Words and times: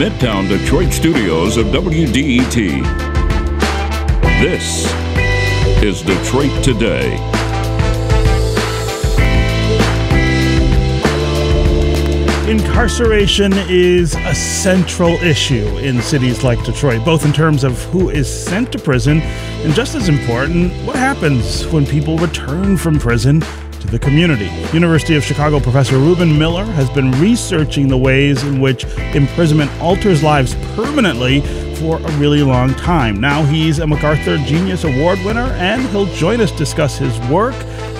Midtown 0.00 0.48
Detroit 0.48 0.94
studios 0.94 1.58
of 1.58 1.66
WDET. 1.66 2.54
This 4.40 4.90
is 5.82 6.00
Detroit 6.00 6.64
Today. 6.64 7.16
Incarceration 12.50 13.52
is 13.68 14.14
a 14.14 14.34
central 14.34 15.16
issue 15.16 15.66
in 15.80 16.00
cities 16.00 16.42
like 16.42 16.64
Detroit, 16.64 17.04
both 17.04 17.26
in 17.26 17.32
terms 17.34 17.62
of 17.62 17.78
who 17.90 18.08
is 18.08 18.26
sent 18.26 18.72
to 18.72 18.78
prison 18.78 19.20
and 19.20 19.74
just 19.74 19.94
as 19.94 20.08
important, 20.08 20.72
what 20.86 20.96
happens 20.96 21.66
when 21.66 21.84
people 21.84 22.16
return 22.16 22.78
from 22.78 22.98
prison 22.98 23.42
to 23.80 23.86
the 23.86 23.98
community. 23.98 24.50
University 24.72 25.16
of 25.16 25.24
Chicago 25.24 25.58
professor 25.58 25.98
Reuben 25.98 26.38
Miller 26.38 26.64
has 26.64 26.88
been 26.90 27.10
researching 27.12 27.88
the 27.88 27.96
ways 27.96 28.42
in 28.44 28.60
which 28.60 28.84
imprisonment 29.14 29.70
alters 29.80 30.22
lives 30.22 30.54
permanently 30.74 31.40
for 31.76 31.96
a 31.98 32.12
really 32.18 32.42
long 32.42 32.74
time. 32.74 33.20
Now 33.20 33.42
he's 33.44 33.78
a 33.78 33.86
MacArthur 33.86 34.36
Genius 34.38 34.84
Award 34.84 35.18
winner 35.24 35.52
and 35.58 35.82
he'll 35.88 36.12
join 36.14 36.40
us 36.40 36.52
discuss 36.52 36.98
his 36.98 37.18
work 37.28 37.54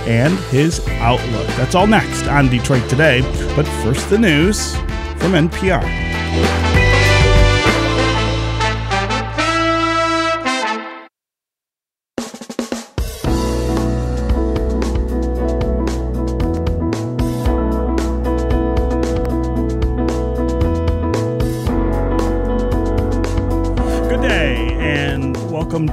and 0.07 0.39
his 0.51 0.87
outlook. 1.01 1.47
That's 1.57 1.75
all 1.75 1.87
next 1.87 2.27
on 2.27 2.49
Detroit 2.49 2.89
Today. 2.89 3.21
But 3.57 3.67
first, 3.83 4.09
the 4.11 4.19
news 4.19 4.75
from 5.17 5.33
NPR. 5.33 6.10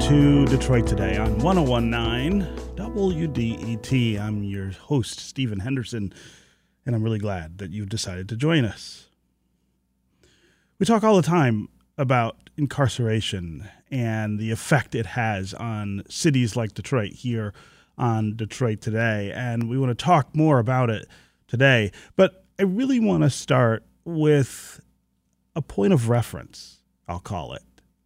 To 0.07 0.45
Detroit 0.45 0.87
Today 0.87 1.17
on 1.17 1.37
1019 1.39 2.47
WDET. 2.75 4.17
I'm 4.17 4.41
your 4.41 4.71
host, 4.71 5.19
Stephen 5.19 5.59
Henderson, 5.59 6.13
and 6.85 6.95
I'm 6.95 7.03
really 7.03 7.19
glad 7.19 7.57
that 7.57 7.71
you've 7.71 7.89
decided 7.89 8.29
to 8.29 8.37
join 8.37 8.63
us. 8.63 9.09
We 10.79 10.85
talk 10.85 11.03
all 11.03 11.17
the 11.17 11.21
time 11.21 11.67
about 11.97 12.49
incarceration 12.55 13.67
and 13.91 14.39
the 14.39 14.49
effect 14.49 14.95
it 14.95 15.07
has 15.07 15.53
on 15.53 16.03
cities 16.07 16.55
like 16.55 16.73
Detroit 16.73 17.11
here 17.11 17.53
on 17.97 18.37
Detroit 18.37 18.79
Today, 18.79 19.33
and 19.35 19.69
we 19.69 19.77
want 19.77 19.89
to 19.89 20.05
talk 20.05 20.33
more 20.33 20.59
about 20.59 20.89
it 20.89 21.05
today. 21.49 21.91
But 22.15 22.45
I 22.57 22.63
really 22.63 23.01
want 23.01 23.23
to 23.23 23.29
start 23.29 23.83
with 24.05 24.79
a 25.53 25.61
point 25.61 25.91
of 25.91 26.07
reference, 26.07 26.77
I'll 27.09 27.19
call 27.19 27.51
it, 27.51 27.63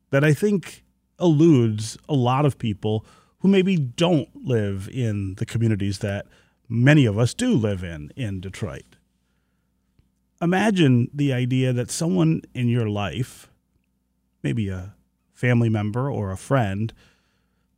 that 0.09 0.23
I 0.23 0.33
think 0.33 0.83
eludes 1.21 1.97
a 2.09 2.13
lot 2.13 2.45
of 2.45 2.57
people 2.57 3.05
who 3.39 3.47
maybe 3.47 3.77
don't 3.77 4.29
live 4.35 4.89
in 4.89 5.35
the 5.35 5.45
communities 5.45 5.99
that 5.99 6.25
many 6.67 7.05
of 7.05 7.17
us 7.17 7.33
do 7.33 7.53
live 7.53 7.83
in 7.83 8.11
in 8.15 8.39
Detroit. 8.39 8.95
Imagine 10.41 11.09
the 11.13 11.33
idea 11.33 11.71
that 11.73 11.91
someone 11.91 12.41
in 12.53 12.67
your 12.67 12.89
life, 12.89 13.49
maybe 14.41 14.69
a 14.69 14.95
family 15.33 15.69
member 15.69 16.11
or 16.11 16.31
a 16.31 16.37
friend, 16.37 16.93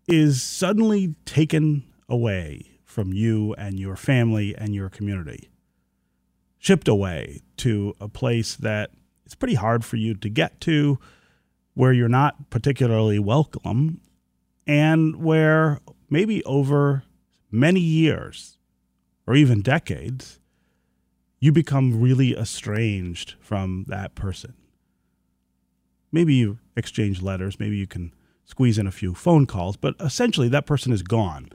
is 0.07 0.41
suddenly 0.41 1.15
taken 1.25 1.83
away 2.07 2.79
from 2.83 3.11
you 3.11 3.53
and 3.55 3.79
your 3.79 3.95
family 3.95 4.55
and 4.55 4.75
your 4.75 4.89
community, 4.89 5.49
shipped 6.59 6.87
away 6.87 7.41
to 7.57 7.95
a 7.99 8.07
place 8.07 8.55
that 8.55 8.91
it's 9.25 9.35
pretty 9.35 9.55
hard 9.55 9.83
for 9.83 9.95
you 9.95 10.13
to 10.13 10.29
get 10.29 10.61
to, 10.61 10.99
where 11.73 11.93
you're 11.93 12.07
not 12.07 12.49
particularly 12.49 13.19
welcome, 13.19 13.99
and 14.67 15.23
where 15.23 15.79
maybe 16.09 16.43
over 16.45 17.03
many 17.51 17.79
years 17.79 18.57
or 19.25 19.35
even 19.35 19.61
decades, 19.61 20.39
you 21.39 21.51
become 21.51 21.99
really 21.99 22.37
estranged 22.37 23.35
from 23.39 23.85
that 23.87 24.15
person. 24.15 24.53
Maybe 26.11 26.35
you 26.35 26.59
exchange 26.75 27.21
letters, 27.21 27.59
maybe 27.59 27.75
you 27.75 27.87
can 27.87 28.13
squeeze 28.45 28.77
in 28.77 28.87
a 28.87 28.91
few 28.91 29.13
phone 29.13 29.45
calls, 29.45 29.75
but 29.75 29.95
essentially 29.99 30.47
that 30.49 30.65
person 30.65 30.93
is 30.93 31.01
gone 31.01 31.49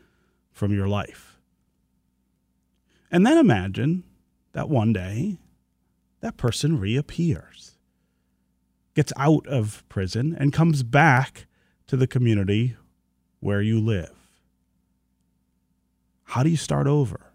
from 0.53 0.75
your 0.75 0.89
life. 0.89 1.39
And 3.11 3.27
then 3.27 3.39
imagine 3.39 4.05
that 4.53 4.69
one 4.69 4.93
day 4.93 5.39
that 6.21 6.37
person 6.37 6.79
reappears, 6.79 7.78
gets 8.99 9.13
out 9.17 9.47
of 9.47 9.85
prison, 9.89 10.37
and 10.41 10.53
comes 10.53 10.83
back 10.83 11.47
to 11.87 11.97
the 11.97 12.09
community 12.09 12.75
where 13.39 13.63
you 13.63 13.79
live. 13.79 14.11
How 16.25 16.43
do 16.43 16.51
you 16.51 16.57
start 16.57 16.89
over? 16.89 17.33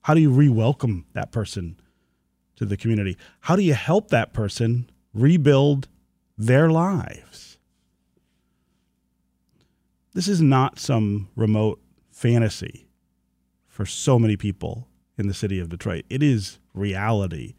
How 0.00 0.14
do 0.14 0.20
you 0.20 0.32
re 0.32 0.48
welcome 0.48 1.06
that 1.12 1.30
person 1.30 1.78
to 2.56 2.64
the 2.64 2.76
community? 2.76 3.16
How 3.42 3.54
do 3.54 3.62
you 3.62 3.74
help 3.74 4.08
that 4.08 4.32
person 4.32 4.90
rebuild 5.14 5.86
their 6.36 6.68
lives? 6.68 7.58
This 10.12 10.26
is 10.26 10.42
not 10.42 10.80
some 10.80 11.28
remote 11.36 11.80
fantasy 12.10 12.88
for 13.68 13.86
so 13.86 14.18
many 14.18 14.36
people 14.36 14.88
in 15.16 15.28
the 15.28 15.34
city 15.34 15.60
of 15.60 15.68
Detroit. 15.68 16.04
It 16.10 16.20
is 16.20 16.58
reality 16.74 17.54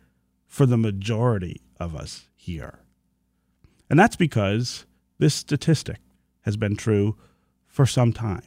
for 0.46 0.66
the 0.66 0.78
majority 0.78 1.62
of 1.80 1.96
us 1.96 2.28
here. 2.36 2.80
And 3.90 4.00
that's 4.00 4.16
because 4.16 4.86
this 5.18 5.34
statistic 5.34 5.98
has 6.42 6.58
been 6.58 6.76
true 6.76 7.18
for 7.68 7.86
some 7.86 8.14
time. 8.14 8.44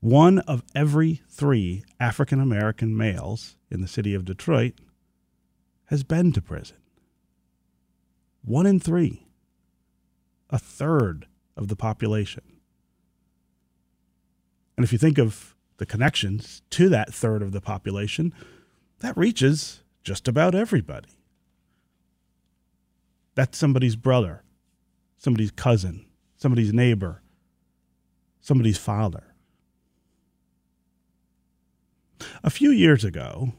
One 0.00 0.38
of 0.40 0.62
every 0.74 1.22
three 1.28 1.84
African 1.98 2.40
American 2.40 2.96
males 2.96 3.56
in 3.70 3.80
the 3.80 3.88
city 3.88 4.14
of 4.14 4.24
Detroit 4.24 4.74
has 5.86 6.04
been 6.04 6.32
to 6.32 6.40
prison. 6.40 6.76
One 8.44 8.66
in 8.66 8.78
three, 8.78 9.26
a 10.50 10.58
third 10.58 11.26
of 11.56 11.68
the 11.68 11.76
population. 11.76 12.44
And 14.76 14.84
if 14.84 14.92
you 14.92 14.98
think 14.98 15.18
of 15.18 15.56
the 15.78 15.86
connections 15.86 16.62
to 16.70 16.88
that 16.88 17.12
third 17.12 17.42
of 17.42 17.50
the 17.50 17.60
population, 17.60 18.32
that 19.00 19.16
reaches 19.16 19.82
just 20.04 20.28
about 20.28 20.54
everybody. 20.54 21.17
That's 23.38 23.56
somebody's 23.56 23.94
brother, 23.94 24.42
somebody's 25.16 25.52
cousin, 25.52 26.06
somebody's 26.34 26.72
neighbor, 26.72 27.22
somebody's 28.40 28.78
father. 28.78 29.22
A 32.42 32.50
few 32.50 32.72
years 32.72 33.04
ago, 33.04 33.52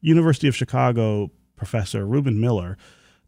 University 0.00 0.46
of 0.46 0.54
Chicago 0.54 1.32
professor 1.56 2.06
Reuben 2.06 2.40
Miller 2.40 2.78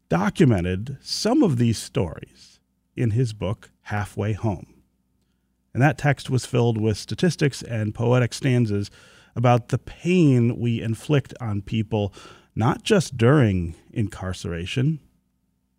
documented 0.08 0.96
some 1.02 1.42
of 1.42 1.58
these 1.58 1.76
stories 1.76 2.60
in 2.94 3.10
his 3.10 3.32
book, 3.32 3.72
Halfway 3.80 4.34
Home. 4.34 4.80
And 5.74 5.82
that 5.82 5.98
text 5.98 6.30
was 6.30 6.46
filled 6.46 6.80
with 6.80 6.96
statistics 6.96 7.62
and 7.62 7.96
poetic 7.96 8.32
stanzas 8.32 8.92
about 9.34 9.70
the 9.70 9.78
pain 9.78 10.60
we 10.60 10.80
inflict 10.80 11.34
on 11.40 11.62
people, 11.62 12.14
not 12.54 12.82
just 12.82 13.16
during 13.16 13.74
incarceration, 13.92 15.00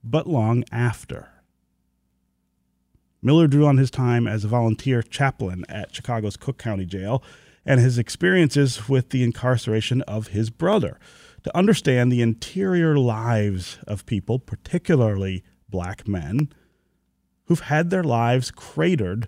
but 0.03 0.27
long 0.27 0.63
after. 0.71 1.29
Miller 3.21 3.47
drew 3.47 3.67
on 3.67 3.77
his 3.77 3.91
time 3.91 4.27
as 4.27 4.44
a 4.44 4.47
volunteer 4.47 5.03
chaplain 5.03 5.63
at 5.69 5.94
Chicago's 5.94 6.38
Cook 6.38 6.57
County 6.57 6.85
Jail 6.85 7.23
and 7.65 7.79
his 7.79 8.00
experiences 8.00 8.89
with 8.89 9.09
the 9.09 9.23
incarceration 9.23 10.01
of 10.03 10.29
his 10.29 10.50
brother 10.50 11.00
to 11.44 11.56
understand 11.56 12.12
the 12.12 12.21
interior 12.21 12.97
lives 12.97 13.77
of 13.88 14.06
people, 14.06 14.39
particularly 14.39 15.44
black 15.69 16.07
men, 16.07 16.50
who've 17.45 17.62
had 17.62 17.89
their 17.89 18.03
lives 18.03 18.50
cratered 18.50 19.27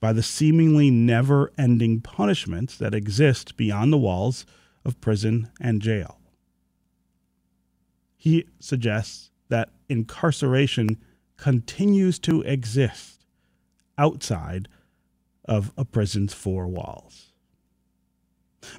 by 0.00 0.12
the 0.12 0.22
seemingly 0.22 0.90
never 0.90 1.50
ending 1.58 2.00
punishments 2.00 2.76
that 2.76 2.94
exist 2.94 3.56
beyond 3.56 3.92
the 3.92 3.98
walls 3.98 4.46
of 4.84 5.00
prison 5.00 5.50
and 5.60 5.80
jail. 5.80 6.18
He 8.24 8.46
suggests 8.58 9.32
that 9.50 9.68
incarceration 9.90 10.96
continues 11.36 12.18
to 12.20 12.40
exist 12.40 13.26
outside 13.98 14.66
of 15.44 15.72
a 15.76 15.84
prison's 15.84 16.32
four 16.32 16.66
walls. 16.66 17.34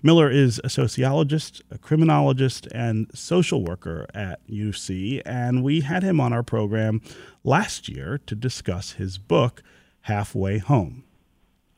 Miller 0.02 0.32
is 0.32 0.60
a 0.64 0.70
sociologist, 0.72 1.62
a 1.70 1.78
criminologist, 1.78 2.66
and 2.74 3.06
social 3.14 3.64
worker 3.64 4.08
at 4.16 4.40
UC, 4.48 5.22
and 5.28 5.64
we 5.64 5.82
had 5.82 6.02
him 6.02 6.20
on 6.20 6.34
our 6.34 6.42
program 6.42 7.00
last 7.44 7.88
year 7.88 8.18
to 8.26 8.34
discuss 8.34 8.94
his 8.94 9.20
book, 9.20 9.62
Halfway 10.02 10.58
Home. 10.58 11.04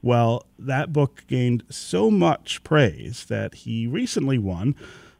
Well, 0.01 0.45
that 0.57 0.93
book 0.93 1.25
gained 1.27 1.65
so 1.69 2.09
much 2.09 2.63
praise 2.63 3.25
that 3.25 3.55
he 3.55 3.87
recently 3.87 4.37
won 4.37 4.73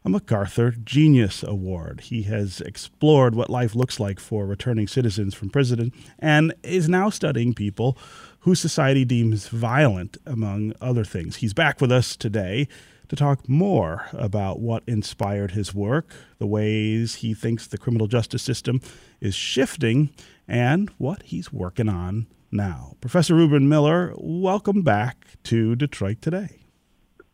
a 0.07 0.09
MacArthur 0.09 0.71
Genius 0.71 1.44
Award. 1.44 2.00
He 2.00 2.21
has 2.24 2.62
explored 2.62 3.36
what 3.36 3.50
life 3.50 3.75
looks 3.75 4.00
like 4.00 4.21
for 4.21 4.45
returning 4.45 4.88
citizens 4.88 5.33
from 5.33 5.50
prison 5.50 5.92
and 6.18 6.54
is 6.63 6.88
now 6.88 7.09
studying 7.09 7.54
people 7.54 7.98
who 8.39 8.56
society 8.56 9.04
deems 9.04 9.50
violent, 9.50 10.15
among 10.25 10.71
other 10.80 11.04
things. 11.04 11.38
He's 11.38 11.54
back 11.54 11.81
with 11.81 11.92
us 11.92 12.15
today 12.15 12.69
to 13.09 13.18
talk 13.18 13.50
more 13.50 14.07
about 14.13 14.62
what 14.62 14.83
inspired 14.88 15.51
his 15.51 15.75
work, 15.75 16.13
the 16.39 16.48
ways 16.48 17.15
he 17.15 17.33
thinks 17.33 17.68
the 17.68 17.77
criminal 17.77 18.07
justice 18.07 18.44
system 18.44 18.80
is 19.19 19.36
shifting, 19.36 20.09
and 20.48 20.89
what 20.98 21.21
he's 21.24 21.51
working 21.51 21.89
on 21.89 22.27
now. 22.50 22.94
Professor 23.01 23.36
Reuben 23.36 23.68
Miller, 23.68 24.13
welcome 24.15 24.83
back 24.83 25.25
to 25.44 25.75
Detroit 25.75 26.21
Today. 26.21 26.66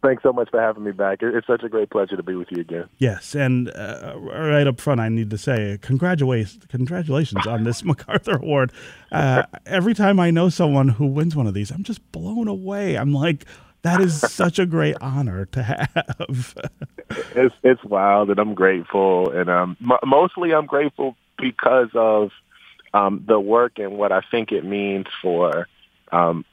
Thanks 0.03 0.21
so 0.21 0.33
much 0.33 0.49
for 0.49 0.59
having 0.59 0.83
me 0.83 0.91
back. 0.91 1.19
It's 1.21 1.47
such 1.47 1.63
a 1.63 1.69
great 1.69 1.89
pleasure 1.89 2.17
to 2.17 2.23
be 2.23 2.35
with 2.35 2.51
you 2.51 2.59
again. 2.59 2.89
Yes, 2.97 3.35
and 3.35 3.69
uh, 3.69 4.15
right 4.17 4.67
up 4.67 4.81
front, 4.81 4.99
I 4.99 5.07
need 5.07 5.29
to 5.29 5.37
say 5.37 5.79
congratulations, 5.81 6.65
congratulations 6.67 7.47
on 7.47 7.63
this 7.63 7.83
MacArthur 7.85 8.35
Award. 8.35 8.73
Uh, 9.13 9.43
every 9.65 9.93
time 9.93 10.19
I 10.19 10.29
know 10.29 10.49
someone 10.49 10.89
who 10.89 11.07
wins 11.07 11.37
one 11.37 11.47
of 11.47 11.53
these, 11.53 11.71
I'm 11.71 11.83
just 11.83 12.11
blown 12.11 12.49
away. 12.49 12.97
I'm 12.97 13.13
like, 13.13 13.45
that 13.83 14.01
is 14.01 14.19
such 14.29 14.59
a 14.59 14.65
great 14.65 14.97
honor 14.99 15.45
to 15.45 15.63
have. 15.63 16.55
it's 17.33 17.55
it's 17.63 17.83
wild, 17.85 18.29
and 18.29 18.39
I'm 18.39 18.55
grateful, 18.55 19.31
and 19.31 19.49
um, 19.49 19.77
m- 19.79 20.09
mostly 20.09 20.53
I'm 20.53 20.65
grateful 20.65 21.15
because 21.37 21.89
of 21.95 22.31
um, 22.93 23.23
the 23.25 23.39
work 23.39 23.79
and 23.79 23.97
what 23.97 24.11
I 24.11 24.19
think 24.29 24.51
it 24.51 24.65
means 24.65 25.05
for 25.21 25.69
um, 26.11 26.43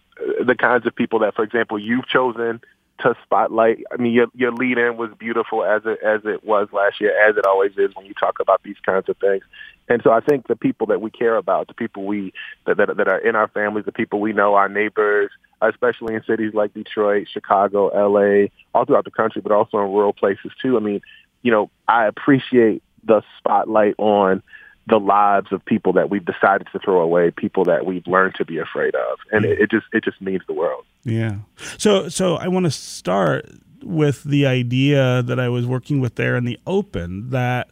the 0.47 0.55
kinds 0.55 0.87
of 0.87 0.95
people 0.95 1.19
that, 1.21 1.35
for 1.35 1.43
example, 1.43 1.81
you've 1.81 2.07
chosen 2.07 2.61
to 3.03 3.15
spotlight. 3.23 3.85
I 3.93 3.97
mean, 3.97 4.13
your 4.13 4.27
your 4.35 4.53
lead 4.53 4.79
in 4.79 4.97
was 4.97 5.11
beautiful 5.19 5.65
as 5.65 5.83
it 5.85 5.99
as 6.05 6.21
it 6.25 6.45
was 6.45 6.69
last 6.73 7.01
year, 7.01 7.13
as 7.29 7.37
it 7.37 7.47
always 7.47 7.73
is 7.77 7.95
when 7.95 8.07
you 8.07 8.15
talk 8.15 8.39
about 8.41 8.63
these 8.63 8.77
kinds 8.85 9.09
of 9.09 9.17
things. 9.19 9.43
And 9.89 10.01
so 10.05 10.13
I 10.13 10.21
think 10.21 10.47
the 10.47 10.57
people 10.57 10.87
that 10.89 11.01
we 11.01 11.11
care 11.11 11.37
about, 11.37 11.69
the 11.69 11.75
people 11.75 12.07
we 12.07 12.33
that 12.67 12.77
that, 12.77 12.97
that 12.97 13.09
are 13.09 13.19
in 13.19 13.37
our 13.37 13.49
families, 13.49 13.85
the 13.85 13.93
people 13.93 14.21
we 14.21 14.33
know, 14.33 14.55
our 14.55 14.69
neighbors, 14.69 15.31
especially 15.61 16.15
in 16.15 16.23
cities 16.25 16.55
like 16.55 16.75
Detroit, 16.75 17.29
Chicago, 17.33 17.89
L.A., 17.89 18.51
all 18.75 18.85
throughout 18.85 19.05
the 19.05 19.11
country, 19.11 19.43
but 19.43 19.53
also 19.53 19.79
in 19.79 19.93
rural 19.93 20.13
places 20.13 20.53
too. 20.63 20.77
I 20.77 20.81
mean, 20.81 21.01
you 21.43 21.51
know, 21.51 21.71
I 21.89 22.07
appreciate 22.07 22.83
the 23.05 23.23
spotlight 23.39 23.95
on 23.99 24.43
the 24.89 24.99
lives 24.99 25.53
of 25.53 25.65
people 25.65 25.93
that 25.93 26.11
we've 26.11 26.25
decided 26.25 26.67
to 26.73 26.79
throw 26.79 27.01
away, 27.01 27.31
people 27.31 27.65
that 27.65 27.87
we've 27.87 28.07
learned 28.07 28.35
to 28.37 28.45
be 28.45 28.59
afraid 28.59 28.95
of, 28.95 29.19
and 29.31 29.45
it, 29.45 29.61
it 29.61 29.71
just 29.71 29.87
it 29.93 30.05
just 30.05 30.21
means 30.21 30.43
the 30.47 30.53
world. 30.53 30.85
Yeah. 31.05 31.37
So 31.79 32.09
so 32.09 32.37
I 32.37 32.49
want 32.49 32.67
to 32.67 32.71
start 32.71 33.47
with 33.83 34.25
the 34.25 34.47
idea 34.47 35.23
that 35.23 35.41
I 35.41 35.49
was 35.49 35.67
working 35.67 36.01
with 36.01 36.17
there 36.17 36.37
in 36.37 36.45
the 36.45 36.59
open 36.67 37.31
that 37.31 37.71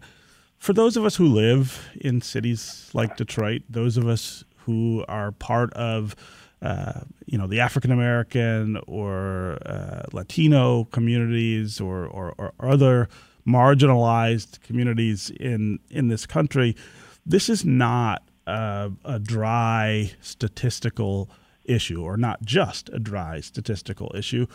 for 0.59 0.73
those 0.73 0.97
of 0.97 1.05
us 1.05 1.17
who 1.17 1.27
live 1.27 1.89
in 2.01 2.21
cities 2.21 2.91
like 2.93 3.17
Detroit, 3.17 3.63
those 3.69 3.97
of 3.97 4.09
us 4.09 4.45
who 4.65 5.05
are 5.09 5.33
part 5.33 5.73
of 5.75 6.17
uh, 6.61 7.01
you 7.27 7.39
know 7.39 7.47
the 7.47 7.61
African 7.61 7.93
American 7.93 8.79
or 8.87 9.59
uh, 9.65 10.03
Latino 10.13 10.85
communities 10.85 11.81
or, 11.81 12.07
or, 12.07 12.35
or 12.37 12.53
other 12.61 13.09
marginalized 13.49 14.61
communities 14.61 15.31
in 15.31 15.79
in 15.91 16.09
this 16.09 16.27
country, 16.27 16.77
this 17.25 17.49
is 17.49 17.65
not 17.65 18.23
a, 18.47 18.91
a 19.05 19.19
dry 19.19 20.13
statistical 20.21 21.31
issue, 21.65 22.03
or 22.03 22.17
not 22.17 22.43
just 22.43 22.89
a 22.93 22.99
dry 22.99 23.41
statistical 23.41 24.11
issue. 24.15 24.47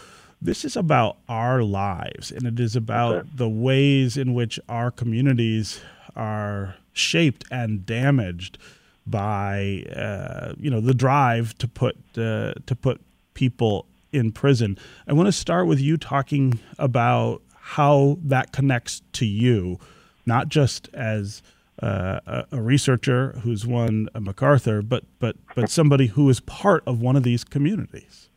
This 0.41 0.65
is 0.65 0.75
about 0.75 1.17
our 1.29 1.63
lives, 1.63 2.31
and 2.31 2.45
it 2.45 2.59
is 2.59 2.75
about 2.75 3.15
okay. 3.15 3.29
the 3.35 3.49
ways 3.49 4.17
in 4.17 4.33
which 4.33 4.59
our 4.67 4.91
communities 4.91 5.79
are 6.15 6.75
shaped 6.91 7.45
and 7.49 7.85
damaged 7.85 8.57
by 9.05 9.83
uh, 9.95 10.53
you 10.57 10.69
know 10.69 10.81
the 10.81 10.93
drive 10.93 11.57
to 11.59 11.67
put 11.67 11.95
uh, 12.17 12.53
to 12.65 12.75
put 12.79 13.01
people 13.33 13.85
in 14.11 14.31
prison. 14.31 14.77
I 15.07 15.13
want 15.13 15.27
to 15.27 15.31
start 15.31 15.67
with 15.67 15.79
you 15.79 15.97
talking 15.97 16.59
about 16.77 17.41
how 17.65 18.17
that 18.21 18.51
connects 18.51 19.01
to 19.13 19.25
you, 19.25 19.79
not 20.25 20.49
just 20.49 20.89
as 20.93 21.41
uh, 21.81 22.19
a, 22.27 22.45
a, 22.51 22.61
researcher 22.61 23.39
who's 23.41 23.65
won 23.65 24.09
a 24.13 24.19
MacArthur, 24.19 24.81
but 24.81 25.05
but 25.19 25.37
but 25.55 25.69
somebody 25.69 26.07
who 26.07 26.29
is 26.29 26.41
part 26.41 26.83
of 26.85 26.99
one 26.99 27.15
of 27.15 27.23
these 27.23 27.45
communities. 27.45 28.29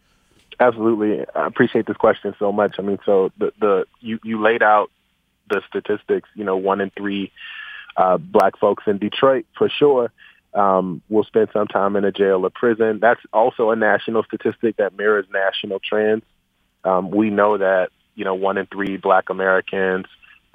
Absolutely, 0.60 1.26
I 1.34 1.46
appreciate 1.46 1.86
this 1.86 1.96
question 1.96 2.34
so 2.38 2.52
much. 2.52 2.76
I 2.78 2.82
mean, 2.82 2.98
so 3.04 3.32
the 3.36 3.52
the 3.60 3.86
you 4.00 4.20
you 4.22 4.40
laid 4.40 4.62
out 4.62 4.90
the 5.50 5.60
statistics. 5.68 6.28
You 6.34 6.44
know, 6.44 6.56
one 6.56 6.80
in 6.80 6.90
three 6.90 7.32
uh, 7.96 8.18
black 8.18 8.56
folks 8.58 8.84
in 8.86 8.98
Detroit 8.98 9.44
for 9.58 9.68
sure 9.68 10.12
um, 10.54 11.02
will 11.08 11.24
spend 11.24 11.48
some 11.52 11.66
time 11.66 11.96
in 11.96 12.04
a 12.04 12.12
jail 12.12 12.46
or 12.46 12.50
prison. 12.50 13.00
That's 13.00 13.20
also 13.32 13.70
a 13.70 13.76
national 13.76 14.22
statistic 14.22 14.76
that 14.76 14.96
mirrors 14.96 15.26
national 15.32 15.80
trends. 15.80 16.22
Um, 16.84 17.10
we 17.10 17.30
know 17.30 17.58
that 17.58 17.90
you 18.16 18.24
know 18.24 18.34
one 18.34 18.58
in 18.58 18.66
three 18.66 18.96
black 18.96 19.30
Americans 19.30 20.06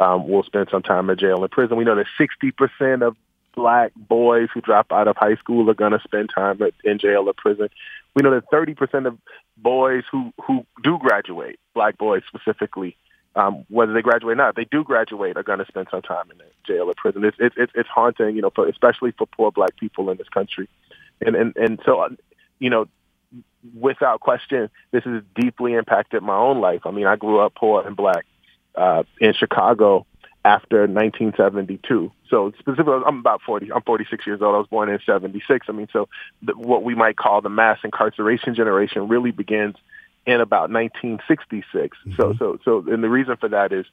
um, 0.01 0.27
will 0.27 0.43
spend 0.43 0.67
some 0.71 0.83
time 0.83 1.09
in 1.09 1.17
jail 1.17 1.41
and 1.41 1.51
prison. 1.51 1.77
We 1.77 1.85
know 1.85 1.95
that 1.95 2.07
60% 2.19 3.05
of 3.05 3.15
black 3.55 3.91
boys 3.95 4.49
who 4.53 4.61
drop 4.61 4.91
out 4.91 5.07
of 5.07 5.15
high 5.15 5.35
school 5.35 5.69
are 5.69 5.75
going 5.75 5.91
to 5.91 5.99
spend 6.03 6.31
time 6.33 6.59
in 6.83 6.99
jail 6.99 7.27
or 7.27 7.33
prison. 7.33 7.69
We 8.15 8.23
know 8.23 8.31
that 8.31 8.49
30% 8.51 9.07
of 9.07 9.17
boys 9.57 10.03
who, 10.11 10.33
who 10.45 10.65
do 10.83 10.97
graduate, 10.97 11.59
black 11.73 11.97
boys 11.97 12.23
specifically, 12.27 12.97
um, 13.35 13.63
whether 13.69 13.93
they 13.93 14.01
graduate 14.01 14.33
or 14.33 14.35
not, 14.35 14.55
they 14.55 14.65
do 14.65 14.83
graduate 14.83 15.37
are 15.37 15.43
going 15.43 15.59
to 15.59 15.65
spend 15.65 15.87
some 15.89 16.01
time 16.01 16.25
in 16.31 16.37
jail 16.65 16.89
or 16.89 16.93
prison. 16.97 17.23
It's, 17.23 17.37
it's, 17.39 17.71
it's 17.75 17.89
haunting, 17.89 18.35
you 18.35 18.41
know, 18.41 18.51
for, 18.53 18.67
especially 18.67 19.11
for 19.11 19.27
poor 19.27 19.51
black 19.51 19.77
people 19.77 20.09
in 20.09 20.17
this 20.17 20.29
country. 20.29 20.67
And, 21.21 21.35
and, 21.35 21.55
and 21.55 21.79
so, 21.85 22.09
you 22.59 22.69
know, 22.69 22.87
without 23.79 24.19
question, 24.19 24.69
this 24.91 25.03
has 25.03 25.23
deeply 25.35 25.73
impacted 25.73 26.23
my 26.23 26.35
own 26.35 26.59
life. 26.61 26.81
I 26.85 26.91
mean, 26.91 27.05
I 27.05 27.15
grew 27.15 27.39
up 27.39 27.55
poor 27.55 27.85
and 27.85 27.95
black 27.95 28.25
uh, 28.75 29.03
in 29.19 29.33
Chicago 29.33 30.05
after 30.43 30.87
1972. 30.87 32.11
So 32.29 32.51
specifically, 32.59 32.93
I'm 33.05 33.19
about 33.19 33.41
40. 33.45 33.71
I'm 33.71 33.81
46 33.83 34.25
years 34.25 34.41
old. 34.41 34.55
I 34.55 34.57
was 34.57 34.67
born 34.67 34.89
in 34.89 34.99
76. 35.05 35.67
I 35.69 35.71
mean, 35.71 35.87
so 35.93 36.07
the, 36.41 36.53
what 36.53 36.83
we 36.83 36.95
might 36.95 37.17
call 37.17 37.41
the 37.41 37.49
mass 37.49 37.79
incarceration 37.83 38.55
generation 38.55 39.07
really 39.07 39.31
begins 39.31 39.75
in 40.25 40.41
about 40.41 40.71
1966. 40.71 41.97
Mm-hmm. 41.97 42.15
So, 42.15 42.33
so, 42.37 42.59
so, 42.63 42.91
and 42.91 43.03
the 43.03 43.09
reason 43.09 43.37
for 43.37 43.49
that 43.49 43.71
is 43.71 43.85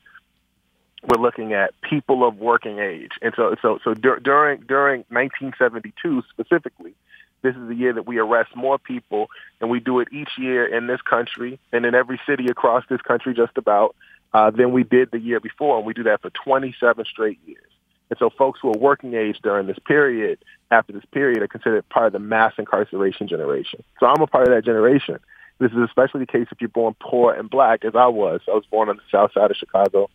we're 1.06 1.20
looking 1.20 1.52
at 1.52 1.74
people 1.82 2.26
of 2.26 2.38
working 2.38 2.78
age, 2.78 3.12
and 3.22 3.32
so, 3.36 3.54
so, 3.62 3.78
so 3.84 3.94
dur- 3.94 4.18
during 4.18 4.60
during 4.62 5.04
1972 5.10 6.22
specifically, 6.30 6.94
this 7.42 7.54
is 7.54 7.68
the 7.68 7.74
year 7.74 7.92
that 7.92 8.06
we 8.06 8.18
arrest 8.18 8.54
more 8.56 8.78
people, 8.78 9.28
and 9.60 9.70
we 9.70 9.80
do 9.80 10.00
it 10.00 10.08
each 10.12 10.30
year 10.38 10.66
in 10.66 10.86
this 10.86 11.00
country 11.02 11.58
and 11.72 11.86
in 11.86 11.94
every 11.94 12.20
city 12.26 12.46
across 12.46 12.84
this 12.88 13.00
country, 13.00 13.34
just 13.34 13.56
about 13.56 13.94
uh, 14.32 14.50
than 14.50 14.72
we 14.72 14.84
did 14.84 15.10
the 15.10 15.20
year 15.20 15.40
before, 15.40 15.78
and 15.78 15.86
we 15.86 15.94
do 15.94 16.02
that 16.04 16.20
for 16.20 16.30
27 16.30 17.04
straight 17.04 17.38
years. 17.46 17.62
And 18.10 18.18
so 18.18 18.30
folks 18.30 18.58
who 18.60 18.70
are 18.70 18.78
working 18.78 19.14
age 19.14 19.38
during 19.42 19.66
this 19.66 19.78
period, 19.86 20.38
after 20.70 20.92
this 20.92 21.04
period, 21.12 21.42
are 21.42 21.48
considered 21.48 21.88
part 21.88 22.06
of 22.06 22.12
the 22.12 22.18
mass 22.18 22.54
incarceration 22.58 23.28
generation. 23.28 23.82
So 24.00 24.06
I'm 24.06 24.22
a 24.22 24.26
part 24.26 24.48
of 24.48 24.54
that 24.54 24.64
generation. 24.64 25.18
This 25.58 25.72
is 25.72 25.78
especially 25.78 26.20
the 26.20 26.26
case 26.26 26.46
if 26.50 26.60
you're 26.60 26.68
born 26.68 26.94
poor 27.00 27.34
and 27.34 27.50
black, 27.50 27.84
as 27.84 27.94
I 27.94 28.06
was. 28.06 28.40
I 28.48 28.52
was 28.52 28.64
born 28.70 28.88
on 28.88 28.96
the 28.96 29.02
south 29.10 29.32
side 29.32 29.50
of 29.50 29.56
Chicago. 29.56 30.08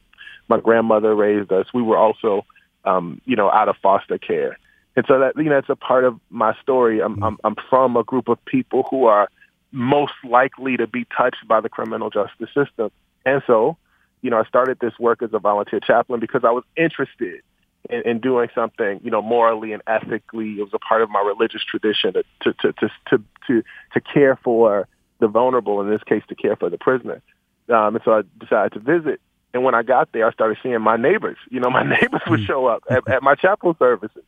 My 0.47 0.59
grandmother 0.59 1.13
raised 1.13 1.51
us. 1.51 1.67
We 1.73 1.81
were 1.81 1.97
also, 1.97 2.45
um, 2.85 3.21
you 3.25 3.35
know, 3.35 3.51
out 3.51 3.69
of 3.69 3.75
foster 3.81 4.17
care. 4.17 4.57
And 4.95 5.05
so 5.07 5.19
that, 5.19 5.33
you 5.37 5.45
know, 5.45 5.57
it's 5.57 5.69
a 5.69 5.75
part 5.75 6.03
of 6.03 6.19
my 6.29 6.55
story. 6.61 7.01
I'm, 7.01 7.21
I'm, 7.23 7.37
I'm 7.43 7.55
from 7.69 7.97
a 7.97 8.03
group 8.03 8.27
of 8.27 8.43
people 8.45 8.85
who 8.89 9.05
are 9.05 9.27
most 9.71 10.13
likely 10.23 10.77
to 10.77 10.85
be 10.85 11.05
touched 11.17 11.47
by 11.47 11.61
the 11.61 11.69
criminal 11.69 12.11
justice 12.11 12.49
system. 12.53 12.91
And 13.25 13.41
so 13.47 13.77
you 14.23 14.29
know, 14.29 14.39
I 14.39 14.45
started 14.45 14.79
this 14.79 14.97
work 14.97 15.21
as 15.21 15.31
a 15.33 15.39
volunteer 15.39 15.81
chaplain 15.81 16.19
because 16.19 16.43
I 16.43 16.51
was 16.51 16.63
interested 16.75 17.41
in, 17.89 18.01
in 18.03 18.19
doing 18.19 18.47
something, 18.55 19.01
you 19.03 19.11
know, 19.11 19.21
morally 19.21 19.73
and 19.73 19.83
ethically. 19.85 20.53
It 20.53 20.63
was 20.63 20.73
a 20.73 20.79
part 20.79 21.01
of 21.03 21.09
my 21.09 21.19
religious 21.19 21.61
tradition 21.63 22.13
to 22.13 22.23
to 22.41 22.53
to 22.53 22.73
to 22.73 22.89
to, 23.09 23.23
to, 23.47 23.63
to 23.93 24.01
care 24.01 24.39
for 24.41 24.87
the 25.19 25.27
vulnerable, 25.27 25.81
in 25.81 25.89
this 25.89 26.01
case, 26.03 26.23
to 26.29 26.35
care 26.35 26.55
for 26.55 26.69
the 26.69 26.77
prisoner. 26.77 27.21
Um, 27.69 27.95
and 27.95 28.01
so 28.03 28.13
I 28.13 28.21
decided 28.39 28.73
to 28.73 28.79
visit. 28.79 29.21
And 29.53 29.63
when 29.63 29.75
I 29.75 29.83
got 29.83 30.11
there, 30.13 30.25
I 30.25 30.31
started 30.31 30.57
seeing 30.63 30.81
my 30.81 30.95
neighbors. 30.95 31.37
You 31.51 31.59
know, 31.59 31.69
my 31.69 31.83
neighbors 32.01 32.21
would 32.27 32.39
hmm. 32.39 32.45
show 32.45 32.65
up 32.65 32.83
at, 32.89 33.07
at 33.09 33.23
my 33.23 33.35
chapel 33.35 33.75
services 33.77 34.23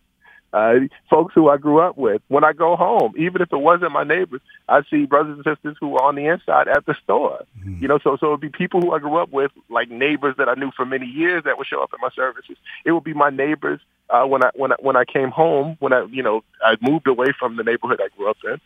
uh, 0.55 0.75
folks 1.09 1.33
who 1.35 1.49
I 1.49 1.57
grew 1.57 1.79
up 1.79 1.97
with. 1.97 2.21
When 2.29 2.45
I 2.45 2.53
go 2.53 2.77
home, 2.77 3.13
even 3.17 3.41
if 3.41 3.51
it 3.51 3.57
wasn't 3.57 3.91
my 3.91 4.05
neighbors, 4.05 4.39
I 4.69 4.83
see 4.89 5.05
brothers 5.05 5.35
and 5.35 5.43
sisters 5.43 5.75
who 5.81 5.97
are 5.97 6.03
on 6.03 6.15
the 6.15 6.27
inside 6.27 6.69
at 6.69 6.85
the 6.85 6.95
store. 7.03 7.43
Mm-hmm. 7.59 7.81
You 7.81 7.89
know, 7.89 7.99
so 8.01 8.15
so 8.17 8.27
it'd 8.27 8.39
be 8.39 8.49
people 8.49 8.79
who 8.79 8.91
I 8.91 8.99
grew 8.99 9.17
up 9.17 9.31
with, 9.31 9.51
like 9.69 9.89
neighbors 9.89 10.35
that 10.37 10.47
I 10.47 10.53
knew 10.53 10.71
for 10.71 10.85
many 10.85 11.07
years 11.07 11.43
that 11.43 11.57
would 11.57 11.67
show 11.67 11.83
up 11.83 11.89
at 11.93 11.99
my 11.99 12.09
services. 12.15 12.55
It 12.85 12.93
would 12.93 13.03
be 13.03 13.13
my 13.13 13.29
neighbors 13.29 13.81
uh, 14.09 14.23
when 14.23 14.45
I 14.45 14.51
when 14.55 14.71
I 14.71 14.75
when 14.79 14.95
I 14.95 15.03
came 15.03 15.29
home 15.29 15.75
when 15.79 15.91
I 15.91 16.05
you 16.05 16.23
know 16.23 16.41
I 16.63 16.77
moved 16.81 17.07
away 17.07 17.27
from 17.37 17.57
the 17.57 17.63
neighborhood 17.63 17.99
I 18.01 18.07
grew 18.15 18.29
up 18.29 18.37
in. 18.45 18.61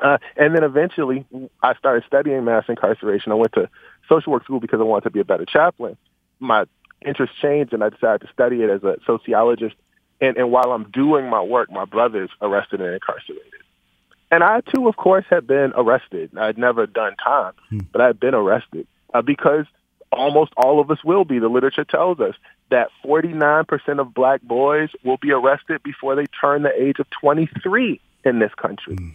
Uh, 0.00 0.18
and 0.36 0.54
then 0.54 0.62
eventually, 0.62 1.24
I 1.62 1.74
started 1.76 2.04
studying 2.06 2.44
mass 2.44 2.64
incarceration. 2.68 3.32
I 3.32 3.36
went 3.36 3.54
to 3.54 3.70
social 4.10 4.30
work 4.30 4.44
school 4.44 4.60
because 4.60 4.78
I 4.78 4.84
wanted 4.84 5.04
to 5.04 5.10
be 5.10 5.20
a 5.20 5.24
better 5.24 5.46
chaplain. 5.46 5.96
My 6.38 6.66
interest 7.04 7.32
changed 7.40 7.72
and 7.72 7.82
I 7.82 7.88
decided 7.88 8.20
to 8.26 8.32
study 8.32 8.62
it 8.62 8.70
as 8.70 8.82
a 8.84 8.96
sociologist. 9.06 9.74
And, 10.20 10.36
and 10.36 10.50
while 10.50 10.72
I'm 10.72 10.90
doing 10.90 11.28
my 11.28 11.42
work, 11.42 11.70
my 11.70 11.84
brother's 11.84 12.30
arrested 12.40 12.80
and 12.80 12.92
incarcerated. 12.92 13.44
And 14.30 14.42
I 14.42 14.60
too, 14.60 14.88
of 14.88 14.96
course, 14.96 15.24
had 15.30 15.46
been 15.46 15.72
arrested. 15.74 16.36
I'd 16.36 16.58
never 16.58 16.86
done 16.86 17.14
time, 17.22 17.54
hmm. 17.70 17.78
but 17.92 18.00
I 18.00 18.06
had 18.08 18.20
been 18.20 18.34
arrested 18.34 18.86
uh, 19.14 19.22
because 19.22 19.64
almost 20.12 20.52
all 20.56 20.80
of 20.80 20.90
us 20.90 21.02
will 21.04 21.24
be. 21.24 21.38
The 21.38 21.48
literature 21.48 21.84
tells 21.84 22.20
us 22.20 22.34
that 22.70 22.88
49% 23.04 24.00
of 24.00 24.12
black 24.12 24.42
boys 24.42 24.90
will 25.04 25.16
be 25.16 25.32
arrested 25.32 25.82
before 25.82 26.14
they 26.14 26.26
turn 26.40 26.62
the 26.62 26.72
age 26.78 26.98
of 26.98 27.06
23 27.22 28.00
in 28.24 28.38
this 28.38 28.52
country. 28.54 28.96
Hmm. 28.96 29.10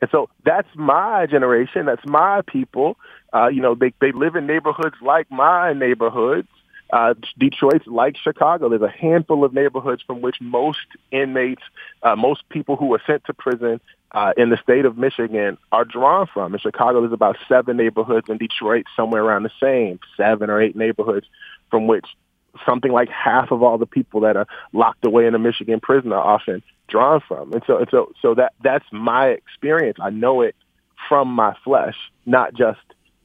And 0.00 0.10
so 0.10 0.28
that's 0.44 0.68
my 0.74 1.26
generation. 1.26 1.86
That's 1.86 2.04
my 2.06 2.42
people. 2.46 2.98
Uh, 3.32 3.48
you 3.48 3.62
know, 3.62 3.74
they, 3.74 3.92
they 4.00 4.12
live 4.12 4.36
in 4.36 4.46
neighborhoods 4.46 4.96
like 5.00 5.30
my 5.30 5.72
neighborhoods. 5.72 6.48
Uh, 6.92 7.14
Detroit's 7.38 7.86
like 7.86 8.16
Chicago. 8.16 8.68
There's 8.68 8.82
a 8.82 8.88
handful 8.88 9.44
of 9.44 9.52
neighborhoods 9.52 10.02
from 10.02 10.20
which 10.20 10.36
most 10.40 10.86
inmates, 11.10 11.62
uh, 12.02 12.16
most 12.16 12.48
people 12.48 12.76
who 12.76 12.94
are 12.94 13.02
sent 13.06 13.24
to 13.24 13.34
prison 13.34 13.80
uh, 14.12 14.32
in 14.36 14.50
the 14.50 14.56
state 14.56 14.84
of 14.84 14.96
Michigan 14.96 15.58
are 15.72 15.84
drawn 15.84 16.26
from. 16.32 16.54
In 16.54 16.60
Chicago, 16.60 17.00
there's 17.00 17.12
about 17.12 17.36
seven 17.48 17.76
neighborhoods. 17.76 18.28
In 18.28 18.38
Detroit, 18.38 18.86
somewhere 18.94 19.22
around 19.22 19.42
the 19.42 19.50
same, 19.60 19.98
seven 20.16 20.48
or 20.48 20.60
eight 20.60 20.76
neighborhoods 20.76 21.26
from 21.70 21.86
which 21.86 22.06
something 22.64 22.92
like 22.92 23.08
half 23.08 23.50
of 23.50 23.62
all 23.62 23.78
the 23.78 23.86
people 23.86 24.20
that 24.20 24.36
are 24.36 24.46
locked 24.72 25.04
away 25.04 25.26
in 25.26 25.34
a 25.34 25.38
Michigan 25.38 25.80
prison 25.80 26.12
are 26.12 26.22
often 26.22 26.62
drawn 26.88 27.20
from. 27.26 27.52
And 27.52 27.62
so, 27.66 27.78
and 27.78 27.88
so, 27.90 28.12
so 28.22 28.34
that 28.34 28.52
that's 28.62 28.86
my 28.92 29.28
experience. 29.28 29.98
I 30.00 30.10
know 30.10 30.42
it 30.42 30.54
from 31.08 31.28
my 31.28 31.54
flesh, 31.64 31.96
not 32.24 32.54
just 32.54 32.80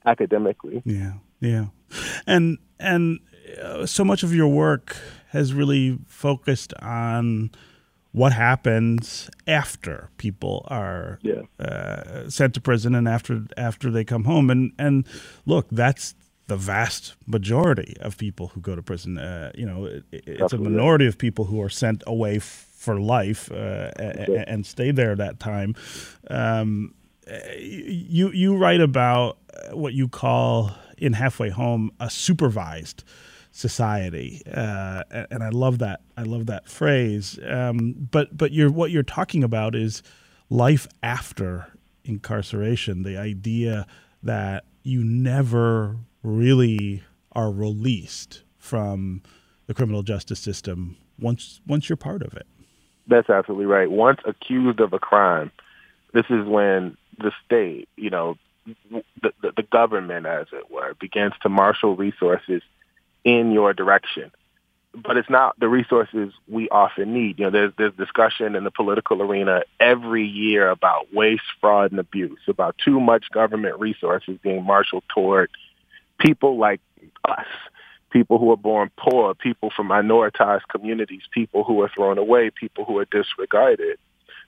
academically. 0.06 0.82
Yeah, 0.86 1.14
yeah, 1.40 1.68
and 2.28 2.58
and 2.80 3.20
uh, 3.62 3.86
so 3.86 4.04
much 4.04 4.24
of 4.24 4.34
your 4.34 4.48
work 4.48 4.96
has 5.30 5.54
really 5.54 5.98
focused 6.08 6.74
on 6.76 7.52
what 8.12 8.34
happens 8.34 9.30
after 9.48 10.10
people 10.18 10.66
are 10.70 11.20
yeah. 11.22 11.42
uh, 11.60 12.30
sent 12.30 12.54
to 12.54 12.62
prison 12.62 12.94
and 12.94 13.08
after 13.08 13.46
after 13.58 13.90
they 13.90 14.04
come 14.04 14.26
home 14.26 14.50
and 14.50 14.74
and 14.78 15.08
look 15.46 15.68
that's 15.72 16.14
the 16.48 16.58
vast 16.58 17.16
majority 17.26 17.96
of 18.02 18.18
people 18.18 18.48
who 18.50 18.60
go 18.60 18.76
to 18.76 18.82
prison 18.82 19.18
uh, 19.18 19.52
you 19.56 19.66
know 19.66 19.86
it, 19.86 20.04
it's 20.12 20.54
a 20.54 20.58
minority 20.58 21.08
of 21.08 21.18
people 21.18 21.46
who 21.46 21.62
are 21.62 21.70
sent 21.70 22.04
away 22.06 22.36
f- 22.36 22.68
for 22.74 23.00
life 23.00 23.50
uh, 23.52 23.92
okay. 23.98 24.44
and 24.48 24.66
stay 24.66 24.92
there 24.92 25.16
that 25.16 25.40
time 25.40 25.74
um, 26.30 26.94
you 27.58 28.30
you 28.32 28.58
write 28.58 28.82
about 28.82 29.38
what 29.72 29.94
you 29.94 30.10
call 30.10 30.72
in 30.98 31.14
halfway 31.14 31.50
home 31.50 31.92
a 32.02 32.10
supervised 32.10 33.06
society, 33.52 34.42
uh, 34.52 35.04
and 35.30 35.44
I 35.44 35.50
love 35.50 35.80
that. 35.80 36.02
I 36.18 36.24
love 36.24 36.46
that 36.48 36.68
phrase. 36.68 37.38
Um, 37.48 38.08
but 38.12 38.36
but 38.36 38.52
you're 38.52 38.72
what 38.72 38.92
you're 38.92 39.04
talking 39.04 39.44
about 39.44 39.76
is 39.76 40.02
life 40.50 40.88
after 41.04 41.68
incarceration. 42.04 43.04
The 43.04 43.18
idea 43.18 43.86
that 44.24 44.66
you 44.84 45.04
never 45.04 45.98
really 46.24 47.04
are 47.34 47.52
released 47.52 48.44
from 48.58 49.22
the 49.68 49.74
criminal 49.74 50.04
justice 50.04 50.40
system 50.40 50.98
once 51.20 51.62
once 51.68 51.90
you're 51.90 51.98
part 51.98 52.22
of 52.22 52.34
it. 52.34 52.48
That's 53.08 53.30
absolutely 53.30 53.66
right. 53.66 53.90
Once 53.90 54.20
accused 54.26 54.80
of 54.80 54.94
a 54.94 55.00
crime, 55.00 55.52
this 56.14 56.26
is 56.30 56.46
when 56.48 56.98
the 57.18 57.32
state, 57.46 57.90
you 57.98 58.10
know, 58.10 58.38
the, 58.66 59.34
the, 59.42 59.52
the 59.58 59.64
government, 59.64 60.26
as 60.26 60.48
it 60.54 60.72
were, 60.72 60.94
begins 61.00 61.34
to 61.42 61.50
marshal 61.50 61.96
resources 61.96 62.62
in 63.24 63.52
your 63.52 63.74
direction. 63.74 64.32
But 64.94 65.16
it's 65.16 65.30
not 65.30 65.58
the 65.58 65.70
resources 65.70 66.34
we 66.50 66.68
often 66.68 67.14
need. 67.14 67.40
You 67.40 67.46
know, 67.46 67.52
there's 67.52 67.74
there's 67.78 67.94
discussion 67.96 68.56
in 68.56 68.66
the 68.66 68.72
political 68.72 69.22
arena 69.22 69.64
every 69.80 70.26
year 70.26 70.70
about 70.70 71.14
waste, 71.14 71.44
fraud, 71.62 71.92
and 71.92 72.00
abuse, 72.00 72.40
about 72.48 72.76
too 72.78 73.00
much 73.00 73.32
government 73.32 73.80
resources 73.80 74.38
being 74.44 74.66
marshaled 74.66 75.06
toward 75.14 75.50
people 76.20 76.58
like 76.58 76.82
us, 77.28 77.46
people 78.12 78.38
who 78.38 78.52
are 78.52 78.58
born 78.58 78.92
poor, 78.98 79.34
people 79.34 79.72
from 79.74 79.88
minoritized 79.88 80.68
communities, 80.70 81.24
people 81.32 81.64
who 81.64 81.82
are 81.82 81.90
thrown 81.90 82.18
away, 82.18 82.50
people 82.50 82.84
who 82.84 82.98
are 82.98 83.06
disregarded. 83.06 83.98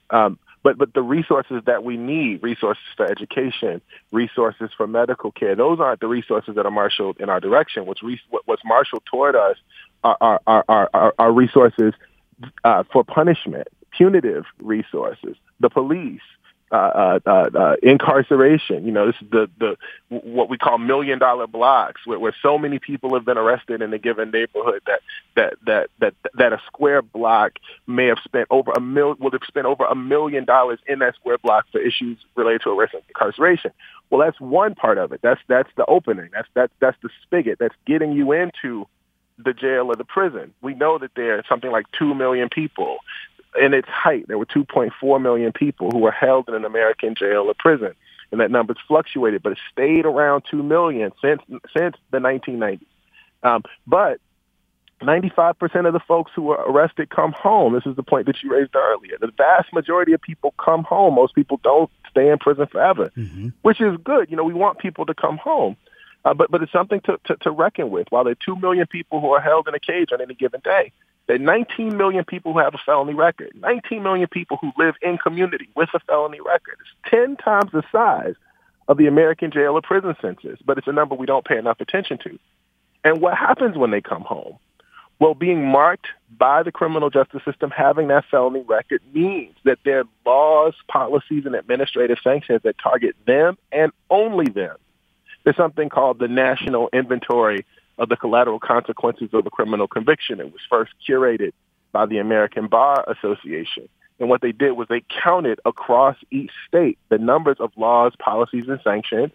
Um, 0.10 0.38
but 0.64 0.78
but 0.78 0.94
the 0.94 1.02
resources 1.02 1.62
that 1.66 1.84
we 1.84 1.98
need, 1.98 2.42
resources 2.42 2.84
for 2.96 3.06
education, 3.06 3.82
resources 4.12 4.72
for 4.76 4.88
medical 4.88 5.32
care, 5.32 5.56
those 5.56 5.80
aren't 5.80 6.00
the 6.00 6.08
resources 6.08 6.56
that 6.56 6.66
are 6.66 6.72
marshaled 6.72 7.20
in 7.20 7.30
our 7.30 7.40
direction. 7.40 7.86
What's 7.86 8.02
re- 8.02 8.22
what's 8.46 8.64
marshaled 8.66 9.04
toward 9.06 9.36
us 9.36 9.58
are 10.04 10.18
are 10.22 10.42
are, 10.48 10.90
are, 10.94 11.14
are 11.20 11.32
resources 11.32 11.94
uh, 12.64 12.84
for 12.92 13.04
punishment, 13.04 13.68
punitive 13.92 14.46
resources, 14.60 15.36
the 15.60 15.70
police, 15.70 16.22
uh, 16.74 17.20
uh, 17.26 17.50
uh, 17.56 17.76
incarceration. 17.84 18.86
You 18.86 18.92
know, 18.92 19.08
this 19.08 19.16
is 19.22 19.30
the 19.30 19.50
the 19.60 19.78
what 20.10 20.50
we 20.50 20.58
call 20.58 20.80
million 20.80 21.20
dollar 21.20 21.46
blocks, 21.48 22.02
where, 22.06 22.20
where 22.20 22.36
so 22.42 22.58
many 22.58 22.80
people 22.80 23.14
have 23.14 23.26
been 23.26 23.38
arrested 23.38 23.82
in 23.82 23.94
a 23.94 24.00
given 24.00 24.32
neighborhood 24.32 24.82
that 24.88 25.02
that 25.36 25.54
that 25.68 25.90
that 26.00 26.16
that 26.34 26.54
a 26.54 26.62
square 26.66 27.04
block 27.04 27.54
may 27.86 28.08
have 28.08 28.18
spent 28.24 28.48
over 28.50 28.72
a 28.72 28.82
mil 28.82 29.16
would 29.20 29.34
have 29.34 29.44
spent 29.48 29.68
over 29.68 29.86
a 29.86 29.96
million 29.96 30.46
dollars 30.46 30.80
in 30.88 31.00
that 31.00 31.16
square 31.16 31.38
block 31.38 31.66
for 31.72 31.80
issues 31.80 32.18
related 32.36 32.62
to 32.64 32.72
arrest 32.72 32.96
and 32.96 33.04
incarceration. 33.08 33.72
Well, 34.10 34.22
that's 34.22 34.40
one 34.42 34.74
part 34.76 34.98
of 34.98 35.12
it. 35.12 35.20
That's 35.22 35.42
that's 35.48 35.70
the 35.78 35.86
opening. 35.86 36.30
That's 36.34 36.48
that's 36.56 36.74
that's 36.80 36.98
the 37.04 37.10
spigot. 37.24 37.60
That's 37.60 37.76
getting 37.86 38.14
you 38.14 38.32
into 38.32 38.88
the 39.38 39.54
jail 39.54 39.88
or 39.88 39.96
the 39.96 40.06
prison. 40.06 40.54
We 40.62 40.74
know 40.74 40.98
that 40.98 41.12
there 41.16 41.38
are 41.40 41.44
something 41.50 41.72
like 41.72 41.86
2 41.98 42.14
million 42.14 42.50
people 42.50 42.98
in 43.60 43.74
its 43.74 43.88
height, 43.88 44.28
there 44.28 44.38
were 44.38 44.46
2.4 44.46 45.22
million 45.22 45.52
people 45.52 45.92
who 45.92 46.00
were 46.00 46.12
held 46.12 46.48
in 46.48 46.56
an 46.56 46.66
American 46.66 47.16
jail 47.16 47.46
or 47.48 47.54
prison, 47.58 47.94
and 48.32 48.42
that 48.42 48.52
number's 48.52 48.78
fluctuated, 48.88 49.44
but 49.44 49.54
it 49.54 49.60
stayed 49.72 50.06
around 50.06 50.44
2 50.50 50.64
million 50.64 51.12
since 51.22 51.42
since 51.76 51.96
the 52.12 52.20
1990s. 52.20 52.86
Um, 53.44 53.64
but 53.86 54.20
95% 55.02 55.86
of 55.86 55.94
the 55.94 56.00
folks 56.00 56.32
who 56.34 56.44
were 56.44 56.56
arrested 56.56 57.10
come 57.10 57.34
home. 57.34 57.74
This 57.74 57.86
is 57.86 57.96
the 57.96 58.04
point 58.04 58.26
that 58.28 58.42
you 58.42 58.52
raised 58.52 58.76
earlier. 58.76 59.18
The 59.20 59.32
vast 59.38 59.74
majority 59.74 60.14
of 60.14 60.22
people 60.22 60.54
come 60.64 60.84
home. 60.84 61.16
Most 61.16 61.36
people 61.36 61.60
don't 61.64 61.92
stay 62.10 62.30
in 62.30 62.38
prison 62.38 62.68
forever, 62.68 63.12
mm-hmm. 63.18 63.50
which 63.62 63.82
is 63.82 63.98
good. 64.04 64.32
You 64.32 64.38
know, 64.38 64.44
we 64.44 64.54
want 64.54 64.80
people 64.80 65.06
to 65.06 65.14
come 65.14 65.38
home. 65.38 65.76
Uh, 66.26 66.34
but 66.34 66.50
but 66.50 66.64
it's 66.64 66.72
something 66.72 67.02
to, 67.02 67.20
to, 67.26 67.36
to 67.38 67.52
reckon 67.52 67.90
with. 67.90 68.08
While 68.10 68.24
there 68.24 68.32
are 68.32 68.46
2 68.46 68.56
million 68.56 68.88
people 68.88 69.20
who 69.20 69.32
are 69.32 69.42
held 69.42 69.68
in 69.68 69.76
a 69.76 69.80
cage 69.80 70.10
on 70.14 70.22
any 70.22 70.34
given 70.34 70.62
day, 70.64 70.94
are 71.30 71.38
19 71.38 71.98
million 71.98 72.26
people 72.26 72.54
who 72.54 72.60
have 72.60 72.74
a 72.74 72.80
felony 72.86 73.14
record, 73.14 73.52
19 73.56 74.04
million 74.04 74.28
people 74.28 74.58
who 74.58 74.72
live 74.78 74.96
in 75.02 75.18
community 75.18 75.70
with 75.76 75.90
a 75.94 76.00
felony 76.00 76.40
record. 76.42 76.78
It's 76.82 77.12
10 77.12 77.38
times 77.38 77.72
the 77.72 77.84
size 77.92 78.36
of 78.88 78.98
the 78.98 79.08
American 79.08 79.52
jail 79.52 79.74
or 79.74 79.82
prison 79.82 80.16
census, 80.22 80.60
but 80.66 80.78
it's 80.78 80.88
a 80.88 80.92
number 80.92 81.16
we 81.16 81.26
don't 81.26 81.46
pay 81.46 81.58
enough 81.58 81.80
attention 81.80 82.18
to. 82.20 82.38
And 83.04 83.22
what 83.22 83.38
happens 83.38 83.78
when 83.78 83.92
they 83.92 84.02
come 84.02 84.24
home? 84.24 84.58
Well, 85.20 85.36
being 85.36 85.66
marked 85.66 86.08
by 86.38 86.64
the 86.64 86.72
criminal 86.72 87.10
justice 87.10 87.44
system, 87.46 87.70
having 87.70 88.08
that 88.10 88.26
felony 88.30 88.62
record 88.68 89.02
means 89.14 89.56
that 89.64 89.80
there 89.86 90.00
are 90.00 90.06
laws, 90.26 90.74
policies, 90.90 91.46
and 91.46 91.56
administrative 91.56 92.18
sanctions 92.22 92.62
that 92.64 92.78
target 92.78 93.16
them 93.26 93.58
and 93.72 93.92
only 94.10 94.52
them. 94.52 94.76
There's 95.44 95.56
something 95.56 95.90
called 95.90 96.20
the 96.20 96.28
National 96.28 96.90
Inventory 96.92 97.66
of 97.98 98.10
the 98.10 98.18
collateral 98.18 98.60
consequences 98.60 99.30
of 99.34 99.46
a 99.46 99.50
criminal 99.50 99.88
conviction. 99.88 100.40
It 100.40 100.52
was 100.52 100.62
first 100.70 100.92
curated 101.08 101.54
by 101.92 102.06
the 102.06 102.18
American 102.18 102.68
Bar 102.68 103.06
Association. 103.08 103.88
And 104.20 104.30
what 104.30 104.42
they 104.42 104.52
did 104.52 104.72
was 104.72 104.88
they 104.90 105.04
counted 105.24 105.60
across 105.66 106.18
each 106.32 106.52
state 106.68 106.98
the 107.10 107.18
numbers 107.18 107.58
of 107.60 107.72
laws, 107.76 108.14
policies, 108.20 108.66
and 108.68 108.80
sanctions 108.84 109.32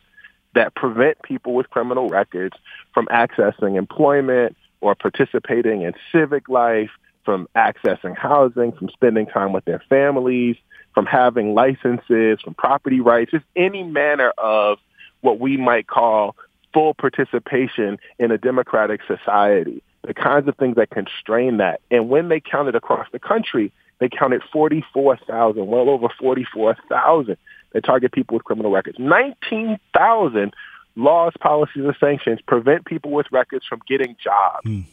that 0.54 0.74
prevent 0.74 1.22
people 1.22 1.54
with 1.54 1.70
criminal 1.70 2.08
records 2.08 2.56
from 2.94 3.06
accessing 3.06 3.76
employment 3.76 4.56
or 4.80 4.94
participating 4.94 5.82
in 5.82 5.92
civic 6.12 6.48
life, 6.48 6.90
from 7.24 7.48
accessing 7.54 8.16
housing, 8.16 8.72
from 8.72 8.88
spending 8.88 9.26
time 9.26 9.52
with 9.52 9.64
their 9.64 9.82
families, 9.88 10.56
from 10.94 11.04
having 11.04 11.54
licenses, 11.54 12.40
from 12.40 12.54
property 12.54 13.00
rights, 13.00 13.30
just 13.30 13.44
any 13.54 13.82
manner 13.82 14.32
of 14.38 14.78
what 15.20 15.38
we 15.38 15.56
might 15.56 15.86
call 15.86 16.34
full 16.72 16.94
participation 16.94 17.98
in 18.18 18.30
a 18.30 18.38
democratic 18.38 19.00
society, 19.06 19.82
the 20.06 20.14
kinds 20.14 20.48
of 20.48 20.56
things 20.56 20.76
that 20.76 20.90
constrain 20.90 21.58
that. 21.58 21.80
And 21.90 22.08
when 22.08 22.28
they 22.28 22.40
counted 22.40 22.74
across 22.74 23.06
the 23.12 23.18
country, 23.18 23.72
they 23.98 24.08
counted 24.08 24.42
44,000, 24.52 25.66
well 25.66 25.88
over 25.88 26.08
44,000 26.20 27.36
that 27.72 27.84
target 27.84 28.12
people 28.12 28.34
with 28.34 28.44
criminal 28.44 28.70
records. 28.70 28.98
19,000 28.98 30.54
laws, 30.96 31.32
policies, 31.40 31.84
and 31.84 31.96
sanctions 32.00 32.40
prevent 32.46 32.84
people 32.84 33.10
with 33.10 33.26
records 33.30 33.64
from 33.66 33.80
getting 33.86 34.16
jobs. 34.22 34.66
Mm. 34.66 34.84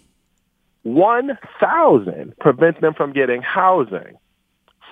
1,000 0.83 2.37
prevent 2.39 2.79
them 2.81 2.93
from 2.93 3.11
getting 3.11 3.41
housing. 3.41 4.17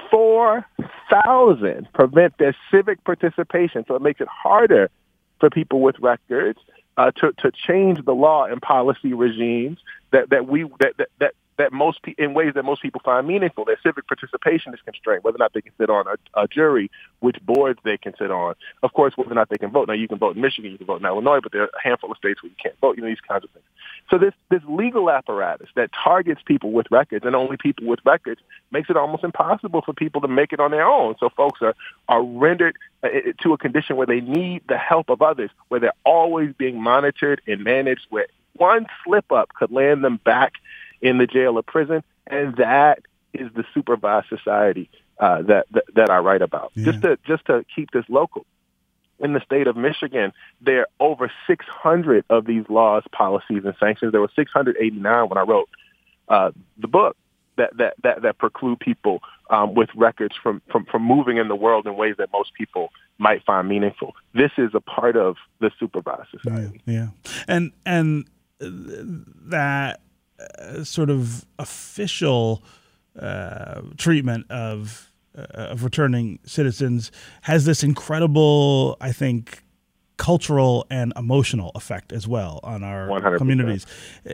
4,000 0.09 1.87
prevent 1.93 2.37
their 2.39 2.55
civic 2.71 3.03
participation. 3.03 3.85
So 3.87 3.95
it 3.95 4.01
makes 4.01 4.19
it 4.21 4.27
harder 4.27 4.89
for 5.39 5.49
people 5.49 5.81
with 5.81 5.95
records 5.99 6.59
uh, 6.97 7.11
to 7.11 7.33
to 7.39 7.51
change 7.51 8.03
the 8.05 8.13
law 8.13 8.45
and 8.45 8.61
policy 8.61 9.13
regimes 9.13 9.79
that 10.11 10.29
that 10.29 10.47
we 10.47 10.63
that 10.79 10.93
that, 10.97 11.09
that 11.19 11.33
that 11.57 11.71
most 11.71 12.01
pe- 12.03 12.15
in 12.17 12.33
ways 12.33 12.53
that 12.55 12.63
most 12.63 12.81
people 12.81 13.01
find 13.03 13.27
meaningful. 13.27 13.65
Their 13.65 13.79
civic 13.83 14.07
participation 14.07 14.73
is 14.73 14.79
constrained, 14.83 15.23
whether 15.23 15.35
or 15.35 15.39
not 15.39 15.53
they 15.53 15.61
can 15.61 15.73
sit 15.77 15.89
on 15.89 16.05
a, 16.07 16.41
a 16.41 16.47
jury, 16.47 16.89
which 17.19 17.37
boards 17.45 17.79
they 17.83 17.97
can 17.97 18.13
sit 18.17 18.31
on, 18.31 18.55
of 18.81 18.93
course, 18.93 19.13
whether 19.15 19.31
or 19.31 19.35
not 19.35 19.49
they 19.49 19.57
can 19.57 19.71
vote. 19.71 19.87
Now, 19.87 19.93
you 19.93 20.07
can 20.07 20.17
vote 20.17 20.35
in 20.35 20.41
Michigan, 20.41 20.71
you 20.71 20.77
can 20.77 20.87
vote 20.87 21.01
in 21.01 21.05
Illinois, 21.05 21.39
but 21.41 21.51
there 21.51 21.63
are 21.63 21.65
a 21.67 21.81
handful 21.81 22.11
of 22.11 22.17
states 22.17 22.41
where 22.41 22.49
you 22.49 22.55
can't 22.61 22.77
vote. 22.79 22.97
You 22.97 23.03
know 23.03 23.09
these 23.09 23.17
kinds 23.27 23.43
of 23.43 23.49
things. 23.51 23.65
So 24.09 24.17
this 24.17 24.33
this 24.49 24.61
legal 24.67 25.09
apparatus 25.09 25.69
that 25.75 25.91
targets 25.91 26.41
people 26.45 26.71
with 26.71 26.87
records 26.91 27.25
and 27.25 27.35
only 27.35 27.57
people 27.57 27.87
with 27.87 27.99
records 28.05 28.41
makes 28.71 28.89
it 28.89 28.97
almost 28.97 29.23
impossible 29.23 29.81
for 29.81 29.93
people 29.93 30.21
to 30.21 30.27
make 30.27 30.53
it 30.53 30.59
on 30.59 30.71
their 30.71 30.85
own. 30.85 31.15
So 31.19 31.29
folks 31.29 31.61
are 31.61 31.75
are 32.09 32.23
rendered 32.23 32.75
uh, 33.03 33.09
to 33.41 33.53
a 33.53 33.57
condition 33.57 33.95
where 33.95 34.07
they 34.07 34.21
need 34.21 34.63
the 34.67 34.77
help 34.77 35.09
of 35.09 35.21
others, 35.21 35.51
where 35.69 35.79
they're 35.79 35.93
always 36.05 36.53
being 36.57 36.81
monitored 36.81 37.41
and 37.47 37.63
managed, 37.63 38.07
where 38.09 38.27
one 38.55 38.85
slip 39.03 39.31
up 39.31 39.49
could 39.53 39.71
land 39.71 40.03
them 40.03 40.19
back 40.23 40.53
in 41.03 41.17
the 41.19 41.27
jail 41.27 41.59
or 41.59 41.61
prison, 41.61 42.01
and 42.25 42.55
that 42.55 43.03
is 43.33 43.51
the 43.53 43.65
supervised 43.73 44.29
society 44.29 44.89
uh, 45.19 45.41
that, 45.43 45.67
that 45.71 45.83
that 45.93 46.09
I 46.09 46.17
write 46.19 46.41
about. 46.41 46.71
Yeah. 46.73 46.85
Just 46.85 47.01
to 47.03 47.19
just 47.27 47.45
to 47.45 47.65
keep 47.75 47.91
this 47.91 48.05
local, 48.07 48.45
in 49.19 49.33
the 49.33 49.41
state 49.41 49.67
of 49.67 49.75
Michigan, 49.75 50.31
there 50.61 50.81
are 50.81 50.87
over 50.99 51.31
600 51.45 52.25
of 52.29 52.45
these 52.45 52.63
laws, 52.69 53.03
policies, 53.11 53.63
and 53.65 53.75
sanctions. 53.79 54.11
There 54.11 54.21
were 54.21 54.31
689 54.35 55.29
when 55.29 55.37
I 55.37 55.41
wrote 55.41 55.69
uh, 56.29 56.51
the 56.77 56.87
book 56.87 57.17
that 57.57 57.75
that 57.77 57.95
that, 58.03 58.21
that 58.21 58.37
preclude 58.37 58.79
people 58.79 59.21
um, 59.49 59.75
with 59.75 59.89
records 59.95 60.35
from, 60.41 60.61
from 60.71 60.85
from 60.85 61.03
moving 61.03 61.37
in 61.37 61.49
the 61.49 61.55
world 61.55 61.85
in 61.85 61.95
ways 61.95 62.15
that 62.17 62.29
most 62.31 62.53
people 62.53 62.89
might 63.17 63.43
find 63.43 63.67
meaningful. 63.67 64.15
This 64.33 64.51
is 64.57 64.71
a 64.73 64.81
part 64.81 65.17
of 65.17 65.35
the 65.59 65.69
supervised 65.79 66.29
society. 66.31 66.81
Yeah, 66.85 66.93
yeah. 66.93 67.07
and 67.47 67.71
and 67.85 68.25
that 68.59 69.99
uh, 70.59 70.83
sort 70.83 71.09
of 71.09 71.45
official 71.59 72.63
uh, 73.19 73.81
treatment 73.97 74.49
of 74.49 75.11
uh, 75.37 75.41
of 75.53 75.83
returning 75.83 76.39
citizens 76.45 77.11
has 77.41 77.65
this 77.65 77.83
incredible, 77.83 78.97
I 79.01 79.11
think, 79.11 79.63
cultural 80.17 80.85
and 80.89 81.11
emotional 81.15 81.71
effect 81.75 82.13
as 82.13 82.27
well 82.27 82.59
on 82.63 82.83
our 82.83 83.07
100%. 83.07 83.37
communities. 83.37 83.85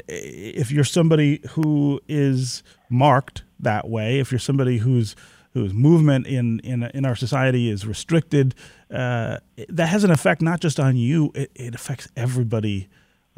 If 0.08 0.72
you're 0.72 0.84
somebody 0.84 1.42
who 1.52 2.02
is 2.08 2.64
marked 2.90 3.44
that 3.60 3.90
way, 3.90 4.20
if 4.20 4.32
you're 4.32 4.40
somebody 4.40 4.78
whose 4.78 5.16
whose 5.54 5.74
movement 5.74 6.28
in 6.28 6.60
in 6.60 6.84
in 6.84 7.06
our 7.06 7.16
society 7.16 7.70
is 7.70 7.88
restricted, 7.88 8.54
uh, 8.92 9.38
that 9.68 9.88
has 9.88 10.04
an 10.04 10.12
effect 10.12 10.42
not 10.42 10.60
just 10.60 10.80
on 10.80 10.96
you; 10.96 11.32
it, 11.34 11.52
it 11.56 11.76
affects 11.76 12.08
everybody 12.16 12.88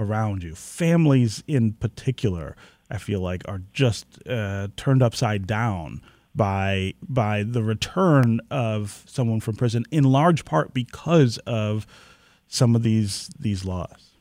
around 0.01 0.43
you. 0.43 0.55
Families 0.55 1.43
in 1.47 1.73
particular, 1.73 2.55
I 2.89 2.97
feel 2.97 3.21
like, 3.21 3.47
are 3.47 3.61
just 3.73 4.05
uh, 4.27 4.69
turned 4.75 5.01
upside 5.01 5.47
down 5.47 6.01
by 6.33 6.93
by 7.07 7.43
the 7.43 7.63
return 7.63 8.39
of 8.49 9.03
someone 9.05 9.39
from 9.39 9.55
prison, 9.55 9.85
in 9.91 10.03
large 10.03 10.45
part 10.45 10.73
because 10.73 11.37
of 11.39 11.85
some 12.47 12.75
of 12.75 12.83
these 12.83 13.29
these 13.39 13.65
laws. 13.65 14.11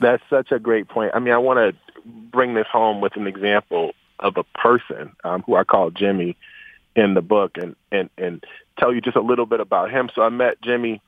That's 0.00 0.22
such 0.28 0.52
a 0.52 0.58
great 0.58 0.88
point. 0.88 1.12
I 1.14 1.18
mean, 1.18 1.32
I 1.32 1.38
want 1.38 1.58
to 1.58 1.76
bring 2.04 2.54
this 2.54 2.66
home 2.70 3.00
with 3.00 3.16
an 3.16 3.26
example 3.26 3.92
of 4.20 4.36
a 4.36 4.44
person 4.58 5.14
um, 5.24 5.42
who 5.42 5.56
I 5.56 5.64
call 5.64 5.90
Jimmy 5.90 6.36
in 6.96 7.14
the 7.14 7.22
book, 7.22 7.52
and 7.56 7.76
and 7.90 8.10
and 8.18 8.44
tell 8.78 8.92
you 8.92 9.00
just 9.00 9.16
a 9.16 9.22
little 9.22 9.46
bit 9.46 9.60
about 9.60 9.90
him. 9.90 10.10
So 10.14 10.22
I 10.22 10.28
met 10.28 10.60
Jimmy 10.62 11.00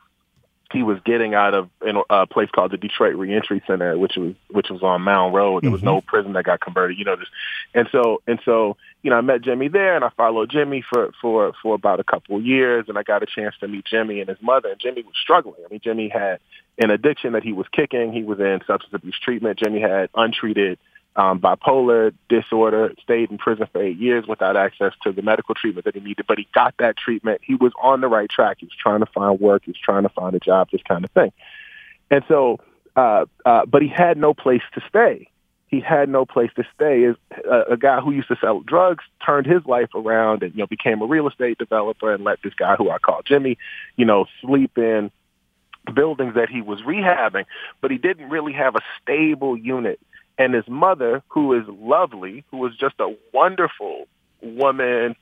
he 0.72 0.82
was 0.82 0.98
getting 1.04 1.34
out 1.34 1.54
of 1.54 1.70
in 1.86 1.96
a 2.10 2.26
place 2.26 2.48
called 2.50 2.72
the 2.72 2.76
Detroit 2.76 3.14
Reentry 3.14 3.62
Center, 3.66 3.96
which 3.96 4.16
was 4.16 4.34
which 4.50 4.68
was 4.68 4.82
on 4.82 5.02
Mound 5.02 5.34
Road. 5.34 5.62
There 5.62 5.70
was 5.70 5.80
mm-hmm. 5.80 5.86
no 5.86 6.00
prison 6.00 6.32
that 6.32 6.44
got 6.44 6.60
converted, 6.60 6.98
you 6.98 7.04
know. 7.04 7.16
This, 7.16 7.28
and 7.74 7.88
so 7.92 8.20
and 8.26 8.40
so, 8.44 8.76
you 9.02 9.10
know, 9.10 9.16
I 9.16 9.20
met 9.20 9.42
Jimmy 9.42 9.68
there, 9.68 9.94
and 9.94 10.04
I 10.04 10.10
followed 10.16 10.50
Jimmy 10.50 10.82
for 10.88 11.12
for 11.20 11.52
for 11.62 11.74
about 11.74 12.00
a 12.00 12.04
couple 12.04 12.36
of 12.36 12.44
years, 12.44 12.86
and 12.88 12.98
I 12.98 13.04
got 13.04 13.22
a 13.22 13.26
chance 13.26 13.54
to 13.60 13.68
meet 13.68 13.84
Jimmy 13.84 14.20
and 14.20 14.28
his 14.28 14.42
mother. 14.42 14.70
And 14.70 14.80
Jimmy 14.80 15.02
was 15.02 15.14
struggling. 15.20 15.60
I 15.64 15.68
mean, 15.70 15.80
Jimmy 15.82 16.08
had 16.08 16.40
an 16.78 16.90
addiction 16.90 17.32
that 17.32 17.44
he 17.44 17.52
was 17.52 17.66
kicking. 17.70 18.12
He 18.12 18.24
was 18.24 18.40
in 18.40 18.60
substance 18.66 18.92
abuse 18.92 19.18
treatment. 19.22 19.58
Jimmy 19.58 19.80
had 19.80 20.10
untreated 20.14 20.78
um, 21.16 21.40
bipolar 21.40 22.12
disorder, 22.28 22.92
stayed 23.02 23.30
in 23.30 23.38
prison 23.38 23.66
for 23.72 23.82
eight 23.82 23.96
years 23.96 24.26
without 24.26 24.56
access 24.56 24.92
to 25.02 25.12
the 25.12 25.22
medical 25.22 25.54
treatment 25.54 25.86
that 25.86 25.94
he 25.94 26.00
needed, 26.00 26.26
but 26.28 26.38
he 26.38 26.46
got 26.54 26.74
that 26.78 26.96
treatment. 26.96 27.40
He 27.42 27.54
was 27.54 27.72
on 27.82 28.02
the 28.02 28.08
right 28.08 28.28
track. 28.28 28.58
He 28.60 28.66
was 28.66 28.74
trying 28.78 29.00
to 29.00 29.06
find 29.06 29.40
work. 29.40 29.62
He 29.64 29.70
was 29.70 29.80
trying 29.82 30.02
to 30.02 30.10
find 30.10 30.34
a 30.34 30.38
job, 30.38 30.68
this 30.70 30.82
kind 30.82 31.04
of 31.04 31.10
thing. 31.12 31.32
And 32.10 32.22
so, 32.28 32.60
uh, 32.94 33.24
uh, 33.44 33.64
but 33.66 33.82
he 33.82 33.88
had 33.88 34.18
no 34.18 34.34
place 34.34 34.62
to 34.74 34.82
stay. 34.88 35.28
He 35.68 35.80
had 35.80 36.08
no 36.08 36.26
place 36.26 36.50
to 36.56 36.64
stay. 36.74 37.04
Is 37.04 37.16
a, 37.50 37.72
a 37.72 37.76
guy 37.76 38.00
who 38.00 38.12
used 38.12 38.28
to 38.28 38.36
sell 38.40 38.60
drugs 38.60 39.04
turned 39.24 39.46
his 39.46 39.64
life 39.64 39.90
around 39.94 40.42
and 40.42 40.52
you 40.54 40.60
know 40.60 40.66
became 40.66 41.02
a 41.02 41.06
real 41.06 41.26
estate 41.28 41.58
developer 41.58 42.12
and 42.12 42.22
let 42.24 42.40
this 42.42 42.54
guy 42.54 42.76
who 42.76 42.90
I 42.90 42.98
call 42.98 43.22
Jimmy, 43.24 43.58
you 43.96 44.04
know, 44.04 44.26
sleep 44.42 44.78
in 44.78 45.10
buildings 45.92 46.34
that 46.34 46.50
he 46.50 46.62
was 46.62 46.82
rehabbing, 46.82 47.46
but 47.80 47.90
he 47.90 47.98
didn't 47.98 48.28
really 48.28 48.52
have 48.52 48.76
a 48.76 48.80
stable 49.00 49.56
unit 49.56 49.98
and 50.38 50.54
his 50.54 50.68
mother, 50.68 51.22
who 51.28 51.52
is 51.54 51.64
lovely, 51.68 52.44
who 52.50 52.66
is 52.66 52.74
just 52.76 52.94
a 53.00 53.14
wonderful 53.32 54.06
woman, 54.42 55.16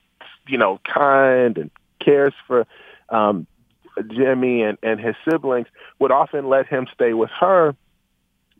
you 0.47 0.57
know, 0.57 0.79
kind 0.91 1.57
and 1.57 1.71
cares 2.03 2.33
for 2.47 2.65
um, 3.09 3.47
Jimmy 4.09 4.61
and, 4.61 4.77
and 4.83 4.99
his 4.99 5.15
siblings, 5.29 5.67
would 5.99 6.11
often 6.11 6.49
let 6.49 6.67
him 6.67 6.87
stay 6.93 7.13
with 7.13 7.29
her 7.39 7.75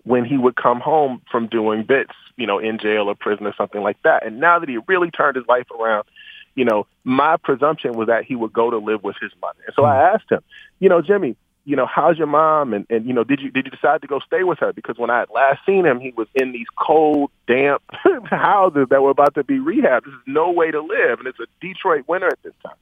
when 0.04 0.24
he 0.24 0.38
would 0.38 0.56
come 0.56 0.80
home 0.80 1.22
from 1.32 1.48
doing 1.48 1.84
bits, 1.84 2.14
you 2.38 2.48
know, 2.48 2.60
in 2.60 2.78
jail 2.78 3.10
or 3.10 3.16
prison 3.16 3.46
or 3.46 3.54
something 3.58 3.82
like 3.82 4.02
that. 4.04 4.26
And 4.26 4.40
now 4.40 4.60
that 4.60 4.70
he 4.70 4.78
really 4.88 5.12
turned 5.12 5.36
his 5.36 5.46
life 5.48 5.66
around, 5.72 6.06
you 6.54 6.64
know, 6.64 6.88
my 7.04 7.38
presumption 7.38 7.94
was 7.94 8.08
that 8.08 8.24
he 8.24 8.36
would 8.36 8.54
go 8.54 8.70
to 8.70 8.78
live 8.78 9.04
with 9.04 9.18
his 9.22 9.32
mother. 9.42 9.60
And 9.66 9.76
so 9.76 9.84
I 9.84 9.96
hmm. 9.96 10.16
asked 10.16 10.32
him, 10.32 10.42
you 10.80 10.90
know, 10.90 11.02
Jimmy, 11.02 11.36
you 11.66 11.76
know, 11.76 11.88
how's 11.88 12.18
your 12.18 12.28
mom? 12.28 12.74
And, 12.74 12.86
and, 12.90 13.06
you 13.06 13.14
know, 13.14 13.24
did 13.24 13.42
you, 13.42 13.50
did 13.50 13.66
you 13.66 13.72
decide 13.72 14.02
to 14.02 14.08
go 14.08 14.20
stay 14.20 14.44
with 14.44 14.60
her? 14.60 14.72
Because 14.72 14.98
when 14.98 15.10
I 15.10 15.20
had 15.20 15.30
last 15.34 15.60
seen 15.66 15.86
him, 15.86 16.00
he 16.00 16.14
was 16.16 16.28
in 16.36 16.52
these 16.52 16.68
cold, 16.78 17.32
damp 17.48 17.82
houses 18.30 18.88
that 18.90 19.02
were 19.02 19.10
about 19.10 19.34
to 19.36 19.44
be 19.44 19.58
rehabbed. 19.58 20.06
This 20.06 20.14
is 20.14 20.20
no 20.28 20.52
way 20.52 20.70
to 20.72 20.80
live. 20.80 21.20
And 21.20 21.28
it's 21.28 21.40
a 21.40 21.48
Detroit 21.60 22.06
winter 22.08 22.28
at 22.28 22.42
this 22.44 22.54
time. 22.64 22.76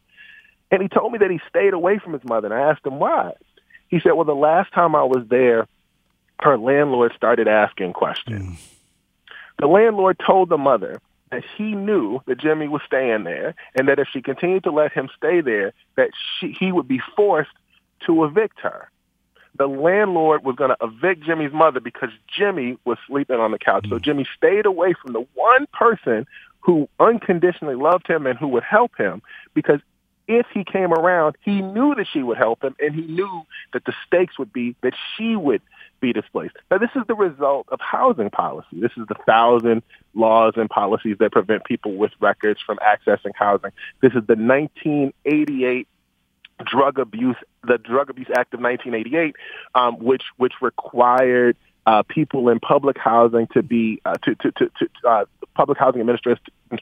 And 0.69 0.81
he 0.81 0.89
told 0.89 1.13
me 1.13 1.17
that 1.19 1.31
he 1.31 1.39
stayed 1.47 1.73
away 1.73 1.97
from 1.97 2.13
his 2.13 2.23
mother. 2.25 2.47
And 2.47 2.53
I 2.53 2.69
asked 2.69 2.85
him 2.85 2.99
why. 2.99 3.33
He 3.87 3.99
said, 3.99 4.11
well, 4.13 4.25
the 4.25 4.35
last 4.35 4.73
time 4.73 4.95
I 4.95 5.03
was 5.03 5.25
there, 5.29 5.67
her 6.41 6.57
landlord 6.57 7.13
started 7.15 7.47
asking 7.47 7.93
questions. 7.93 8.43
Mm. 8.43 8.73
The 9.59 9.67
landlord 9.67 10.19
told 10.25 10.49
the 10.49 10.57
mother 10.57 10.99
that 11.31 11.43
he 11.57 11.73
knew 11.73 12.19
that 12.25 12.39
Jimmy 12.39 12.67
was 12.67 12.81
staying 12.85 13.23
there 13.23 13.55
and 13.75 13.87
that 13.87 13.99
if 13.99 14.07
she 14.11 14.21
continued 14.21 14.63
to 14.63 14.71
let 14.71 14.91
him 14.91 15.09
stay 15.15 15.41
there, 15.41 15.73
that 15.95 16.09
she, 16.39 16.55
he 16.59 16.71
would 16.71 16.87
be 16.87 17.01
forced 17.15 17.51
to 18.05 18.23
evict 18.23 18.59
her. 18.61 18.89
The 19.55 19.67
landlord 19.67 20.43
was 20.43 20.55
going 20.55 20.71
to 20.71 20.77
evict 20.81 21.23
Jimmy's 21.23 21.53
mother 21.53 21.79
because 21.79 22.09
Jimmy 22.27 22.77
was 22.85 22.97
sleeping 23.07 23.37
on 23.37 23.51
the 23.51 23.59
couch. 23.59 23.85
So 23.87 23.97
mm. 23.97 24.01
Jimmy 24.01 24.27
stayed 24.35 24.65
away 24.65 24.93
from 24.99 25.13
the 25.13 25.25
one 25.35 25.67
person 25.71 26.25
who 26.61 26.89
unconditionally 26.99 27.75
loved 27.75 28.07
him 28.07 28.25
and 28.25 28.37
who 28.37 28.47
would 28.47 28.63
help 28.63 28.97
him 28.97 29.21
because 29.53 29.79
if 30.27 30.45
he 30.53 30.63
came 30.63 30.93
around, 30.93 31.35
he 31.41 31.61
knew 31.61 31.93
that 31.95 32.07
she 32.11 32.23
would 32.23 32.37
help 32.37 32.63
him 32.63 32.75
and 32.79 32.95
he 32.95 33.01
knew 33.01 33.43
that 33.73 33.83
the 33.85 33.93
stakes 34.07 34.39
would 34.39 34.53
be 34.53 34.75
that 34.81 34.93
she 35.15 35.35
would 35.35 35.61
be 35.99 36.13
displaced. 36.13 36.55
Now, 36.71 36.77
this 36.77 36.89
is 36.95 37.03
the 37.07 37.15
result 37.15 37.67
of 37.69 37.79
housing 37.81 38.29
policy. 38.29 38.67
This 38.79 38.91
is 38.97 39.05
the 39.07 39.15
thousand 39.25 39.83
laws 40.13 40.53
and 40.55 40.69
policies 40.69 41.17
that 41.19 41.31
prevent 41.31 41.65
people 41.65 41.95
with 41.95 42.11
records 42.19 42.59
from 42.65 42.77
accessing 42.77 43.31
housing. 43.35 43.71
This 44.01 44.11
is 44.11 44.25
the 44.27 44.35
1988 44.35 45.87
drug 46.63 46.99
abuse, 46.99 47.35
the 47.63 47.77
Drug 47.77 48.09
Abuse 48.09 48.27
Act 48.29 48.53
of 48.53 48.59
1988, 48.59 49.35
um, 49.75 49.95
which 49.99 50.23
which 50.37 50.53
required 50.61 51.55
uh, 51.85 52.03
people 52.03 52.49
in 52.49 52.59
public 52.59 52.97
housing 52.97 53.47
to 53.53 53.61
be 53.61 54.01
uh, 54.05 54.15
to 54.23 54.35
to 54.35 54.51
to, 54.51 54.69
to 54.79 55.07
uh, 55.07 55.25
public 55.55 55.77
housing 55.77 56.01
administrators 56.01 56.39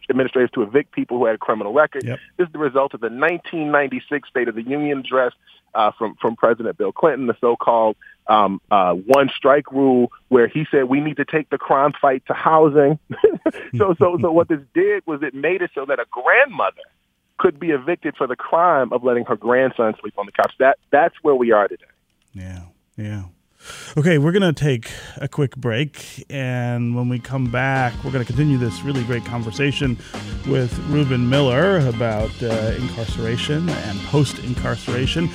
administrators 0.09 0.49
to 0.53 0.61
evict 0.61 0.91
people 0.91 1.17
who 1.17 1.25
had 1.25 1.35
a 1.35 1.39
criminal 1.39 1.73
record. 1.73 2.03
Yep. 2.05 2.19
This 2.37 2.47
is 2.47 2.53
the 2.53 2.59
result 2.59 2.93
of 2.93 3.01
the 3.01 3.07
1996 3.07 4.29
State 4.29 4.47
of 4.47 4.55
the 4.55 4.63
Union 4.63 4.99
address 4.99 5.33
uh, 5.73 5.91
from 5.97 6.15
from 6.21 6.35
President 6.35 6.77
Bill 6.77 6.91
Clinton, 6.91 7.27
the 7.27 7.37
so-called 7.41 7.95
um, 8.27 8.61
uh, 8.69 8.93
one 8.93 9.29
strike 9.35 9.71
rule, 9.71 10.11
where 10.29 10.47
he 10.47 10.65
said 10.69 10.85
we 10.85 10.99
need 10.99 11.17
to 11.17 11.25
take 11.25 11.49
the 11.49 11.57
crime 11.57 11.93
fight 11.99 12.23
to 12.27 12.33
housing. 12.33 12.99
so 13.77 13.95
so 13.97 14.17
so 14.21 14.31
what 14.31 14.47
this 14.47 14.61
did 14.73 15.03
was 15.05 15.21
it 15.23 15.33
made 15.33 15.61
it 15.61 15.71
so 15.73 15.85
that 15.85 15.99
a 15.99 16.05
grandmother 16.11 16.81
could 17.41 17.59
be 17.59 17.71
evicted 17.71 18.15
for 18.15 18.27
the 18.27 18.35
crime 18.35 18.93
of 18.93 19.03
letting 19.03 19.25
her 19.25 19.35
grandson 19.35 19.95
sleep 19.99 20.13
on 20.17 20.27
the 20.27 20.31
couch. 20.31 20.53
That 20.59 20.77
that's 20.91 21.15
where 21.23 21.33
we 21.33 21.51
are 21.51 21.67
today. 21.67 21.85
Yeah, 22.33 22.61
yeah. 22.95 23.23
Okay, 23.97 24.19
we're 24.19 24.31
going 24.31 24.53
to 24.53 24.53
take 24.53 24.91
a 25.17 25.27
quick 25.27 25.55
break. 25.55 26.23
And 26.29 26.95
when 26.95 27.09
we 27.09 27.17
come 27.19 27.51
back, 27.51 27.93
we're 28.03 28.11
going 28.11 28.23
to 28.23 28.27
continue 28.27 28.57
this 28.57 28.81
really 28.83 29.03
great 29.03 29.25
conversation 29.25 29.97
with 30.47 30.77
Reuben 30.89 31.29
Miller 31.29 31.79
about 31.87 32.31
uh, 32.43 32.73
incarceration 32.77 33.69
and 33.69 33.99
post 34.01 34.37
incarceration. 34.39 35.29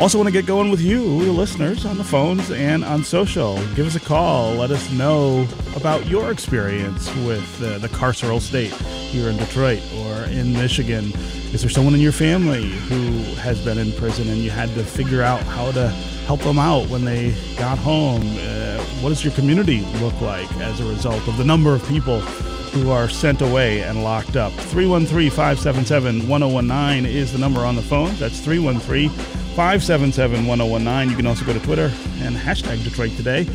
Also, 0.00 0.18
want 0.18 0.26
to 0.26 0.32
get 0.32 0.44
going 0.44 0.72
with 0.72 0.80
you, 0.80 1.24
the 1.24 1.30
listeners, 1.30 1.86
on 1.86 1.96
the 1.96 2.04
phones 2.04 2.50
and 2.50 2.84
on 2.84 3.04
social. 3.04 3.56
Give 3.74 3.86
us 3.86 3.94
a 3.94 4.00
call. 4.00 4.54
Let 4.54 4.72
us 4.72 4.90
know 4.90 5.46
about 5.76 6.06
your 6.06 6.32
experience 6.32 7.14
with 7.18 7.62
uh, 7.62 7.78
the 7.78 7.88
carceral 7.88 8.40
state 8.40 8.72
here 8.72 9.28
in 9.28 9.36
Detroit 9.36 9.80
or 9.98 10.24
in 10.24 10.52
Michigan. 10.52 11.12
Is 11.52 11.60
there 11.60 11.70
someone 11.70 11.94
in 11.94 12.00
your 12.00 12.12
family 12.12 12.70
who 12.70 13.22
has 13.36 13.64
been 13.64 13.78
in 13.78 13.92
prison 13.92 14.28
and 14.28 14.38
you 14.38 14.50
had 14.50 14.68
to 14.70 14.82
figure 14.82 15.22
out 15.22 15.40
how 15.44 15.70
to 15.70 15.88
help 16.26 16.40
them 16.40 16.58
out 16.58 16.88
when 16.88 17.04
they 17.04 17.30
got 17.56 17.78
home? 17.78 18.22
Uh, 18.40 18.82
what 19.00 19.10
does 19.10 19.22
your 19.22 19.32
community 19.34 19.82
look 20.00 20.20
like 20.20 20.52
as 20.56 20.80
a 20.80 20.84
result 20.86 21.26
of 21.28 21.36
the 21.38 21.44
number 21.44 21.72
of 21.72 21.86
people 21.86 22.18
who 22.20 22.90
are 22.90 23.08
sent 23.08 23.42
away 23.42 23.84
and 23.84 24.02
locked 24.02 24.34
up? 24.34 24.52
313 24.54 25.30
577 25.30 26.28
1019 26.28 27.06
is 27.06 27.32
the 27.32 27.38
number 27.38 27.60
on 27.60 27.76
the 27.76 27.82
phone. 27.82 28.12
That's 28.16 28.40
313 28.40 29.43
577 29.54 30.46
1019. 30.46 31.10
You 31.10 31.16
can 31.16 31.26
also 31.28 31.44
go 31.44 31.52
to 31.52 31.60
Twitter 31.60 31.92
and 32.18 32.34
hashtag 32.34 32.82
Detroit 32.82 33.12
Today. 33.12 33.46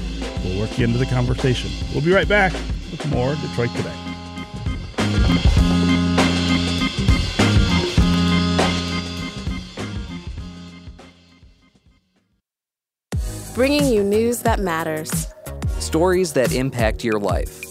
We'll 0.45 0.59
work 0.59 0.77
you 0.79 0.85
into 0.85 0.97
the 0.97 1.05
conversation. 1.05 1.69
We'll 1.93 2.03
be 2.03 2.13
right 2.13 2.27
back 2.27 2.53
with 2.53 3.05
more 3.09 3.35
Detroit 3.35 3.69
Today. 3.75 3.95
Bringing 13.53 13.91
you 13.91 14.01
news 14.01 14.39
that 14.43 14.59
matters. 14.61 15.27
Stories 15.79 16.31
that 16.31 16.53
impact 16.53 17.03
your 17.03 17.19
life. 17.19 17.61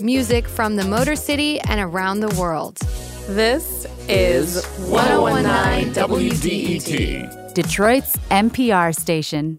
Music 0.00 0.48
from 0.48 0.76
the 0.76 0.84
Motor 0.84 1.16
City 1.16 1.60
and 1.60 1.80
around 1.80 2.20
the 2.20 2.34
world. 2.40 2.78
This 3.28 3.86
is 4.06 4.62
1019 4.90 5.94
WDET. 5.94 7.54
Detroit's 7.54 8.16
NPR 8.30 8.94
station. 8.94 9.58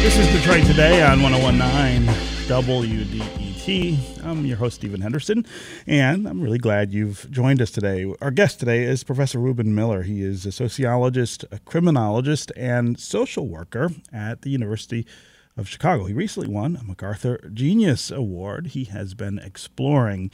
This 0.00 0.16
is 0.16 0.26
Detroit 0.28 0.64
Today 0.64 1.02
on 1.02 1.22
1019 1.22 2.06
WDET. 2.48 4.24
I'm 4.24 4.46
your 4.46 4.56
host, 4.56 4.76
Stephen 4.76 5.02
Henderson, 5.02 5.44
and 5.86 6.26
I'm 6.26 6.40
really 6.40 6.56
glad 6.56 6.90
you've 6.90 7.30
joined 7.30 7.60
us 7.60 7.70
today. 7.70 8.10
Our 8.22 8.30
guest 8.30 8.58
today 8.58 8.84
is 8.84 9.04
Professor 9.04 9.38
Reuben 9.38 9.74
Miller. 9.74 10.04
He 10.04 10.22
is 10.22 10.46
a 10.46 10.52
sociologist, 10.52 11.44
a 11.52 11.58
criminologist, 11.58 12.50
and 12.56 12.98
social 12.98 13.46
worker 13.46 13.90
at 14.10 14.40
the 14.40 14.48
University 14.48 15.00
of 15.00 15.29
Chicago. 15.68 16.04
He 16.04 16.14
recently 16.14 16.48
won 16.48 16.76
a 16.76 16.84
MacArthur 16.84 17.38
Genius 17.52 18.10
Award. 18.10 18.68
He 18.68 18.84
has 18.84 19.14
been 19.14 19.38
exploring 19.38 20.30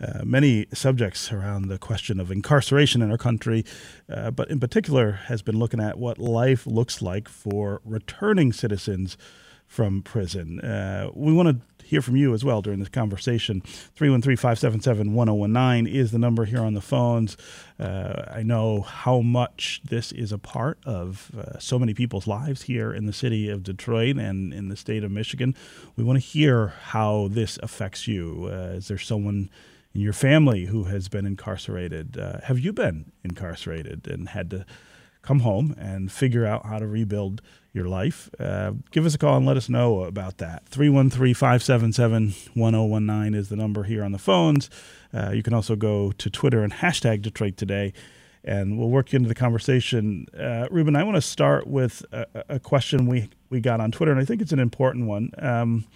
uh, 0.00 0.24
many 0.24 0.66
subjects 0.72 1.32
around 1.32 1.68
the 1.68 1.78
question 1.78 2.20
of 2.20 2.30
incarceration 2.30 3.02
in 3.02 3.10
our 3.10 3.18
country, 3.18 3.64
uh, 4.08 4.30
but 4.30 4.50
in 4.50 4.60
particular 4.60 5.12
has 5.12 5.42
been 5.42 5.58
looking 5.58 5.80
at 5.80 5.98
what 5.98 6.18
life 6.18 6.66
looks 6.66 7.02
like 7.02 7.28
for 7.28 7.80
returning 7.84 8.52
citizens 8.52 9.16
from 9.66 10.02
prison. 10.02 10.60
Uh, 10.60 11.10
we 11.14 11.32
want 11.32 11.48
to 11.48 11.77
hear 11.88 12.02
from 12.02 12.16
you 12.16 12.34
as 12.34 12.44
well 12.44 12.60
during 12.60 12.80
this 12.80 12.90
conversation. 12.90 13.62
313 13.62 14.36
577 14.36 15.14
1019 15.14 15.92
is 15.92 16.10
the 16.10 16.18
number 16.18 16.44
here 16.44 16.60
on 16.60 16.74
the 16.74 16.82
phones. 16.82 17.36
Uh, 17.80 18.24
I 18.30 18.42
know 18.42 18.82
how 18.82 19.20
much 19.20 19.80
this 19.84 20.12
is 20.12 20.30
a 20.30 20.38
part 20.38 20.78
of 20.84 21.30
uh, 21.36 21.58
so 21.58 21.78
many 21.78 21.94
people's 21.94 22.26
lives 22.26 22.62
here 22.62 22.92
in 22.92 23.06
the 23.06 23.12
city 23.14 23.48
of 23.48 23.62
Detroit 23.62 24.18
and 24.18 24.52
in 24.52 24.68
the 24.68 24.76
state 24.76 25.02
of 25.02 25.10
Michigan. 25.10 25.54
We 25.96 26.04
want 26.04 26.20
to 26.20 26.26
hear 26.26 26.74
how 26.82 27.28
this 27.30 27.58
affects 27.62 28.06
you. 28.06 28.50
Uh, 28.52 28.76
is 28.76 28.88
there 28.88 28.98
someone 28.98 29.48
in 29.94 30.02
your 30.02 30.12
family 30.12 30.66
who 30.66 30.84
has 30.84 31.08
been 31.08 31.24
incarcerated? 31.24 32.18
Uh, 32.18 32.40
have 32.42 32.58
you 32.58 32.74
been 32.74 33.12
incarcerated 33.24 34.06
and 34.06 34.28
had 34.28 34.50
to 34.50 34.66
come 35.28 35.40
home 35.40 35.74
and 35.78 36.10
figure 36.10 36.46
out 36.46 36.64
how 36.64 36.78
to 36.78 36.86
rebuild 36.86 37.42
your 37.74 37.86
life? 37.86 38.30
Uh, 38.40 38.72
give 38.92 39.04
us 39.04 39.14
a 39.14 39.18
call 39.18 39.36
and 39.36 39.44
let 39.44 39.58
us 39.58 39.68
know 39.68 40.04
about 40.04 40.38
that. 40.38 40.66
313 40.70 41.34
577 41.34 42.34
1019 42.54 43.34
is 43.38 43.50
the 43.50 43.56
number 43.56 43.82
here 43.82 44.02
on 44.02 44.12
the 44.12 44.18
phones. 44.18 44.70
Uh, 45.12 45.30
you 45.32 45.42
can 45.42 45.52
also 45.52 45.76
go 45.76 46.12
to 46.12 46.30
Twitter 46.30 46.62
and 46.62 46.72
hashtag 46.72 47.20
Detroit 47.20 47.58
Today. 47.58 47.92
And 48.44 48.78
we'll 48.78 48.90
work 48.90 49.12
you 49.12 49.16
into 49.16 49.28
the 49.28 49.34
conversation. 49.34 50.26
Uh, 50.38 50.66
Reuben, 50.70 50.96
I 50.96 51.02
want 51.02 51.16
to 51.16 51.22
start 51.22 51.66
with 51.66 52.04
a, 52.12 52.26
a 52.48 52.60
question 52.60 53.06
we 53.06 53.28
we 53.50 53.60
got 53.60 53.80
on 53.80 53.90
Twitter, 53.90 54.12
and 54.12 54.20
I 54.20 54.24
think 54.24 54.42
it's 54.42 54.52
an 54.52 54.58
important 54.58 55.06
one. 55.06 55.30
Um, 55.38 55.86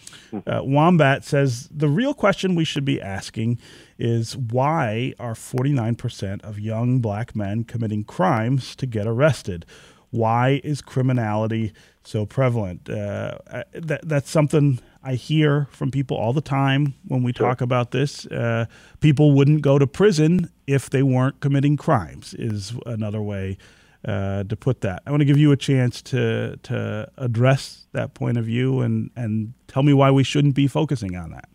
uh, 0.46 0.61
Wombat 0.62 1.24
says 1.24 1.68
the 1.70 1.88
real 1.88 2.14
question 2.14 2.55
we 2.55 2.64
should 2.64 2.85
be 2.85 3.00
asking 3.00 3.59
is 3.98 4.37
why 4.37 5.14
are 5.18 5.35
49% 5.35 6.42
of 6.42 6.59
young 6.59 7.00
black 7.00 7.37
men 7.37 7.64
committing 7.64 8.05
crimes 8.05 8.74
to 8.76 8.87
get 8.87 9.07
arrested? 9.07 9.66
Why 10.11 10.61
is 10.64 10.83
criminality 10.83 11.72
so 12.05 12.26
prevalent? 12.26 12.88
Uh, 12.88 13.38
that, 13.72 14.00
that's 14.02 14.31
something 14.31 14.81
I 15.04 15.14
hear 15.14 15.68
from 15.70 15.90
people 15.90 16.16
all 16.16 16.32
the 16.32 16.40
time 16.40 16.94
when 17.08 17.22
we 17.22 17.32
sure. 17.32 17.48
talk 17.48 17.60
about 17.60 17.90
this. 17.90 18.26
Uh, 18.26 18.66
people 19.00 19.32
wouldn't 19.32 19.62
go 19.62 19.78
to 19.78 19.86
prison 19.86 20.50
if 20.66 20.90
they 20.90 21.02
weren't 21.02 21.40
committing 21.40 21.76
crimes, 21.76 22.34
is 22.34 22.72
another 22.86 23.20
way 23.20 23.58
uh, 24.04 24.44
to 24.44 24.56
put 24.56 24.80
that. 24.82 25.02
I 25.06 25.10
want 25.10 25.20
to 25.20 25.24
give 25.24 25.38
you 25.38 25.52
a 25.52 25.56
chance 25.56 26.02
to 26.02 26.56
to 26.64 27.10
address 27.16 27.86
that 27.92 28.14
point 28.14 28.38
of 28.38 28.44
view 28.44 28.80
and 28.80 29.10
and 29.16 29.54
tell 29.68 29.82
me 29.82 29.92
why 29.92 30.10
we 30.10 30.24
shouldn't 30.24 30.54
be 30.54 30.66
focusing 30.66 31.16
on 31.16 31.30
that. 31.30 31.48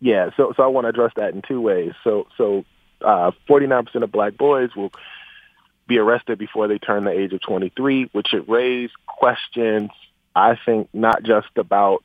Yeah, 0.00 0.30
so 0.36 0.52
so 0.56 0.62
I 0.62 0.66
want 0.66 0.84
to 0.84 0.88
address 0.88 1.12
that 1.16 1.34
in 1.34 1.42
two 1.42 1.60
ways. 1.60 1.92
So 2.04 2.26
so 2.36 2.64
uh, 3.02 3.32
forty 3.46 3.66
nine 3.66 3.84
percent 3.84 4.04
of 4.04 4.12
black 4.12 4.36
boys 4.36 4.70
will 4.74 4.92
be 5.90 5.98
arrested 5.98 6.38
before 6.38 6.68
they 6.68 6.78
turn 6.78 7.02
the 7.02 7.10
age 7.10 7.32
of 7.32 7.40
23, 7.40 8.10
which 8.12 8.28
should 8.28 8.48
raise 8.48 8.90
questions. 9.06 9.90
I 10.36 10.56
think 10.64 10.88
not 10.94 11.24
just 11.24 11.48
about 11.56 12.04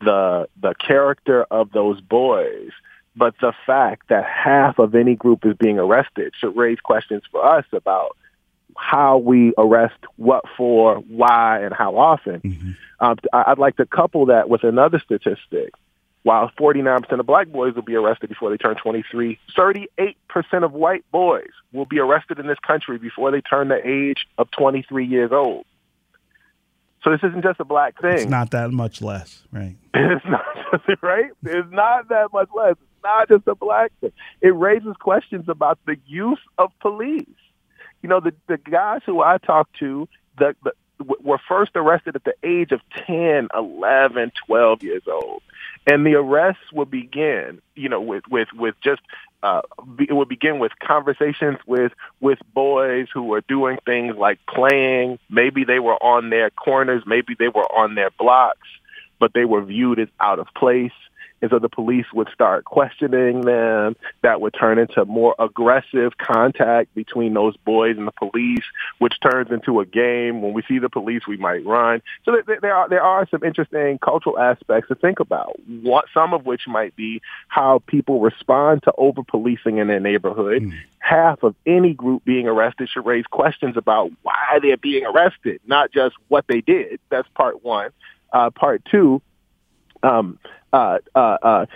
the 0.00 0.48
the 0.60 0.74
character 0.74 1.44
of 1.50 1.72
those 1.72 2.00
boys, 2.00 2.70
but 3.14 3.34
the 3.40 3.52
fact 3.66 4.08
that 4.08 4.24
half 4.24 4.78
of 4.78 4.94
any 4.94 5.14
group 5.14 5.44
is 5.44 5.56
being 5.56 5.78
arrested 5.78 6.34
should 6.38 6.56
raise 6.56 6.80
questions 6.80 7.22
for 7.30 7.44
us 7.44 7.64
about 7.72 8.16
how 8.76 9.18
we 9.18 9.54
arrest, 9.56 9.96
what 10.16 10.44
for, 10.56 10.96
why, 11.08 11.62
and 11.62 11.72
how 11.74 11.96
often. 11.96 12.40
Mm-hmm. 12.40 12.70
Um, 13.00 13.16
I'd 13.32 13.58
like 13.58 13.76
to 13.76 13.86
couple 13.86 14.26
that 14.26 14.48
with 14.48 14.64
another 14.64 15.00
statistic. 15.00 15.72
While 16.22 16.50
49% 16.58 17.20
of 17.20 17.24
black 17.24 17.48
boys 17.48 17.74
will 17.76 17.82
be 17.82 17.94
arrested 17.94 18.28
before 18.28 18.50
they 18.50 18.56
turn 18.56 18.74
23, 18.74 19.38
38% 19.56 20.16
of 20.64 20.72
white 20.72 21.04
boys 21.12 21.50
will 21.72 21.84
be 21.84 22.00
arrested 22.00 22.40
in 22.40 22.48
this 22.48 22.58
country 22.58 22.98
before 22.98 23.30
they 23.30 23.40
turn 23.40 23.68
the 23.68 23.80
age 23.86 24.26
of 24.36 24.50
23 24.50 25.06
years 25.06 25.30
old. 25.30 25.64
So 27.06 27.12
this 27.12 27.20
isn't 27.22 27.44
just 27.44 27.60
a 27.60 27.64
black 27.64 28.00
thing. 28.02 28.18
It's 28.18 28.26
not 28.26 28.50
that 28.50 28.72
much 28.72 29.00
less, 29.00 29.42
right? 29.52 29.76
It's 29.94 30.24
not 30.26 30.44
just, 30.86 31.02
right. 31.02 31.30
It's 31.44 31.72
not 31.72 32.08
that 32.08 32.32
much 32.32 32.48
less. 32.54 32.72
It's 32.72 33.02
not 33.04 33.28
just 33.28 33.46
a 33.46 33.54
black 33.54 33.92
thing. 34.00 34.12
It 34.40 34.54
raises 34.54 34.94
questions 34.98 35.48
about 35.48 35.78
the 35.86 35.96
use 36.06 36.40
of 36.58 36.70
police 36.80 37.26
you 38.06 38.08
know, 38.08 38.20
the 38.20 38.32
the 38.46 38.56
guys 38.58 39.00
who 39.04 39.20
I 39.20 39.38
talked 39.38 39.78
to, 39.80 40.08
the, 40.38 40.54
the 40.62 40.72
were 41.22 41.40
first 41.48 41.72
arrested 41.74 42.14
at 42.14 42.22
the 42.22 42.34
age 42.44 42.72
of 42.72 42.80
10, 43.06 43.48
11, 43.52 44.32
12 44.46 44.82
years 44.82 45.02
old. 45.06 45.42
And 45.86 46.06
the 46.06 46.14
arrests 46.14 46.72
would 46.72 46.90
begin, 46.90 47.60
you 47.74 47.88
know, 47.88 48.00
with, 48.00 48.22
with, 48.30 48.48
with 48.54 48.76
just, 48.82 49.02
uh, 49.46 49.62
it 50.00 50.12
would 50.12 50.28
begin 50.28 50.58
with 50.58 50.72
conversations 50.80 51.58
with, 51.66 51.92
with 52.20 52.38
boys 52.52 53.06
who 53.12 53.22
were 53.22 53.42
doing 53.42 53.78
things 53.84 54.16
like 54.16 54.40
playing. 54.46 55.20
Maybe 55.30 55.62
they 55.62 55.78
were 55.78 55.94
on 56.02 56.30
their 56.30 56.50
corners. 56.50 57.04
Maybe 57.06 57.36
they 57.38 57.48
were 57.48 57.70
on 57.72 57.94
their 57.94 58.10
blocks, 58.10 58.66
but 59.20 59.32
they 59.34 59.44
were 59.44 59.62
viewed 59.62 60.00
as 60.00 60.08
out 60.18 60.40
of 60.40 60.48
place. 60.56 60.90
And 61.42 61.50
so 61.50 61.58
the 61.58 61.68
police 61.68 62.06
would 62.14 62.28
start 62.32 62.64
questioning 62.64 63.42
them. 63.42 63.96
That 64.22 64.40
would 64.40 64.54
turn 64.58 64.78
into 64.78 65.04
more 65.04 65.34
aggressive 65.38 66.16
contact 66.18 66.94
between 66.94 67.34
those 67.34 67.56
boys 67.58 67.96
and 67.98 68.06
the 68.06 68.12
police, 68.12 68.64
which 68.98 69.14
turns 69.20 69.50
into 69.50 69.80
a 69.80 69.86
game. 69.86 70.42
When 70.42 70.54
we 70.54 70.62
see 70.62 70.78
the 70.78 70.88
police, 70.88 71.26
we 71.26 71.36
might 71.36 71.64
run. 71.66 72.02
So 72.24 72.36
there 72.46 72.74
are 72.74 72.88
there 72.88 73.02
are 73.02 73.26
some 73.30 73.44
interesting 73.44 73.98
cultural 73.98 74.38
aspects 74.38 74.88
to 74.88 74.94
think 74.94 75.20
about. 75.20 75.58
What 75.82 76.06
some 76.14 76.32
of 76.32 76.46
which 76.46 76.62
might 76.66 76.96
be 76.96 77.20
how 77.48 77.82
people 77.86 78.20
respond 78.20 78.82
to 78.84 78.92
over 78.96 79.22
policing 79.22 79.78
in 79.78 79.88
their 79.88 80.00
neighborhood. 80.00 80.62
Mm. 80.62 80.72
Half 80.98 81.42
of 81.42 81.54
any 81.66 81.94
group 81.94 82.24
being 82.24 82.48
arrested 82.48 82.88
should 82.88 83.06
raise 83.06 83.26
questions 83.26 83.76
about 83.76 84.10
why 84.22 84.58
they're 84.60 84.76
being 84.76 85.06
arrested, 85.06 85.60
not 85.66 85.92
just 85.92 86.16
what 86.28 86.46
they 86.48 86.60
did. 86.60 86.98
That's 87.10 87.28
part 87.34 87.64
one. 87.64 87.90
Uh, 88.32 88.50
part 88.50 88.82
two, 88.90 89.22
um, 90.02 90.38
uh, 90.72 90.98
uh, 91.14 91.36
uh, 91.42 91.66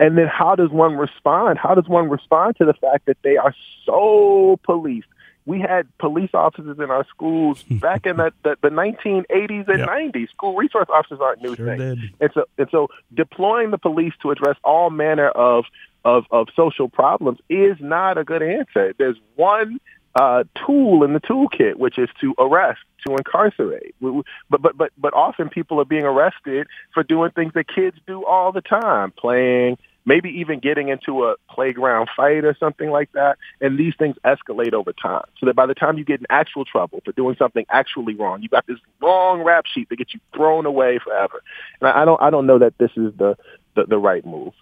and 0.00 0.18
then 0.18 0.26
how 0.26 0.54
does 0.54 0.70
one 0.70 0.96
respond? 0.96 1.58
How 1.58 1.74
does 1.74 1.88
one 1.88 2.08
respond 2.08 2.56
to 2.56 2.64
the 2.64 2.74
fact 2.74 3.06
that 3.06 3.18
they 3.22 3.36
are 3.36 3.54
so 3.84 4.58
policed? 4.64 5.06
We 5.46 5.60
had 5.60 5.86
police 5.98 6.30
officers 6.32 6.78
in 6.78 6.90
our 6.90 7.06
schools 7.06 7.62
back 7.70 8.06
in 8.06 8.16
the, 8.16 8.32
the, 8.42 8.56
the 8.62 8.70
1980s 8.70 9.68
and 9.68 9.78
yep. 9.78 9.88
90s. 9.88 10.30
School 10.30 10.56
resource 10.56 10.88
officers 10.92 11.20
aren't 11.20 11.42
new 11.42 11.54
sure 11.54 11.76
things. 11.76 12.00
Did. 12.00 12.14
And 12.20 12.30
so, 12.32 12.44
and 12.58 12.68
so 12.70 12.88
deploying 13.12 13.70
the 13.70 13.78
police 13.78 14.14
to 14.22 14.30
address 14.30 14.56
all 14.64 14.90
manner 14.90 15.28
of 15.28 15.64
of, 16.04 16.26
of 16.30 16.48
social 16.54 16.88
problems 16.88 17.38
is 17.48 17.76
not 17.80 18.18
a 18.18 18.24
good 18.24 18.42
answer. 18.42 18.94
There's 18.98 19.16
one 19.36 19.80
uh, 20.14 20.44
tool 20.66 21.04
in 21.04 21.12
the 21.12 21.20
toolkit, 21.20 21.76
which 21.76 21.98
is 21.98 22.08
to 22.20 22.34
arrest, 22.38 22.80
to 23.06 23.14
incarcerate. 23.14 23.94
But 24.00 24.62
but 24.62 24.76
but 24.76 24.92
but 24.96 25.14
often 25.14 25.48
people 25.48 25.80
are 25.80 25.84
being 25.84 26.04
arrested 26.04 26.66
for 26.92 27.02
doing 27.02 27.30
things 27.32 27.52
that 27.54 27.68
kids 27.68 27.96
do 28.06 28.24
all 28.24 28.52
the 28.52 28.60
time, 28.60 29.10
playing, 29.12 29.76
maybe 30.06 30.30
even 30.30 30.60
getting 30.60 30.88
into 30.88 31.24
a 31.24 31.36
playground 31.50 32.08
fight 32.16 32.44
or 32.44 32.56
something 32.58 32.90
like 32.90 33.10
that. 33.12 33.38
And 33.60 33.78
these 33.78 33.94
things 33.98 34.16
escalate 34.24 34.72
over 34.72 34.92
time. 34.92 35.24
So 35.38 35.46
that 35.46 35.56
by 35.56 35.66
the 35.66 35.74
time 35.74 35.98
you 35.98 36.04
get 36.04 36.20
in 36.20 36.26
actual 36.30 36.64
trouble 36.64 37.00
for 37.04 37.12
doing 37.12 37.36
something 37.36 37.66
actually 37.68 38.14
wrong, 38.14 38.42
you 38.42 38.48
got 38.48 38.66
this 38.66 38.78
long 39.00 39.42
rap 39.42 39.66
sheet 39.66 39.88
that 39.88 39.96
gets 39.96 40.14
you 40.14 40.20
thrown 40.34 40.66
away 40.66 40.98
forever. 40.98 41.42
And 41.80 41.90
I 41.90 42.04
don't 42.04 42.20
I 42.22 42.30
don't 42.30 42.46
know 42.46 42.58
that 42.58 42.78
this 42.78 42.90
is 42.96 43.12
the 43.16 43.36
the, 43.74 43.86
the 43.86 43.98
right 43.98 44.24
move. 44.24 44.52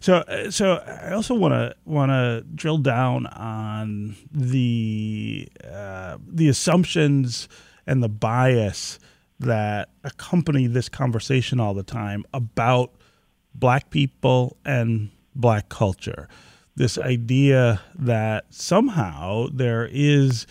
So, 0.00 0.16
uh, 0.16 0.50
so 0.50 0.82
I 0.86 1.12
also 1.12 1.34
want 1.34 1.52
to 1.52 1.74
want 1.84 2.10
to 2.10 2.44
drill 2.54 2.78
down 2.78 3.26
on 3.26 4.16
the 4.32 5.48
uh, 5.64 6.18
the 6.26 6.48
assumptions 6.48 7.48
and 7.86 8.02
the 8.02 8.08
bias 8.08 8.98
that 9.38 9.90
accompany 10.04 10.66
this 10.66 10.88
conversation 10.88 11.60
all 11.60 11.74
the 11.74 11.82
time 11.82 12.24
about 12.32 12.92
black 13.54 13.90
people 13.90 14.56
and 14.64 15.10
black 15.34 15.68
culture. 15.68 16.28
This 16.74 16.98
idea 16.98 17.80
that 17.98 18.46
somehow 18.50 19.46
there 19.52 19.88
is, 19.90 20.46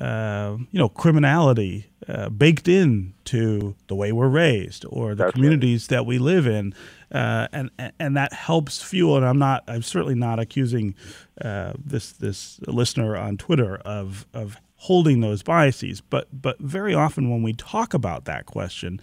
uh, 0.00 0.56
you 0.70 0.78
know, 0.78 0.88
criminality 0.88 1.86
uh, 2.08 2.28
baked 2.28 2.68
into 2.68 3.74
the 3.88 3.94
way 3.94 4.12
we're 4.12 4.28
raised 4.28 4.84
or 4.88 5.10
the 5.10 5.24
That's 5.24 5.34
communities 5.34 5.84
right. 5.84 5.96
that 5.96 6.06
we 6.06 6.18
live 6.18 6.46
in 6.46 6.74
uh, 7.12 7.46
and 7.52 7.70
and 7.98 8.16
that 8.16 8.32
helps 8.32 8.82
fuel. 8.82 9.16
And 9.16 9.24
I'm 9.24 9.38
not, 9.38 9.64
I'm 9.68 9.82
certainly 9.82 10.14
not 10.14 10.38
accusing 10.38 10.94
uh, 11.40 11.74
this 11.82 12.12
this 12.12 12.60
listener 12.66 13.16
on 13.16 13.36
Twitter 13.36 13.76
of 13.76 14.26
of 14.34 14.60
holding 14.76 15.20
those 15.20 15.42
biases, 15.42 16.00
but 16.00 16.28
but 16.32 16.58
very 16.58 16.94
often 16.94 17.30
when 17.30 17.42
we 17.42 17.52
talk 17.52 17.94
about 17.94 18.24
that 18.24 18.46
question, 18.46 19.00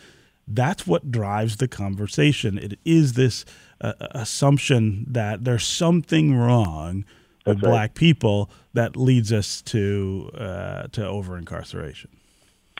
that's 0.48 0.86
what 0.86 1.12
drives 1.12 1.58
the 1.58 1.68
conversation. 1.68 2.58
It 2.58 2.78
is 2.84 3.14
this 3.14 3.46
uh, 3.82 3.94
assumption 4.00 5.06
that 5.10 5.46
there's 5.46 5.66
something 5.66 6.36
wrong 6.36 7.06
right. 7.46 7.60
black 7.60 7.94
people 7.94 8.50
that 8.74 8.96
leads 8.96 9.32
us 9.32 9.62
to 9.64 10.32
uh, 10.38 10.88
to 10.92 11.06
over 11.06 11.38
incarceration. 11.38 12.10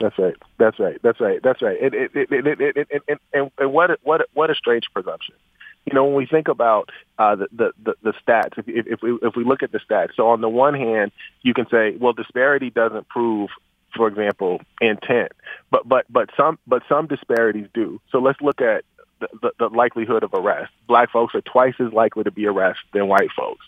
That's 0.00 0.18
right. 0.18 0.34
That's 0.58 0.78
right. 0.78 1.00
That's 1.02 1.20
right. 1.20 1.40
That's 1.42 1.62
right. 1.62 1.80
And, 1.80 1.94
it, 1.94 2.10
it, 2.14 2.28
it, 2.30 2.88
it, 2.90 3.18
and, 3.32 3.50
and 3.58 3.72
what 3.72 3.90
a, 3.92 3.98
what 4.02 4.22
a, 4.22 4.26
what 4.34 4.50
a 4.50 4.54
strange 4.54 4.86
presumption. 4.92 5.36
You 5.86 5.92
know, 5.92 6.04
when 6.04 6.14
we 6.14 6.26
think 6.26 6.48
about 6.48 6.90
uh, 7.18 7.36
the, 7.36 7.48
the, 7.52 7.72
the 7.82 7.94
the 8.02 8.14
stats, 8.26 8.58
if, 8.58 8.64
if 8.66 9.02
we 9.02 9.18
if 9.22 9.36
we 9.36 9.44
look 9.44 9.62
at 9.62 9.70
the 9.70 9.78
stats, 9.78 10.16
so 10.16 10.28
on 10.28 10.40
the 10.40 10.48
one 10.48 10.74
hand, 10.74 11.12
you 11.42 11.52
can 11.52 11.68
say, 11.68 11.96
well, 11.96 12.14
disparity 12.14 12.70
doesn't 12.70 13.06
prove, 13.08 13.50
for 13.94 14.08
example, 14.08 14.62
intent, 14.80 15.32
but 15.70 15.86
but 15.86 16.06
but 16.08 16.30
some 16.36 16.58
but 16.66 16.82
some 16.88 17.06
disparities 17.06 17.68
do. 17.74 18.00
So 18.10 18.18
let's 18.18 18.40
look 18.40 18.62
at 18.62 18.84
the, 19.20 19.28
the, 19.42 19.52
the 19.58 19.68
likelihood 19.68 20.22
of 20.22 20.32
arrest. 20.32 20.72
Black 20.88 21.10
folks 21.10 21.34
are 21.34 21.42
twice 21.42 21.74
as 21.78 21.92
likely 21.92 22.24
to 22.24 22.30
be 22.30 22.46
arrested 22.46 22.88
than 22.94 23.06
white 23.06 23.30
folks. 23.36 23.66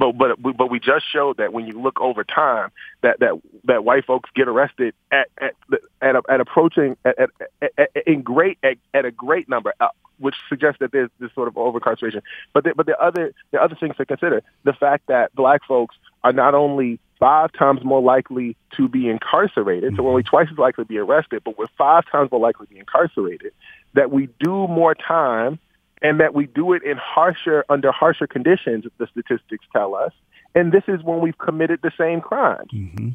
But 0.00 0.16
but 0.16 0.56
but 0.56 0.70
we 0.70 0.80
just 0.80 1.04
showed 1.12 1.36
that 1.36 1.52
when 1.52 1.66
you 1.66 1.78
look 1.78 2.00
over 2.00 2.24
time, 2.24 2.70
that 3.02 3.20
that 3.20 3.34
that 3.64 3.84
white 3.84 4.06
folks 4.06 4.30
get 4.34 4.48
arrested 4.48 4.94
at 5.12 5.28
at 5.38 5.52
at, 6.00 6.16
a, 6.16 6.22
at 6.26 6.40
approaching 6.40 6.96
at, 7.04 7.18
at, 7.18 7.30
at, 7.78 7.90
in 8.06 8.22
great 8.22 8.56
at, 8.62 8.78
at 8.94 9.04
a 9.04 9.10
great 9.10 9.46
number, 9.46 9.74
uh, 9.78 9.88
which 10.18 10.36
suggests 10.48 10.78
that 10.80 10.92
there's 10.92 11.10
this 11.18 11.30
sort 11.34 11.48
of 11.48 11.58
over 11.58 11.76
incarceration. 11.76 12.22
But 12.54 12.64
the, 12.64 12.72
but 12.74 12.86
the 12.86 12.98
other 12.98 13.34
the 13.50 13.60
other 13.60 13.76
things 13.78 13.94
to 13.98 14.06
consider 14.06 14.42
the 14.64 14.72
fact 14.72 15.08
that 15.08 15.34
black 15.34 15.66
folks 15.68 15.96
are 16.24 16.32
not 16.32 16.54
only 16.54 16.98
five 17.18 17.52
times 17.52 17.84
more 17.84 18.00
likely 18.00 18.56
to 18.78 18.88
be 18.88 19.06
incarcerated, 19.06 19.96
so 19.96 20.02
we're 20.02 20.12
only 20.12 20.22
twice 20.22 20.48
as 20.50 20.56
likely 20.56 20.84
to 20.84 20.88
be 20.88 20.96
arrested, 20.96 21.42
but 21.44 21.58
we're 21.58 21.66
five 21.76 22.04
times 22.10 22.30
more 22.30 22.40
likely 22.40 22.64
to 22.68 22.72
be 22.72 22.78
incarcerated. 22.78 23.52
That 23.92 24.10
we 24.10 24.30
do 24.38 24.66
more 24.66 24.94
time 24.94 25.58
and 26.02 26.20
that 26.20 26.34
we 26.34 26.46
do 26.46 26.72
it 26.72 26.82
in 26.82 26.96
harsher 26.96 27.64
under 27.68 27.92
harsher 27.92 28.26
conditions 28.26 28.84
the 28.98 29.06
statistics 29.06 29.64
tell 29.72 29.94
us 29.94 30.12
and 30.54 30.72
this 30.72 30.84
is 30.88 31.02
when 31.02 31.20
we've 31.20 31.38
committed 31.38 31.80
the 31.82 31.92
same 31.96 32.20
crime 32.20 32.66
mm-hmm. 32.72 33.08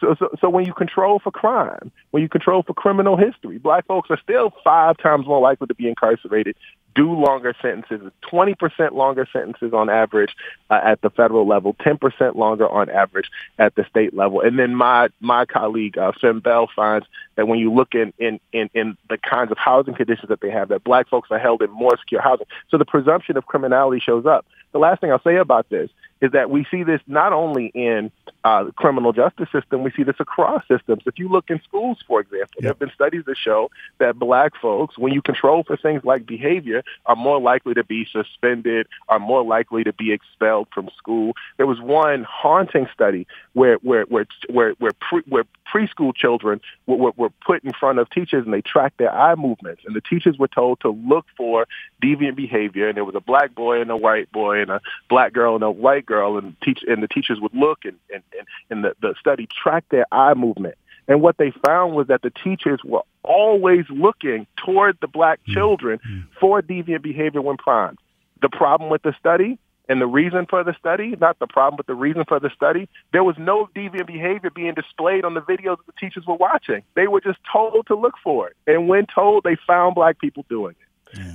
so, 0.00 0.14
so, 0.18 0.28
so 0.40 0.50
when 0.50 0.64
you 0.64 0.72
control 0.72 1.18
for 1.18 1.30
crime 1.30 1.90
when 2.10 2.22
you 2.22 2.28
control 2.28 2.62
for 2.62 2.74
criminal 2.74 3.16
history 3.16 3.58
black 3.58 3.86
folks 3.86 4.10
are 4.10 4.18
still 4.22 4.52
five 4.64 4.96
times 4.98 5.26
more 5.26 5.40
likely 5.40 5.66
to 5.66 5.74
be 5.74 5.88
incarcerated 5.88 6.56
do 6.94 7.12
longer 7.12 7.54
sentences 7.60 8.10
20% 8.30 8.92
longer 8.92 9.26
sentences 9.32 9.72
on 9.72 9.90
average 9.90 10.34
uh, 10.70 10.80
at 10.82 11.00
the 11.02 11.10
federal 11.10 11.46
level 11.46 11.74
10% 11.74 12.34
longer 12.36 12.68
on 12.68 12.88
average 12.88 13.30
at 13.58 13.74
the 13.74 13.84
state 13.90 14.14
level 14.14 14.40
and 14.40 14.58
then 14.58 14.74
my 14.74 15.08
my 15.20 15.44
colleague 15.44 15.98
uh, 15.98 16.12
Finn 16.20 16.40
Bell 16.40 16.68
finds 16.74 17.06
that 17.36 17.46
when 17.46 17.58
you 17.58 17.72
look 17.72 17.94
in, 17.94 18.12
in, 18.18 18.40
in, 18.52 18.68
in 18.74 18.96
the 19.08 19.18
kinds 19.18 19.50
of 19.50 19.58
housing 19.58 19.94
conditions 19.94 20.28
that 20.28 20.40
they 20.40 20.50
have, 20.50 20.68
that 20.68 20.82
black 20.82 21.08
folks 21.08 21.30
are 21.30 21.38
held 21.38 21.62
in 21.62 21.70
more 21.70 21.96
secure 21.98 22.20
housing. 22.20 22.46
So 22.70 22.78
the 22.78 22.84
presumption 22.84 23.36
of 23.36 23.46
criminality 23.46 24.00
shows 24.00 24.26
up. 24.26 24.46
The 24.72 24.78
last 24.78 25.00
thing 25.00 25.12
I'll 25.12 25.22
say 25.22 25.36
about 25.36 25.68
this 25.68 25.90
is 26.20 26.32
that 26.32 26.50
we 26.50 26.66
see 26.70 26.82
this 26.82 27.00
not 27.06 27.32
only 27.32 27.66
in 27.74 28.10
uh, 28.44 28.64
the 28.64 28.72
criminal 28.72 29.12
justice 29.12 29.48
system, 29.52 29.82
we 29.82 29.90
see 29.90 30.02
this 30.02 30.16
across 30.18 30.66
systems. 30.68 31.02
If 31.06 31.18
you 31.18 31.28
look 31.28 31.50
in 31.50 31.60
schools, 31.62 31.98
for 32.06 32.20
example, 32.20 32.60
there 32.60 32.70
have 32.70 32.78
been 32.78 32.92
studies 32.94 33.24
that 33.26 33.36
show 33.36 33.70
that 33.98 34.18
black 34.18 34.52
folks, 34.60 34.96
when 34.96 35.12
you 35.12 35.20
control 35.20 35.62
for 35.64 35.76
things 35.76 36.04
like 36.04 36.26
behavior, 36.26 36.82
are 37.04 37.16
more 37.16 37.40
likely 37.40 37.74
to 37.74 37.84
be 37.84 38.06
suspended, 38.10 38.86
are 39.08 39.18
more 39.18 39.44
likely 39.44 39.84
to 39.84 39.92
be 39.92 40.12
expelled 40.12 40.68
from 40.72 40.88
school. 40.96 41.34
There 41.58 41.66
was 41.66 41.80
one 41.80 42.24
haunting 42.24 42.88
study 42.94 43.26
where 43.52 43.76
where 43.76 44.04
where 44.04 44.26
where 44.48 44.72
where, 44.78 44.92
pre, 44.92 45.22
where 45.28 45.44
preschool 45.70 46.14
children 46.14 46.60
were, 46.86 46.96
were, 46.96 47.12
were 47.16 47.30
put 47.44 47.64
in 47.64 47.72
front 47.72 47.98
of 47.98 48.08
teachers 48.10 48.44
and 48.44 48.54
they 48.54 48.62
tracked 48.62 48.98
their 48.98 49.12
eye 49.12 49.34
movements, 49.34 49.82
and 49.84 49.94
the 49.94 50.00
teachers 50.00 50.38
were 50.38 50.48
told 50.48 50.80
to 50.80 50.90
look 50.90 51.26
for 51.36 51.66
deviant 52.02 52.36
behavior. 52.36 52.88
And 52.88 52.96
there 52.96 53.04
was 53.04 53.14
a 53.14 53.20
black 53.20 53.54
boy 53.54 53.80
and 53.80 53.90
a 53.90 53.96
white 53.96 54.30
boy 54.32 54.60
and 54.60 54.70
a 54.70 54.80
black 55.08 55.32
girl 55.32 55.54
and 55.54 55.64
a 55.64 55.70
white 55.70 56.05
girl, 56.06 56.38
and 56.38 56.56
teach 56.62 56.80
and 56.86 57.02
the 57.02 57.08
teachers 57.08 57.38
would 57.40 57.54
look 57.54 57.84
and 57.84 57.96
and 58.12 58.22
and, 58.38 58.48
and 58.70 58.84
the, 58.84 58.94
the 59.00 59.14
study 59.18 59.48
tracked 59.62 59.90
their 59.90 60.06
eye 60.12 60.34
movement. 60.34 60.76
And 61.08 61.22
what 61.22 61.36
they 61.38 61.52
found 61.64 61.94
was 61.94 62.08
that 62.08 62.22
the 62.22 62.30
teachers 62.30 62.80
were 62.84 63.02
always 63.22 63.84
looking 63.90 64.46
toward 64.56 64.98
the 65.00 65.06
black 65.06 65.40
mm-hmm. 65.42 65.54
children 65.54 65.98
mm-hmm. 65.98 66.20
for 66.40 66.62
deviant 66.62 67.02
behavior 67.02 67.42
when 67.42 67.56
primed. 67.56 67.98
The 68.42 68.48
problem 68.48 68.90
with 68.90 69.02
the 69.02 69.14
study 69.18 69.58
and 69.88 70.00
the 70.00 70.06
reason 70.06 70.46
for 70.46 70.64
the 70.64 70.74
study, 70.78 71.14
not 71.20 71.38
the 71.38 71.46
problem, 71.46 71.76
but 71.76 71.86
the 71.86 71.94
reason 71.94 72.24
for 72.26 72.40
the 72.40 72.50
study, 72.50 72.88
there 73.12 73.22
was 73.22 73.36
no 73.38 73.68
deviant 73.74 74.06
behavior 74.06 74.50
being 74.50 74.74
displayed 74.74 75.24
on 75.24 75.34
the 75.34 75.40
videos 75.40 75.78
that 75.78 75.86
the 75.86 75.92
teachers 75.98 76.26
were 76.26 76.34
watching. 76.34 76.82
They 76.94 77.06
were 77.06 77.20
just 77.20 77.38
told 77.50 77.86
to 77.86 77.94
look 77.94 78.14
for 78.22 78.48
it. 78.48 78.56
And 78.66 78.88
when 78.88 79.06
told, 79.06 79.44
they 79.44 79.56
found 79.66 79.94
black 79.94 80.18
people 80.18 80.44
doing 80.48 80.74
it. 80.80 81.18
Yeah. 81.18 81.34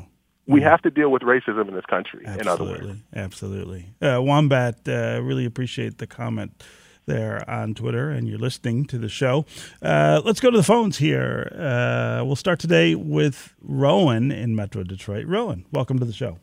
We 0.52 0.62
have 0.62 0.82
to 0.82 0.90
deal 0.92 1.10
with 1.10 1.22
racism 1.22 1.70
in 1.70 1.76
this 1.76 1.86
country, 1.86 2.24
Absolutely. 2.26 2.42
in 2.42 2.48
other 2.48 2.88
words. 2.88 3.00
Absolutely. 3.16 3.86
Uh, 4.02 4.22
Wombat, 4.22 4.88
uh, 4.88 5.22
really 5.24 5.46
appreciate 5.46 5.98
the 5.98 6.08
comment 6.08 6.62
there 7.06 7.50
on 7.50 7.74
Twitter, 7.74 8.10
and 8.10 8.28
you're 8.28 8.38
listening 8.38 8.86
to 8.88 8.98
the 8.98 9.08
show. 9.08 9.46
Uh, 9.82 10.22
let's 10.26 10.42
go 10.42 10.52
to 10.52 10.58
the 10.58 10.64
phones 10.64 10.98
here. 10.98 11.52
Uh, 11.58 12.24
we'll 12.26 12.36
start 12.36 12.60
today 12.60 12.96
with 12.96 13.54
Rowan 13.62 14.30
in 14.30 14.54
Metro 14.56 14.84
Detroit. 14.84 15.26
Rowan, 15.26 15.66
welcome 15.72 16.00
to 16.00 16.06
the 16.06 16.14
show. 16.14 16.38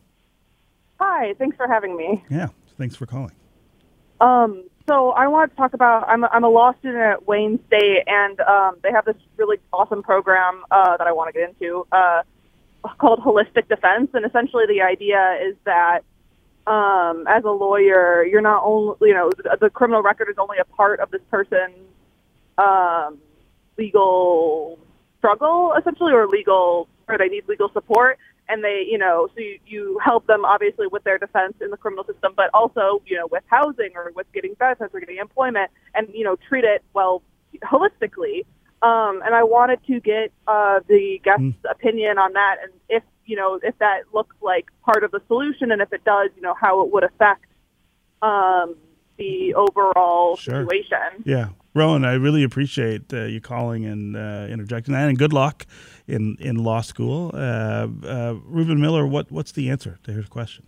Hi, 0.99 1.35
thanks 1.37 1.55
for 1.55 1.67
having 1.67 1.95
me. 1.95 2.23
Yeah, 2.31 2.47
thanks 2.79 2.95
for 2.95 3.05
calling. 3.05 3.31
Um, 4.19 4.65
so 4.87 5.11
I 5.11 5.27
want 5.27 5.51
to 5.51 5.55
talk 5.55 5.73
about. 5.75 6.09
I'm 6.09 6.23
a, 6.23 6.29
I'm 6.33 6.43
a 6.43 6.49
law 6.49 6.73
student 6.79 7.03
at 7.03 7.27
Wayne 7.27 7.59
State, 7.67 8.03
and 8.07 8.39
um, 8.41 8.77
they 8.81 8.91
have 8.91 9.05
this 9.05 9.15
really 9.37 9.57
awesome 9.71 10.01
program 10.01 10.63
uh, 10.71 10.97
that 10.97 11.05
I 11.05 11.11
want 11.11 11.33
to 11.33 11.39
get 11.39 11.47
into 11.47 11.85
uh, 11.91 12.23
called 12.97 13.19
Holistic 13.19 13.67
Defense. 13.67 14.09
And 14.13 14.25
essentially, 14.25 14.65
the 14.67 14.81
idea 14.81 15.39
is 15.41 15.55
that 15.65 16.01
um, 16.67 17.25
as 17.27 17.43
a 17.43 17.51
lawyer, 17.51 18.23
you're 18.23 18.41
not 18.41 18.63
only 18.63 18.95
you 19.01 19.13
know 19.13 19.29
the, 19.59 19.69
criminal 19.69 20.01
record 20.01 20.29
is 20.29 20.37
only 20.37 20.57
a 20.59 20.65
part 20.65 20.99
of 20.99 21.11
this 21.11 21.21
person's 21.29 21.75
um, 22.57 23.17
legal 23.77 24.79
struggle, 25.17 25.73
essentially, 25.79 26.13
or 26.13 26.27
legal 26.27 26.87
or 27.07 27.17
they 27.17 27.27
need 27.27 27.47
legal 27.47 27.71
support 27.73 28.19
and 28.49 28.63
they, 28.63 28.85
you 28.89 28.97
know, 28.97 29.29
so 29.33 29.39
you, 29.39 29.59
you 29.67 29.99
help 30.03 30.25
them 30.25 30.43
obviously 30.43 30.87
with 30.87 31.03
their 31.03 31.19
defense 31.19 31.53
in 31.61 31.69
the 31.69 31.77
criminal 31.77 32.03
system, 32.03 32.33
but 32.35 32.49
also, 32.53 33.01
you 33.05 33.15
know, 33.15 33.27
with 33.31 33.43
housing 33.47 33.91
or 33.95 34.11
with 34.15 34.25
getting 34.33 34.55
benefits 34.55 34.93
or 34.93 34.99
getting 34.99 35.17
employment, 35.17 35.69
and 35.93 36.07
you 36.13 36.23
know, 36.23 36.35
treat 36.35 36.63
it 36.63 36.83
well 36.93 37.21
holistically. 37.63 38.45
Um, 38.81 39.21
and 39.25 39.35
I 39.35 39.43
wanted 39.43 39.85
to 39.87 39.99
get 39.99 40.31
uh, 40.47 40.79
the 40.87 41.19
guest's 41.23 41.43
mm. 41.43 41.55
opinion 41.69 42.17
on 42.17 42.33
that, 42.33 42.57
and 42.63 42.71
if 42.87 43.03
you 43.25 43.35
know, 43.35 43.59
if 43.61 43.77
that 43.79 44.03
looks 44.13 44.35
like 44.41 44.67
part 44.83 45.03
of 45.03 45.11
the 45.11 45.21
solution, 45.27 45.71
and 45.71 45.81
if 45.81 45.93
it 45.93 46.03
does, 46.03 46.29
you 46.35 46.41
know, 46.41 46.55
how 46.59 46.81
it 46.81 46.91
would 46.91 47.03
affect 47.03 47.45
um, 48.21 48.75
the 49.17 49.53
overall 49.53 50.35
sure. 50.35 50.63
situation. 50.63 51.23
Yeah. 51.25 51.49
Rowan, 51.75 52.03
I 52.03 52.13
really 52.13 52.43
appreciate 52.43 53.13
uh, 53.13 53.25
you 53.25 53.39
calling 53.39 53.85
and 53.85 54.17
uh, 54.17 54.47
interjecting 54.49 54.93
that, 54.95 55.07
and 55.07 55.17
good 55.17 55.33
luck 55.33 55.67
in, 56.07 56.35
in 56.39 56.55
law 56.55 56.81
school. 56.81 57.31
Uh, 57.33 57.87
uh 58.03 58.35
Reuben 58.45 58.81
Miller, 58.81 59.05
what 59.05 59.31
what's 59.31 59.51
the 59.51 59.69
answer 59.69 59.99
to 60.03 60.11
his 60.11 60.25
question? 60.27 60.65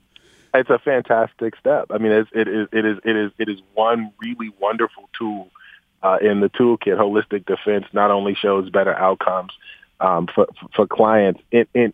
It's 0.53 0.69
a 0.69 0.77
fantastic 0.77 1.55
step. 1.57 1.87
I 1.89 1.97
mean, 1.97 2.11
it's, 2.11 2.29
it 2.33 2.47
is 2.47 2.67
it 2.71 2.85
is 2.85 2.97
it 3.03 3.15
is 3.15 3.31
it 3.39 3.49
is 3.49 3.59
one 3.73 4.11
really 4.21 4.53
wonderful 4.59 5.09
tool 5.17 5.49
uh, 6.03 6.17
in 6.21 6.39
the 6.39 6.49
toolkit. 6.49 6.97
Holistic 6.97 7.45
defense 7.45 7.85
not 7.93 8.11
only 8.11 8.35
shows 8.35 8.69
better 8.69 8.93
outcomes 8.93 9.51
um, 10.01 10.27
for 10.33 10.47
for 10.75 10.87
clients 10.87 11.41
in, 11.51 11.65
in 11.75 11.93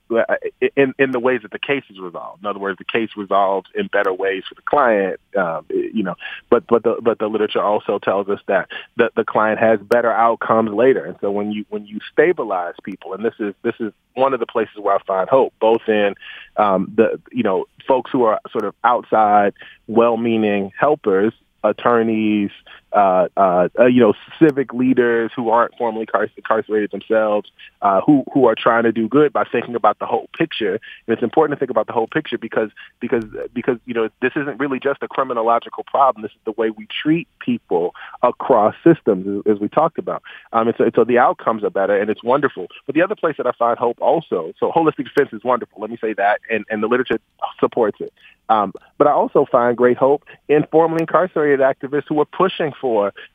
in 0.76 0.94
in 0.98 1.12
the 1.12 1.20
ways 1.20 1.42
that 1.42 1.52
the 1.52 1.60
case 1.60 1.84
is 1.90 2.00
resolved. 2.00 2.42
In 2.42 2.48
other 2.48 2.60
words, 2.60 2.78
the 2.78 2.86
case 2.86 3.10
resolves 3.18 3.70
in 3.76 3.88
better 3.88 4.14
ways 4.14 4.44
for 4.48 4.56
the 4.56 4.62
client. 4.62 5.20
Um, 5.38 5.66
you 5.70 6.04
know, 6.04 6.16
but 6.50 6.66
but 6.68 6.84
the 6.84 6.96
but 7.02 7.20
the 7.20 7.28
literature 7.28 7.62
also 7.62 8.00
tells 8.00 8.30
us 8.30 8.40
that 8.48 8.70
the, 8.96 9.12
the 9.16 9.26
client 9.26 9.60
has 9.60 9.82
better 9.82 10.12
outcomes 10.12 10.72
later. 10.72 11.04
And 11.04 11.18
so 11.20 11.32
when 11.32 11.52
you 11.52 11.66
when 11.70 11.86
you 11.86 12.00
stabilize 12.12 12.76
people, 12.82 13.14
and 13.14 13.26
this 13.26 13.36
is 13.40 13.54
this 13.62 13.76
is 13.82 13.92
one 14.14 14.34
of 14.34 14.40
the 14.40 14.48
places 14.48 14.78
where 14.78 14.96
I 14.96 15.04
find 15.04 15.30
hope, 15.30 15.54
both 15.60 15.82
in 15.90 16.16
um, 16.56 16.94
the 16.96 17.20
you 17.32 17.44
know 17.44 17.66
folks 17.86 18.10
who 18.12 18.24
are 18.24 18.40
sort 18.52 18.64
of 18.64 18.74
outside, 18.86 19.54
well-meaning 19.88 20.72
helpers 20.80 21.34
attorneys, 21.64 22.52
uh, 22.98 23.28
uh, 23.38 23.70
uh, 23.78 23.86
you 23.86 24.00
know, 24.00 24.14
civic 24.40 24.74
leaders 24.74 25.30
who 25.36 25.50
aren't 25.50 25.72
formally 25.78 26.08
incarcerated 26.36 26.90
themselves, 26.90 27.52
uh, 27.84 28.02
who 28.02 28.24
who 28.34 28.48
are 28.48 28.56
trying 28.56 28.84
to 28.84 28.92
do 28.92 29.08
good 29.08 29.32
by 29.32 29.44
thinking 29.44 29.76
about 29.76 30.00
the 30.00 30.08
whole 30.08 30.28
picture. 30.36 30.74
And 31.06 31.14
it's 31.14 31.22
important 31.22 31.56
to 31.56 31.60
think 31.60 31.70
about 31.70 31.86
the 31.86 31.94
whole 31.94 32.08
picture 32.08 32.40
because 32.40 32.72
because 33.00 33.24
because 33.54 33.78
you 33.86 33.94
know 33.94 34.10
this 34.24 34.32
isn't 34.36 34.60
really 34.60 34.80
just 34.80 35.04
a 35.04 35.08
criminological 35.08 35.84
problem. 35.84 36.24
This 36.24 36.32
is 36.32 36.40
the 36.46 36.54
way 36.54 36.72
we 36.72 36.88
treat 36.88 37.28
people 37.40 37.94
across 38.24 38.74
systems, 38.84 39.44
as, 39.46 39.60
we 39.60 39.70
talked 39.70 40.00
about. 40.00 40.24
Um, 40.52 40.68
and 40.68 40.76
so, 40.76 40.84
and 40.86 40.94
so 40.96 41.04
the 41.04 41.20
outcomes 41.20 41.64
are 41.64 41.70
better, 41.70 41.96
and 41.96 42.10
it's 42.10 42.24
wonderful. 42.24 42.66
But 42.88 42.96
the 42.96 43.04
other 43.04 43.16
place 43.16 43.36
that 43.38 43.46
I 43.46 43.52
find 43.52 43.78
hope 43.78 44.00
also, 44.02 44.54
so 44.60 44.72
holistic 44.72 45.04
defense 45.04 45.30
is 45.34 45.44
wonderful. 45.44 45.80
Let 45.80 45.92
me 45.92 46.00
say 46.02 46.14
that, 46.14 46.42
and 46.50 46.66
and 46.72 46.82
the 46.82 46.88
literature 46.88 47.20
supports 47.60 48.02
it. 48.02 48.12
Um, 48.50 48.74
but 48.98 49.08
I 49.08 49.12
also 49.12 49.46
find 49.46 49.76
great 49.76 49.98
hope 49.98 50.24
in 50.48 50.66
formerly 50.72 51.02
incarcerated 51.02 51.60
activists 51.60 52.06
who 52.08 52.20
are 52.22 52.26
pushing 52.26 52.72
for 52.80 52.87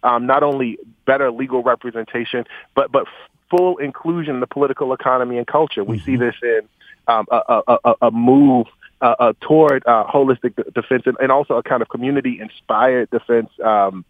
um, 0.03 0.27
not 0.27 0.43
only 0.43 0.79
better 1.07 1.31
legal 1.31 1.63
representation, 1.63 2.45
but 2.75 2.91
but 2.93 3.07
full 3.51 3.79
inclusion 3.79 4.35
in 4.35 4.41
the 4.41 4.47
political 4.47 4.93
economy 4.93 5.37
and 5.39 5.47
culture. 5.47 5.85
We 5.85 5.99
mm-hmm. 5.99 6.07
see 6.07 6.17
this 6.17 6.35
in 6.43 6.61
um, 7.07 7.27
a, 7.31 7.63
a, 7.67 7.95
a, 8.03 8.11
move 8.11 8.67
uh, 9.01 9.15
uh, 9.19 9.33
toward 9.41 9.85
uh, 9.87 10.05
holistic 10.07 10.55
defense 10.73 11.03
and, 11.07 11.17
and, 11.21 11.33
also 11.33 11.57
a 11.57 11.63
kind 11.63 11.83
of 11.83 11.89
community 11.89 12.41
inspired 12.41 13.11
defense. 13.11 13.51
Um, 13.63 14.05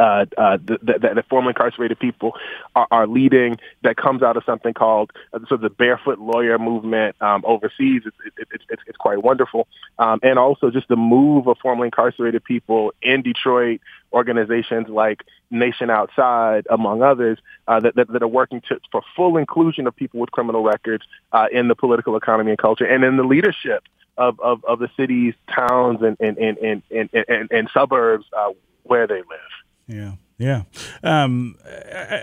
uh, 0.00 0.24
uh, 0.38 0.56
that, 0.64 1.02
that, 1.02 1.24
formerly 1.28 1.50
incarcerated 1.50 1.98
people 1.98 2.32
are, 2.74 2.86
are, 2.90 3.06
leading 3.06 3.58
that 3.82 3.96
comes 3.96 4.22
out 4.22 4.34
of 4.34 4.42
something 4.44 4.72
called 4.72 5.10
uh, 5.34 5.38
sort 5.40 5.52
of 5.52 5.60
the 5.60 5.68
barefoot 5.68 6.18
lawyer 6.18 6.58
movement 6.58 7.14
um, 7.20 7.44
overseas. 7.46 8.02
It's, 8.06 8.16
it, 8.24 8.32
it, 8.38 8.62
it's, 8.70 8.82
it's 8.86 8.96
quite 8.96 9.22
wonderful. 9.22 9.68
Um, 9.98 10.18
and 10.22 10.38
also 10.38 10.70
just 10.70 10.88
the 10.88 10.96
move 10.96 11.46
of 11.48 11.58
formerly 11.58 11.88
incarcerated 11.88 12.42
people 12.42 12.94
in 13.02 13.20
Detroit, 13.20 13.82
organizations 14.10 14.88
like 14.88 15.22
Nation 15.50 15.90
Outside, 15.90 16.66
among 16.70 17.02
others, 17.02 17.38
uh, 17.68 17.80
that, 17.80 17.94
that, 17.96 18.10
that, 18.10 18.22
are 18.22 18.28
working 18.28 18.62
to, 18.68 18.80
for 18.90 19.02
full 19.14 19.36
inclusion 19.36 19.86
of 19.86 19.94
people 19.94 20.18
with 20.18 20.30
criminal 20.30 20.62
records 20.62 21.04
uh, 21.32 21.46
in 21.52 21.68
the 21.68 21.74
political 21.74 22.16
economy 22.16 22.52
and 22.52 22.58
culture 22.58 22.86
and 22.86 23.04
in 23.04 23.18
the 23.18 23.22
leadership 23.22 23.84
of, 24.16 24.40
of, 24.40 24.64
of 24.64 24.78
the 24.78 24.88
cities, 24.96 25.34
towns, 25.54 26.00
and, 26.00 26.16
and, 26.20 26.38
and, 26.38 26.82
and, 26.90 27.10
and, 27.12 27.50
and 27.50 27.70
suburbs 27.74 28.24
uh, 28.34 28.50
where 28.84 29.06
they 29.06 29.16
live. 29.16 29.59
Yeah, 29.90 30.12
yeah. 30.38 30.62
Um, 31.02 31.56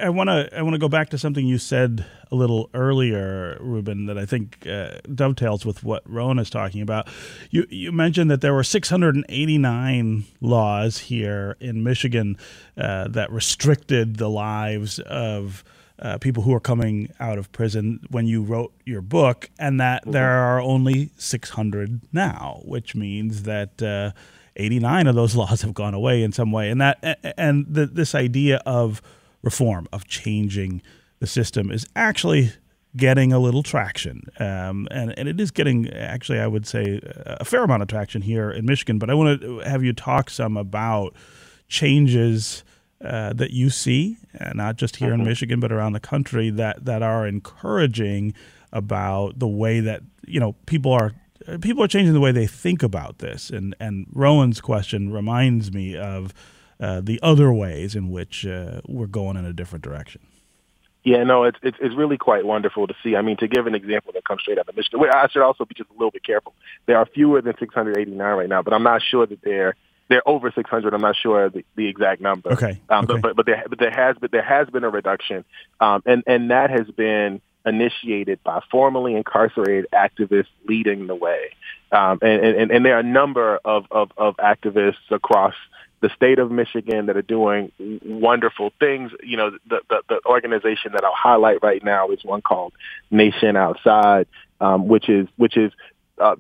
I 0.02 0.10
want 0.10 0.30
to 0.30 0.50
I 0.58 0.62
want 0.62 0.74
to 0.74 0.80
go 0.80 0.88
back 0.88 1.10
to 1.10 1.18
something 1.18 1.46
you 1.46 1.58
said 1.58 2.06
a 2.32 2.36
little 2.36 2.70
earlier, 2.74 3.58
Reuben, 3.60 4.06
that 4.06 4.18
I 4.18 4.26
think 4.26 4.66
uh, 4.66 5.00
dovetails 5.14 5.66
with 5.66 5.84
what 5.84 6.02
Rowan 6.10 6.40
is 6.40 6.50
talking 6.50 6.82
about. 6.82 7.10
You 7.52 7.68
you 7.70 7.92
mentioned 7.92 8.32
that 8.32 8.40
there 8.40 8.54
were 8.54 8.64
689 8.64 10.26
laws 10.40 10.98
here 11.00 11.58
in 11.60 11.84
Michigan 11.84 12.38
uh, 12.78 13.10
that 13.10 13.32
restricted 13.32 14.18
the 14.18 14.30
lives 14.30 15.00
of. 15.00 15.64
Uh, 16.00 16.16
people 16.20 16.44
who 16.44 16.54
are 16.54 16.60
coming 16.60 17.12
out 17.20 17.40
of 17.40 17.52
prison 17.52 18.00
when 18.12 18.28
you 18.28 18.44
wrote 18.44 18.72
your 18.86 19.02
book, 19.02 19.50
and 19.58 19.82
that 19.82 20.04
mm-hmm. 20.04 20.12
there 20.12 20.30
are 20.30 20.62
only 20.62 21.10
600 21.18 22.02
now, 22.14 22.62
which 22.66 22.94
means 22.94 23.42
that 23.44 23.82
uh, 23.82 24.12
89 24.58 25.08
of 25.08 25.16
those 25.16 25.36
laws 25.38 25.62
have 25.62 25.74
gone 25.74 25.94
away 25.94 26.24
in 26.24 26.32
some 26.32 26.52
way. 26.52 26.70
And 26.70 26.82
that 26.82 27.20
and 27.38 27.66
the, 27.70 27.86
this 27.86 28.14
idea 28.14 28.62
of 28.66 29.02
reform, 29.42 29.88
of 29.94 30.08
changing 30.08 30.82
the 31.20 31.28
system, 31.28 31.72
is 31.72 31.88
actually 31.96 32.52
getting 32.96 33.32
a 33.32 33.40
little 33.40 33.64
traction. 33.64 34.24
Um, 34.40 34.88
and, 34.90 35.18
and 35.18 35.30
it 35.30 35.40
is 35.40 35.52
getting, 35.52 35.90
actually, 35.94 36.40
I 36.40 36.48
would 36.48 36.66
say, 36.66 37.00
a 37.26 37.46
fair 37.46 37.64
amount 37.64 37.84
of 37.84 37.88
traction 37.88 38.24
here 38.24 38.50
in 38.50 38.66
Michigan. 38.66 38.98
But 38.98 39.10
I 39.10 39.14
want 39.14 39.42
to 39.42 39.60
have 39.60 39.84
you 39.84 39.94
talk 39.94 40.30
some 40.30 40.58
about 40.58 41.14
changes. 41.68 42.64
Uh, 43.00 43.32
that 43.32 43.52
you 43.52 43.70
see, 43.70 44.18
uh, 44.40 44.52
not 44.56 44.76
just 44.76 44.96
here 44.96 45.14
in 45.14 45.20
mm-hmm. 45.20 45.28
Michigan, 45.28 45.60
but 45.60 45.72
around 45.72 45.94
the 45.94 46.00
country, 46.00 46.50
that 46.50 46.84
that 46.86 47.04
are 47.04 47.28
encouraging 47.28 48.34
about 48.74 49.38
the 49.38 49.48
way 49.48 49.80
that 49.80 50.02
you 50.26 50.40
know 50.40 50.54
people 50.66 50.92
are 50.92 51.14
people 51.62 51.84
are 51.84 51.88
changing 51.88 52.14
the 52.14 52.20
way 52.20 52.32
they 52.32 52.48
think 52.48 52.84
about 52.84 53.20
this. 53.20 53.50
And 53.50 53.76
and 53.80 54.08
Rowan's 54.14 54.62
question 54.62 55.12
reminds 55.12 55.72
me 55.72 55.96
of 55.96 56.34
uh, 56.80 57.02
the 57.02 57.20
other 57.24 57.52
ways 57.52 57.96
in 57.96 58.10
which 58.10 58.46
uh, 58.46 58.82
we're 58.88 59.08
going 59.08 59.38
in 59.38 59.46
a 59.46 59.54
different 59.54 59.84
direction. 59.84 60.22
Yeah, 61.04 61.24
no, 61.24 61.46
it's, 61.46 61.58
it's 61.64 61.78
it's 61.80 61.96
really 61.96 62.18
quite 62.18 62.46
wonderful 62.46 62.86
to 62.86 62.94
see. 63.02 63.16
I 63.16 63.22
mean, 63.22 63.38
to 63.38 63.48
give 63.48 63.66
an 63.66 63.76
example 63.76 64.12
that 64.14 64.26
comes 64.26 64.42
straight 64.42 64.60
out 64.60 64.68
of 64.68 64.76
Michigan, 64.76 65.00
I 65.10 65.28
should 65.30 65.42
also 65.42 65.64
be 65.64 65.74
just 65.74 65.90
a 65.90 65.94
little 65.94 66.12
bit 66.12 66.26
careful. 66.26 66.54
There 66.86 66.98
are 66.98 67.06
fewer 67.06 67.42
than 67.42 67.54
689 67.58 68.20
right 68.20 68.50
now, 68.50 68.62
but 68.62 68.74
I'm 68.74 68.84
not 68.84 69.02
sure 69.02 69.26
that 69.26 69.42
they're 69.42 69.76
they're 70.10 70.28
over 70.28 70.52
600. 70.52 70.94
I'm 70.94 71.02
not 71.02 71.16
sure 71.16 71.50
the, 71.50 71.64
the 71.76 71.88
exact 71.88 72.22
number. 72.22 72.52
Okay. 72.52 72.82
Um, 72.90 73.06
okay. 73.06 73.22
But, 73.22 73.22
but 73.22 73.36
but 73.38 73.46
there 73.46 73.64
but 73.70 73.80
there 73.80 73.92
has 73.92 74.18
but 74.20 74.32
there 74.32 74.44
has 74.44 74.70
been 74.70 74.84
a 74.84 74.90
reduction, 74.90 75.46
um, 75.80 76.04
and 76.06 76.24
and 76.28 76.52
that 76.52 76.70
has 76.72 76.88
been 76.92 77.42
initiated 77.68 78.44
by 78.44 78.62
formerly 78.72 79.16
incarcerated 79.16 79.88
activists 79.94 80.48
leading 80.68 81.08
the 81.08 81.16
way. 81.16 81.50
Um, 81.92 82.20
and, 82.22 82.44
and, 82.44 82.72
and 82.72 82.86
there 82.86 82.96
are 82.96 83.00
a 83.00 83.04
number 83.04 83.60
of, 83.64 83.86
of, 83.92 84.12
of 84.18 84.36
activists 84.38 85.12
across 85.12 85.54
the 86.00 86.10
state 86.16 86.38
of 86.40 86.52
Michigan 86.52 87.08
that 87.08 87.18
are 87.18 87.22
doing 87.22 87.72
wonderful 88.06 88.72
things. 88.80 89.12
You 89.24 89.38
know, 89.38 89.52
the, 89.68 89.82
the, 89.90 90.02
the 90.10 90.20
organization 90.26 90.92
that 90.94 91.04
I'll 91.04 91.14
highlight 91.16 91.64
right 91.64 91.84
now 91.84 92.10
is 92.10 92.24
one 92.24 92.42
called 92.42 92.74
Nation 93.10 93.56
Outside, 93.56 94.28
um, 94.62 94.88
which 94.88 95.10
is 95.10 95.28
which 95.38 95.58
is 95.58 95.72
uh, 96.20 96.36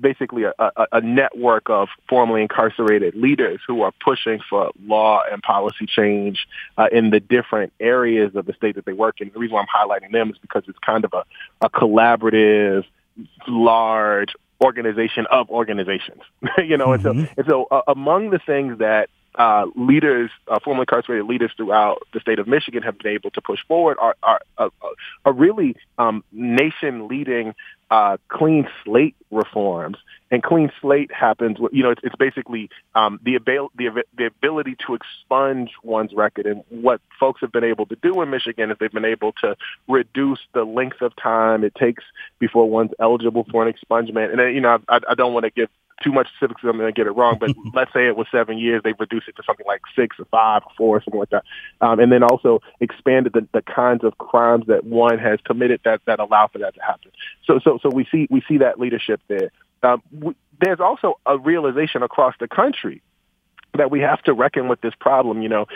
basically 0.00 0.44
a, 0.44 0.52
a, 0.58 0.86
a, 0.92 1.00
network 1.00 1.68
of 1.70 1.88
formerly 2.08 2.42
incarcerated 2.42 3.14
leaders 3.14 3.60
who 3.66 3.82
are 3.82 3.92
pushing 4.04 4.40
for 4.48 4.70
law 4.84 5.22
and 5.30 5.42
policy 5.42 5.86
change 5.86 6.46
uh, 6.76 6.88
in 6.92 7.10
the 7.10 7.20
different 7.20 7.72
areas 7.80 8.34
of 8.34 8.46
the 8.46 8.52
state 8.52 8.76
that 8.76 8.84
they 8.84 8.92
work 8.92 9.20
in. 9.20 9.30
The 9.32 9.38
reason 9.38 9.54
why 9.54 9.62
I'm 9.62 9.88
highlighting 9.88 10.12
them 10.12 10.30
is 10.30 10.38
because 10.38 10.64
it's 10.68 10.78
kind 10.78 11.04
of 11.04 11.12
a, 11.12 11.24
a 11.60 11.68
collaborative, 11.68 12.84
large 13.46 14.34
organization 14.60 15.26
of 15.30 15.50
organizations. 15.50 16.22
you 16.58 16.76
know, 16.76 16.88
mm-hmm. 16.88 17.08
and 17.08 17.26
so, 17.26 17.34
and 17.36 17.46
so 17.48 17.64
uh, 17.70 17.82
among 17.88 18.30
the 18.30 18.38
things 18.38 18.78
that 18.78 19.10
uh, 19.34 19.66
leaders, 19.76 20.30
uh, 20.48 20.58
formerly 20.64 20.82
incarcerated 20.82 21.26
leaders 21.26 21.52
throughout 21.56 22.02
the 22.12 22.20
state 22.20 22.38
of 22.38 22.48
Michigan 22.48 22.82
have 22.82 22.98
been 22.98 23.12
able 23.12 23.30
to 23.30 23.40
push 23.40 23.60
forward 23.66 23.96
are, 24.00 24.16
are, 24.22 24.40
are, 24.58 24.70
are 25.24 25.32
really 25.32 25.76
um, 25.98 26.24
nation-leading 26.32 27.54
uh, 27.90 28.16
clean 28.28 28.68
slate 28.84 29.16
reforms. 29.30 29.96
And 30.30 30.42
clean 30.42 30.70
slate 30.80 31.10
happens, 31.12 31.56
you 31.72 31.82
know, 31.82 31.90
it's, 31.90 32.02
it's 32.04 32.16
basically 32.16 32.68
um, 32.94 33.18
the, 33.22 33.36
abil- 33.36 33.70
the, 33.76 34.04
the 34.16 34.26
ability 34.26 34.76
to 34.86 34.94
expunge 34.94 35.70
one's 35.82 36.12
record. 36.12 36.44
And 36.44 36.64
what 36.68 37.00
folks 37.18 37.40
have 37.40 37.50
been 37.50 37.64
able 37.64 37.86
to 37.86 37.96
do 37.96 38.20
in 38.20 38.28
Michigan 38.28 38.70
is 38.70 38.76
they've 38.78 38.92
been 38.92 39.06
able 39.06 39.32
to 39.40 39.56
reduce 39.88 40.40
the 40.52 40.64
length 40.64 41.00
of 41.00 41.16
time 41.16 41.64
it 41.64 41.74
takes 41.74 42.04
before 42.38 42.68
one's 42.68 42.90
eligible 42.98 43.46
for 43.50 43.66
an 43.66 43.72
expungement. 43.72 44.32
And, 44.32 44.54
you 44.54 44.60
know, 44.60 44.78
I, 44.88 45.00
I 45.08 45.14
don't 45.14 45.32
want 45.32 45.44
to 45.44 45.50
give 45.50 45.70
too 46.02 46.12
much 46.12 46.28
specifics 46.36 46.62
I'm 46.64 46.76
going 46.76 46.92
to 46.92 46.92
get 46.92 47.06
it 47.06 47.12
wrong, 47.12 47.36
but 47.38 47.50
let's 47.74 47.92
say 47.92 48.06
it 48.06 48.16
was 48.16 48.26
seven 48.30 48.58
years, 48.58 48.82
they've 48.82 48.98
reduced 48.98 49.28
it 49.28 49.36
to 49.36 49.42
something 49.44 49.66
like 49.66 49.80
six 49.96 50.16
or 50.18 50.24
five 50.26 50.62
or 50.64 50.72
four 50.76 50.96
or 50.96 51.02
something 51.02 51.20
like 51.20 51.30
that. 51.30 51.44
Um, 51.80 52.00
and 52.00 52.12
then 52.12 52.22
also 52.22 52.60
expanded 52.80 53.32
the, 53.32 53.46
the 53.52 53.62
kinds 53.62 54.04
of 54.04 54.16
crimes 54.18 54.66
that 54.68 54.84
one 54.84 55.18
has 55.18 55.38
committed 55.44 55.80
that, 55.84 56.00
that 56.06 56.20
allow 56.20 56.48
for 56.48 56.58
that 56.58 56.74
to 56.74 56.80
happen. 56.82 57.10
So, 57.44 57.60
so, 57.62 57.78
so 57.82 57.90
we 57.90 58.06
see, 58.10 58.26
we 58.30 58.42
see 58.48 58.58
that 58.58 58.78
leadership 58.78 59.20
there. 59.28 59.50
Um, 59.82 60.02
we, 60.12 60.34
there's 60.60 60.80
also 60.80 61.18
a 61.24 61.38
realization 61.38 62.02
across 62.02 62.34
the 62.40 62.48
country 62.48 63.02
that 63.78 63.90
we 63.90 64.00
have 64.00 64.22
to 64.22 64.32
reckon 64.32 64.68
with 64.68 64.80
this 64.80 64.94
problem. 65.00 65.42
You 65.42 65.48
know, 65.48 65.66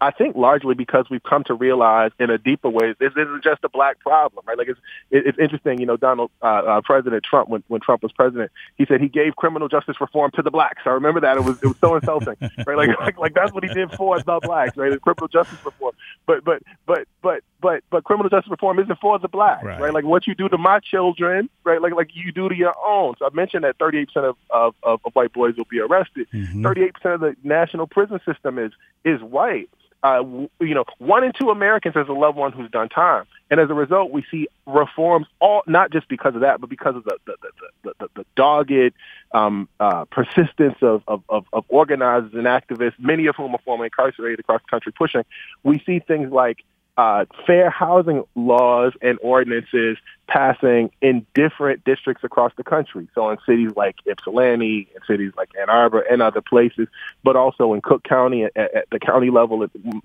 I 0.00 0.10
think 0.10 0.36
largely 0.36 0.74
because 0.74 1.06
we've 1.10 1.22
come 1.22 1.44
to 1.44 1.54
realize 1.54 2.10
in 2.18 2.30
a 2.30 2.38
deeper 2.38 2.68
way 2.68 2.94
this 2.98 3.12
isn't 3.12 3.44
just 3.44 3.64
a 3.64 3.68
black 3.68 4.00
problem, 4.00 4.44
right? 4.46 4.58
Like 4.58 4.68
it's 4.68 4.80
it's 5.10 5.38
interesting. 5.38 5.80
You 5.80 5.86
know, 5.86 5.96
Donald 5.96 6.30
uh, 6.42 6.46
uh, 6.46 6.80
President 6.82 7.24
Trump 7.24 7.48
when 7.48 7.62
when 7.68 7.80
Trump 7.80 8.02
was 8.02 8.12
president, 8.12 8.50
he 8.76 8.84
said 8.86 9.00
he 9.00 9.08
gave 9.08 9.36
criminal 9.36 9.68
justice 9.68 10.00
reform 10.00 10.30
to 10.32 10.42
the 10.42 10.50
blacks. 10.50 10.82
I 10.84 10.90
remember 10.90 11.20
that 11.20 11.36
it 11.36 11.44
was 11.44 11.62
it 11.62 11.66
was 11.66 11.78
so 11.80 11.94
insulting, 11.94 12.36
right? 12.66 12.76
Like 12.76 12.98
like 13.00 13.18
like 13.18 13.34
that's 13.34 13.52
what 13.52 13.64
he 13.64 13.72
did 13.72 13.92
for 13.92 14.18
the 14.20 14.40
blacks, 14.42 14.76
right? 14.76 14.92
It's 14.92 15.02
criminal 15.02 15.28
justice 15.28 15.58
reform, 15.64 15.94
but 16.26 16.44
but 16.44 16.62
but 16.86 17.06
but 17.22 17.42
but 17.60 17.82
but 17.90 18.04
criminal 18.04 18.28
justice 18.28 18.50
reform 18.50 18.78
isn't 18.78 18.98
for 19.00 19.18
the 19.18 19.28
blacks, 19.28 19.64
right? 19.64 19.80
right? 19.80 19.92
Like 19.92 20.04
what 20.04 20.26
you 20.26 20.34
do 20.34 20.48
to 20.48 20.58
my 20.58 20.80
children, 20.80 21.48
right? 21.64 21.80
Like 21.80 21.94
like 21.94 22.10
you 22.14 22.32
do 22.32 22.48
to 22.48 22.54
your 22.54 22.74
own. 22.86 23.14
So 23.18 23.26
I 23.26 23.30
mentioned 23.32 23.64
that 23.64 23.76
38 23.78 24.06
percent 24.06 24.26
of, 24.26 24.36
of 24.50 24.74
of 24.82 25.00
white 25.14 25.32
boys 25.32 25.56
will 25.56 25.66
be 25.70 25.80
arrested. 25.80 26.28
Mm-hmm. 26.32 26.62
38 26.62 26.94
percent 26.94 27.14
of 27.14 27.20
the 27.20 27.36
national 27.42 27.86
prison 27.86 28.20
system 28.26 28.58
is 28.58 28.72
is 29.04 29.22
white. 29.22 29.70
Uh, 30.02 30.22
you 30.60 30.74
know, 30.74 30.84
one 30.98 31.24
in 31.24 31.32
two 31.32 31.50
Americans 31.50 31.94
has 31.94 32.06
a 32.06 32.12
loved 32.12 32.36
one 32.36 32.52
who's 32.52 32.70
done 32.70 32.88
time, 32.88 33.24
and 33.50 33.58
as 33.58 33.70
a 33.70 33.74
result, 33.74 34.12
we 34.12 34.24
see 34.30 34.46
reforms 34.66 35.26
all 35.40 35.62
not 35.66 35.90
just 35.90 36.08
because 36.08 36.34
of 36.34 36.42
that, 36.42 36.60
but 36.60 36.70
because 36.70 36.94
of 36.94 37.04
the 37.04 37.16
the 37.26 37.36
the, 37.42 37.50
the, 37.82 37.92
the, 37.98 38.08
the 38.16 38.26
dogged 38.36 38.92
um, 39.32 39.68
uh, 39.80 40.04
persistence 40.06 40.76
of, 40.82 41.02
of, 41.08 41.22
of, 41.28 41.44
of 41.52 41.64
organizers 41.68 42.32
and 42.34 42.44
activists, 42.44 42.94
many 42.98 43.26
of 43.26 43.36
whom 43.36 43.54
are 43.54 43.60
formerly 43.64 43.86
incarcerated 43.86 44.40
across 44.40 44.60
the 44.62 44.70
country, 44.70 44.92
pushing. 44.92 45.24
We 45.62 45.82
see 45.84 45.98
things 45.98 46.30
like 46.32 46.64
uh, 46.96 47.26
fair 47.46 47.68
housing 47.68 48.24
laws 48.34 48.92
and 49.02 49.18
ordinances 49.22 49.98
passing 50.28 50.90
in 51.02 51.26
different 51.34 51.84
districts 51.84 52.24
across 52.24 52.52
the 52.56 52.64
country. 52.64 53.08
So 53.14 53.28
in 53.30 53.38
cities 53.46 53.72
like 53.76 53.96
Ypsilanti, 54.06 54.88
in 54.94 55.02
cities 55.06 55.32
like 55.36 55.50
Ann 55.60 55.68
Arbor, 55.68 56.00
and 56.00 56.22
other 56.22 56.40
places, 56.40 56.88
but 57.22 57.36
also 57.36 57.74
in 57.74 57.82
Cook 57.82 58.02
County 58.02 58.44
at, 58.44 58.56
at 58.56 58.90
the 58.90 58.98
county 58.98 59.30
level, 59.30 59.58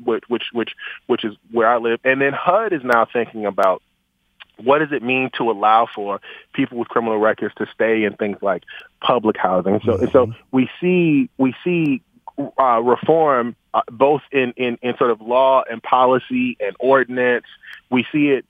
which 0.04 0.24
which 0.28 0.44
which 0.52 0.76
which 1.08 1.24
is 1.24 1.36
where 1.52 1.68
I 1.68 1.78
live. 1.78 2.00
And 2.04 2.22
then 2.22 2.34
HUD 2.34 2.74
is 2.74 2.84
now 2.84 3.06
thinking 3.12 3.46
about 3.46 3.82
what 4.58 4.80
does 4.80 4.92
it 4.92 5.02
mean 5.02 5.30
to 5.38 5.50
allow 5.50 5.88
for 5.94 6.20
people 6.54 6.78
with 6.78 6.88
criminal 6.88 7.18
records 7.18 7.56
to 7.56 7.66
stay 7.74 8.04
in 8.04 8.16
things 8.16 8.38
like 8.42 8.64
public 9.00 9.38
housing? 9.38 9.80
So, 9.84 9.94
mm-hmm. 9.94 10.12
so 10.12 10.34
we 10.52 10.70
see 10.80 11.30
we 11.38 11.56
see 11.64 12.02
uh, 12.60 12.80
reform 12.82 13.56
uh, 13.74 13.82
both 13.92 14.22
in, 14.32 14.54
in, 14.58 14.78
in 14.82 14.98
sort 14.98 15.12
of 15.12 15.22
law 15.22 15.64
and 15.70 15.82
policy 15.82 16.58
and 16.60 16.76
ordinance. 16.80 17.46
We 17.90 18.06
see 18.12 18.30
it 18.30 18.46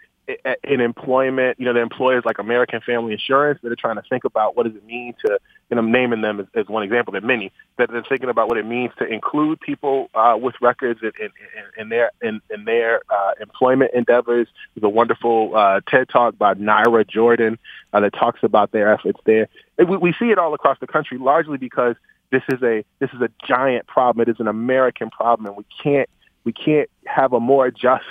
in 0.63 0.81
employment, 0.81 1.59
you 1.59 1.65
know, 1.65 1.73
the 1.73 1.81
employers 1.81 2.23
like 2.25 2.39
American 2.39 2.79
Family 2.81 3.13
Insurance 3.13 3.59
that 3.63 3.71
are 3.71 3.75
trying 3.75 3.95
to 3.95 4.03
think 4.09 4.23
about 4.23 4.55
what 4.55 4.65
does 4.65 4.75
it 4.75 4.85
mean 4.85 5.13
to, 5.25 5.39
and 5.69 5.79
I'm 5.79 5.91
naming 5.91 6.21
them 6.21 6.39
as, 6.39 6.45
as 6.53 6.67
one 6.67 6.83
example, 6.83 7.11
there 7.11 7.21
are 7.21 7.25
many, 7.25 7.51
that 7.77 7.91
they're 7.91 8.03
thinking 8.07 8.29
about 8.29 8.47
what 8.47 8.57
it 8.57 8.65
means 8.65 8.91
to 8.99 9.05
include 9.05 9.59
people 9.59 10.09
uh, 10.13 10.37
with 10.39 10.55
records 10.61 11.01
in, 11.01 11.11
in, 11.19 11.31
in 11.77 11.89
their 11.89 12.11
in, 12.21 12.41
in 12.49 12.65
their 12.65 13.01
uh, 13.09 13.31
employment 13.41 13.91
endeavors. 13.93 14.47
There's 14.75 14.83
a 14.83 14.89
wonderful 14.89 15.55
uh, 15.55 15.81
TED 15.87 16.09
Talk 16.09 16.37
by 16.37 16.53
Naira 16.53 17.07
Jordan 17.07 17.57
uh, 17.91 17.99
that 17.99 18.13
talks 18.13 18.41
about 18.43 18.71
their 18.71 18.93
efforts 18.93 19.19
there. 19.25 19.49
We, 19.77 19.97
we 19.97 20.13
see 20.19 20.29
it 20.29 20.37
all 20.37 20.53
across 20.53 20.79
the 20.79 20.87
country, 20.87 21.17
largely 21.17 21.57
because 21.57 21.95
this 22.31 22.43
is 22.49 22.61
a 22.63 22.83
this 22.99 23.09
is 23.13 23.21
a 23.21 23.29
giant 23.47 23.87
problem. 23.87 24.27
It 24.27 24.31
is 24.31 24.39
an 24.39 24.47
American 24.47 25.09
problem, 25.09 25.47
and 25.47 25.55
we 25.55 25.65
can't 25.83 26.09
we 26.43 26.53
can't 26.53 26.89
have 27.05 27.33
a 27.33 27.39
more 27.39 27.69
just 27.69 28.05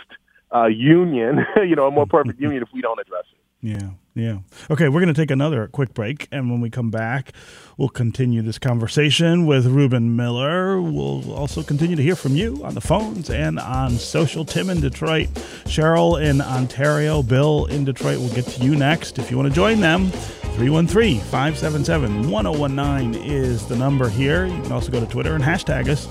uh, 0.54 0.66
union, 0.66 1.44
you 1.56 1.74
know, 1.74 1.86
a 1.86 1.90
more 1.90 2.06
perfect 2.06 2.40
union 2.40 2.62
if 2.62 2.68
we 2.72 2.80
don't 2.80 3.00
address 3.00 3.24
it. 3.32 3.38
Yeah, 3.62 3.90
yeah. 4.14 4.38
Okay, 4.70 4.88
we're 4.88 5.00
going 5.00 5.12
to 5.12 5.20
take 5.20 5.30
another 5.30 5.68
quick 5.68 5.94
break, 5.94 6.26
and 6.32 6.50
when 6.50 6.60
we 6.60 6.68
come 6.68 6.90
back, 6.90 7.32
we'll 7.76 7.88
continue 7.88 8.42
this 8.42 8.58
conversation 8.58 9.46
with 9.46 9.66
Reuben 9.66 10.16
Miller. 10.16 10.80
We'll 10.80 11.32
also 11.32 11.62
continue 11.62 11.94
to 11.94 12.02
hear 12.02 12.16
from 12.16 12.34
you 12.34 12.60
on 12.64 12.74
the 12.74 12.80
phones 12.80 13.30
and 13.30 13.60
on 13.60 13.92
social. 13.92 14.44
Tim 14.44 14.68
in 14.68 14.80
Detroit, 14.80 15.28
Cheryl 15.64 16.20
in 16.20 16.40
Ontario, 16.40 17.22
Bill 17.22 17.66
in 17.66 17.84
Detroit. 17.84 18.18
We'll 18.18 18.34
get 18.34 18.46
to 18.46 18.64
you 18.64 18.74
next. 18.74 19.18
If 19.18 19.30
you 19.30 19.36
want 19.36 19.48
to 19.48 19.54
join 19.54 19.80
them, 19.80 20.10
313 20.10 21.20
577 21.20 22.30
1019 22.30 23.22
is 23.22 23.66
the 23.66 23.76
number 23.76 24.08
here. 24.08 24.46
You 24.46 24.60
can 24.62 24.72
also 24.72 24.90
go 24.90 24.98
to 24.98 25.06
Twitter 25.06 25.34
and 25.34 25.44
hashtag 25.44 25.88
us, 25.88 26.06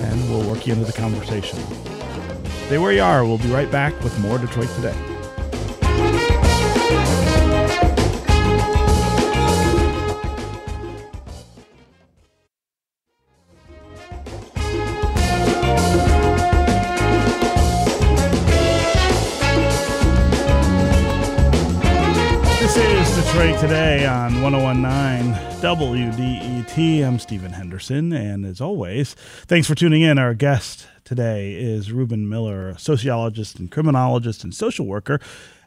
and 0.00 0.30
we'll 0.30 0.48
work 0.48 0.66
you 0.66 0.74
into 0.74 0.84
the 0.84 0.92
conversation. 0.92 1.58
Stay 2.66 2.76
where 2.76 2.92
you 2.92 3.02
are. 3.02 3.24
We'll 3.24 3.38
be 3.38 3.50
right 3.50 3.70
back 3.72 3.98
with 4.04 4.18
more 4.20 4.36
Detroit 4.36 4.68
Today. 4.76 5.17
Today 23.38 24.04
on 24.04 24.42
1019 24.42 25.32
WDET. 25.62 27.06
I'm 27.06 27.20
Stephen 27.20 27.52
Henderson, 27.52 28.12
and 28.12 28.44
as 28.44 28.60
always, 28.60 29.14
thanks 29.46 29.68
for 29.68 29.76
tuning 29.76 30.02
in. 30.02 30.18
Our 30.18 30.34
guest 30.34 30.88
today 31.04 31.54
is 31.54 31.92
Reuben 31.92 32.28
Miller, 32.28 32.76
sociologist 32.78 33.60
and 33.60 33.70
criminologist 33.70 34.42
and 34.42 34.52
social 34.52 34.86
worker 34.86 35.20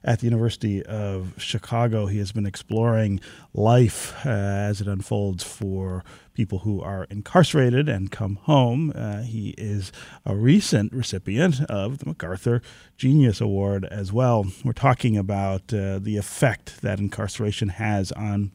at 0.03 0.19
the 0.19 0.25
University 0.25 0.83
of 0.83 1.33
Chicago. 1.37 2.07
He 2.07 2.17
has 2.17 2.31
been 2.31 2.45
exploring 2.45 3.19
life 3.53 4.13
uh, 4.25 4.29
as 4.29 4.81
it 4.81 4.87
unfolds 4.87 5.43
for 5.43 6.03
people 6.33 6.59
who 6.59 6.81
are 6.81 7.05
incarcerated 7.09 7.87
and 7.87 8.11
come 8.11 8.35
home. 8.43 8.91
Uh, 8.95 9.21
he 9.21 9.49
is 9.57 9.91
a 10.25 10.35
recent 10.35 10.93
recipient 10.93 11.61
of 11.69 11.99
the 11.99 12.05
MacArthur 12.05 12.61
Genius 12.97 13.41
Award 13.41 13.85
as 13.85 14.11
well. 14.11 14.45
We're 14.63 14.73
talking 14.73 15.17
about 15.17 15.73
uh, 15.73 15.99
the 15.99 16.17
effect 16.17 16.81
that 16.81 16.99
incarceration 16.99 17.69
has 17.69 18.11
on 18.13 18.51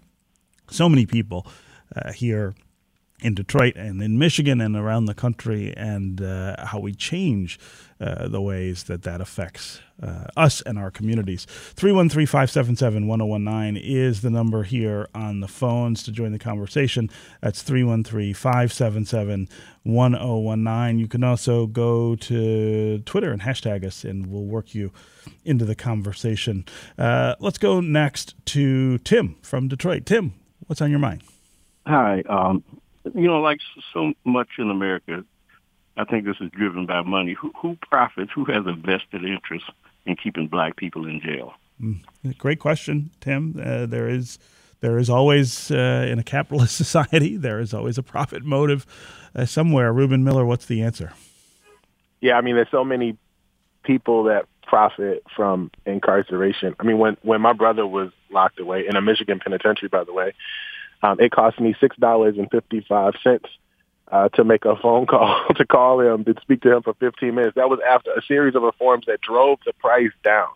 so 0.68 0.88
many 0.88 1.06
people 1.06 1.46
uh, 1.94 2.12
here 2.12 2.54
in 3.20 3.34
Detroit 3.34 3.76
and 3.76 4.02
in 4.02 4.18
Michigan 4.18 4.60
and 4.60 4.76
around 4.76 5.06
the 5.06 5.14
country, 5.14 5.74
and 5.76 6.20
uh, 6.20 6.66
how 6.66 6.78
we 6.78 6.92
change 6.92 7.58
uh, 8.00 8.28
the 8.28 8.40
ways 8.40 8.84
that 8.84 9.02
that 9.02 9.20
affects 9.20 9.80
uh, 10.02 10.24
us 10.36 10.60
and 10.62 10.78
our 10.78 10.90
communities. 10.90 11.46
313 11.46 12.26
577 12.26 13.06
1019 13.06 13.82
is 13.82 14.20
the 14.20 14.30
number 14.30 14.62
here 14.64 15.08
on 15.14 15.40
the 15.40 15.48
phones 15.48 16.02
to 16.02 16.12
join 16.12 16.32
the 16.32 16.38
conversation. 16.38 17.08
That's 17.40 17.62
313 17.62 18.34
577 18.34 19.48
1019. 19.84 20.98
You 20.98 21.08
can 21.08 21.24
also 21.24 21.66
go 21.66 22.16
to 22.16 22.98
Twitter 23.00 23.32
and 23.32 23.42
hashtag 23.42 23.84
us, 23.84 24.04
and 24.04 24.26
we'll 24.26 24.44
work 24.44 24.74
you 24.74 24.92
into 25.44 25.64
the 25.64 25.74
conversation. 25.74 26.64
Uh, 26.98 27.34
let's 27.40 27.58
go 27.58 27.80
next 27.80 28.34
to 28.46 28.98
Tim 28.98 29.36
from 29.42 29.68
Detroit. 29.68 30.06
Tim, 30.06 30.34
what's 30.66 30.82
on 30.82 30.90
your 30.90 30.98
mind? 30.98 31.22
Hi. 31.86 32.22
Um, 32.28 32.64
you 33.14 33.28
know, 33.28 33.40
like 33.40 33.60
so 33.92 34.12
much 34.24 34.48
in 34.58 34.70
America, 34.70 35.24
I 35.96 36.04
think 36.04 36.24
this 36.24 36.36
is 36.40 36.50
driven 36.50 36.86
by 36.86 37.02
money. 37.02 37.34
Who, 37.34 37.52
who 37.60 37.76
profits? 37.76 38.30
Who 38.34 38.44
has 38.46 38.66
a 38.66 38.72
vested 38.72 39.24
interest 39.24 39.64
in 40.04 40.16
keeping 40.16 40.46
black 40.46 40.76
people 40.76 41.06
in 41.06 41.20
jail? 41.20 41.54
Mm, 41.80 42.02
great 42.38 42.60
question, 42.60 43.10
Tim. 43.20 43.60
Uh, 43.62 43.86
there 43.86 44.08
is 44.08 44.38
there 44.80 44.98
is 44.98 45.08
always 45.08 45.70
uh, 45.70 46.06
in 46.08 46.18
a 46.18 46.22
capitalist 46.22 46.76
society 46.84 47.36
there 47.36 47.60
is 47.60 47.72
always 47.72 47.98
a 47.98 48.02
profit 48.02 48.44
motive 48.44 48.86
uh, 49.34 49.44
somewhere. 49.44 49.92
Reuben 49.92 50.24
Miller, 50.24 50.44
what's 50.44 50.66
the 50.66 50.82
answer? 50.82 51.12
Yeah, 52.20 52.36
I 52.36 52.40
mean, 52.40 52.56
there's 52.56 52.70
so 52.70 52.84
many 52.84 53.16
people 53.82 54.24
that 54.24 54.46
profit 54.66 55.22
from 55.34 55.70
incarceration. 55.84 56.74
I 56.78 56.84
mean, 56.84 56.98
when 56.98 57.16
when 57.22 57.40
my 57.40 57.52
brother 57.52 57.86
was 57.86 58.10
locked 58.30 58.58
away 58.58 58.86
in 58.86 58.96
a 58.96 59.02
Michigan 59.02 59.38
penitentiary, 59.38 59.88
by 59.88 60.04
the 60.04 60.12
way, 60.12 60.34
um, 61.02 61.20
it 61.20 61.30
cost 61.30 61.60
me 61.60 61.74
six 61.80 61.96
dollars 61.96 62.36
and 62.38 62.50
fifty 62.50 62.80
five 62.80 63.14
cents 63.22 63.48
uh, 64.10 64.28
to 64.30 64.44
make 64.44 64.64
a 64.64 64.76
phone 64.76 65.06
call 65.06 65.44
to 65.56 65.66
call 65.66 66.00
him 66.00 66.24
to 66.24 66.34
speak 66.40 66.62
to 66.62 66.76
him 66.76 66.82
for 66.82 66.94
15 66.94 67.34
minutes. 67.34 67.54
That 67.56 67.68
was 67.68 67.80
after 67.86 68.12
a 68.12 68.22
series 68.22 68.54
of 68.54 68.62
reforms 68.62 69.06
that 69.06 69.20
drove 69.20 69.58
the 69.64 69.72
price 69.74 70.12
down. 70.22 70.48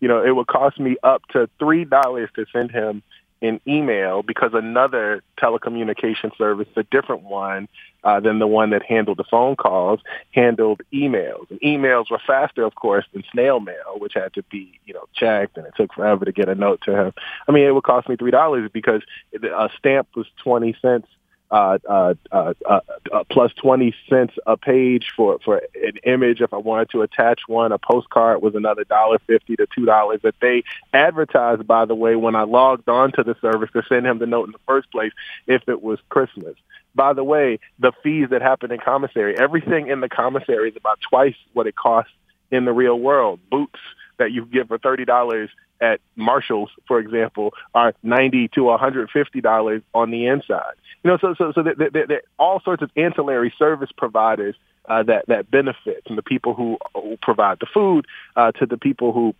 You 0.00 0.08
know, 0.08 0.24
it 0.24 0.34
would 0.34 0.46
cost 0.46 0.80
me 0.80 0.96
up 1.02 1.22
to 1.32 1.48
three 1.58 1.84
dollars 1.84 2.30
to 2.36 2.46
send 2.52 2.70
him 2.70 3.02
an 3.42 3.60
email 3.66 4.22
because 4.22 4.50
another 4.52 5.22
telecommunication 5.38 6.36
service, 6.36 6.68
a 6.76 6.82
different 6.84 7.22
one 7.22 7.68
uh, 8.04 8.20
than 8.20 8.38
the 8.38 8.46
one 8.46 8.70
that 8.70 8.82
handled 8.82 9.16
the 9.16 9.24
phone 9.24 9.56
calls, 9.56 10.00
handled 10.32 10.82
emails. 10.92 11.50
And 11.50 11.60
emails 11.60 12.10
were 12.10 12.20
faster, 12.26 12.64
of 12.64 12.74
course, 12.74 13.06
than 13.12 13.24
snail 13.32 13.60
mail, 13.60 13.96
which 13.98 14.12
had 14.14 14.34
to 14.34 14.42
be, 14.44 14.78
you 14.84 14.94
know, 14.94 15.06
checked, 15.14 15.56
and 15.56 15.66
it 15.66 15.72
took 15.76 15.94
forever 15.94 16.24
to 16.24 16.32
get 16.32 16.48
a 16.48 16.54
note 16.54 16.80
to 16.84 16.94
him. 16.94 17.12
I 17.48 17.52
mean, 17.52 17.64
it 17.64 17.74
would 17.74 17.84
cost 17.84 18.08
me 18.08 18.16
three 18.16 18.30
dollars 18.30 18.70
because 18.72 19.02
a 19.42 19.70
stamp 19.78 20.08
was 20.14 20.26
twenty 20.42 20.76
cents 20.82 21.08
uh, 21.50 21.78
uh, 21.88 22.14
uh, 22.30 22.54
uh, 22.64 22.80
uh, 23.12 23.24
plus 23.28 23.52
20 23.54 23.94
cents 24.08 24.34
a 24.46 24.56
page 24.56 25.12
for, 25.16 25.38
for 25.44 25.62
an 25.82 25.96
image. 26.04 26.40
If 26.40 26.52
I 26.52 26.58
wanted 26.58 26.90
to 26.90 27.02
attach 27.02 27.40
one, 27.48 27.72
a 27.72 27.78
postcard 27.78 28.40
was 28.42 28.54
another 28.54 28.84
dollar 28.84 29.18
fifty 29.26 29.56
to 29.56 29.66
two 29.74 29.84
dollars 29.84 30.20
that 30.22 30.36
they 30.40 30.62
advertised, 30.92 31.66
by 31.66 31.84
the 31.84 31.94
way, 31.94 32.16
when 32.16 32.36
I 32.36 32.42
logged 32.42 32.88
on 32.88 33.12
to 33.12 33.24
the 33.24 33.34
service 33.40 33.70
to 33.72 33.82
send 33.88 34.06
him 34.06 34.18
the 34.18 34.26
note 34.26 34.46
in 34.46 34.52
the 34.52 34.58
first 34.66 34.90
place 34.90 35.12
if 35.46 35.68
it 35.68 35.82
was 35.82 35.98
Christmas. 36.08 36.54
By 36.94 37.12
the 37.12 37.24
way, 37.24 37.58
the 37.78 37.92
fees 38.02 38.28
that 38.30 38.42
happen 38.42 38.72
in 38.72 38.78
commissary, 38.78 39.38
everything 39.38 39.88
in 39.88 40.00
the 40.00 40.08
commissary 40.08 40.70
is 40.70 40.76
about 40.76 41.00
twice 41.00 41.36
what 41.52 41.66
it 41.66 41.76
costs 41.76 42.12
in 42.50 42.64
the 42.64 42.72
real 42.72 42.98
world. 42.98 43.38
Boots 43.50 43.78
that 44.20 44.30
you 44.32 44.46
get 44.46 44.68
for 44.68 44.78
thirty 44.78 45.04
dollars 45.04 45.50
at 45.80 46.00
Marshalls, 46.14 46.70
for 46.86 47.00
example, 47.00 47.52
are 47.74 47.92
ninety 48.02 48.48
to 48.48 48.64
one 48.64 48.78
hundred 48.78 49.10
fifty 49.10 49.40
dollars 49.40 49.82
on 49.92 50.10
the 50.10 50.26
inside. 50.26 50.74
You 51.02 51.10
know, 51.10 51.18
so 51.20 51.34
so 51.36 51.52
so 51.52 51.62
there, 51.62 51.90
there, 51.90 52.22
all 52.38 52.60
sorts 52.60 52.82
of 52.82 52.90
ancillary 52.96 53.52
service 53.58 53.90
providers 53.96 54.54
uh, 54.88 55.02
that 55.04 55.26
that 55.26 55.50
benefit 55.50 56.04
from 56.06 56.16
the 56.16 56.22
people 56.22 56.54
who, 56.54 56.78
who 56.94 57.16
provide 57.20 57.58
the 57.58 57.66
food 57.66 58.06
uh, 58.36 58.52
to 58.52 58.66
the 58.66 58.78
people 58.78 59.12
who 59.12 59.34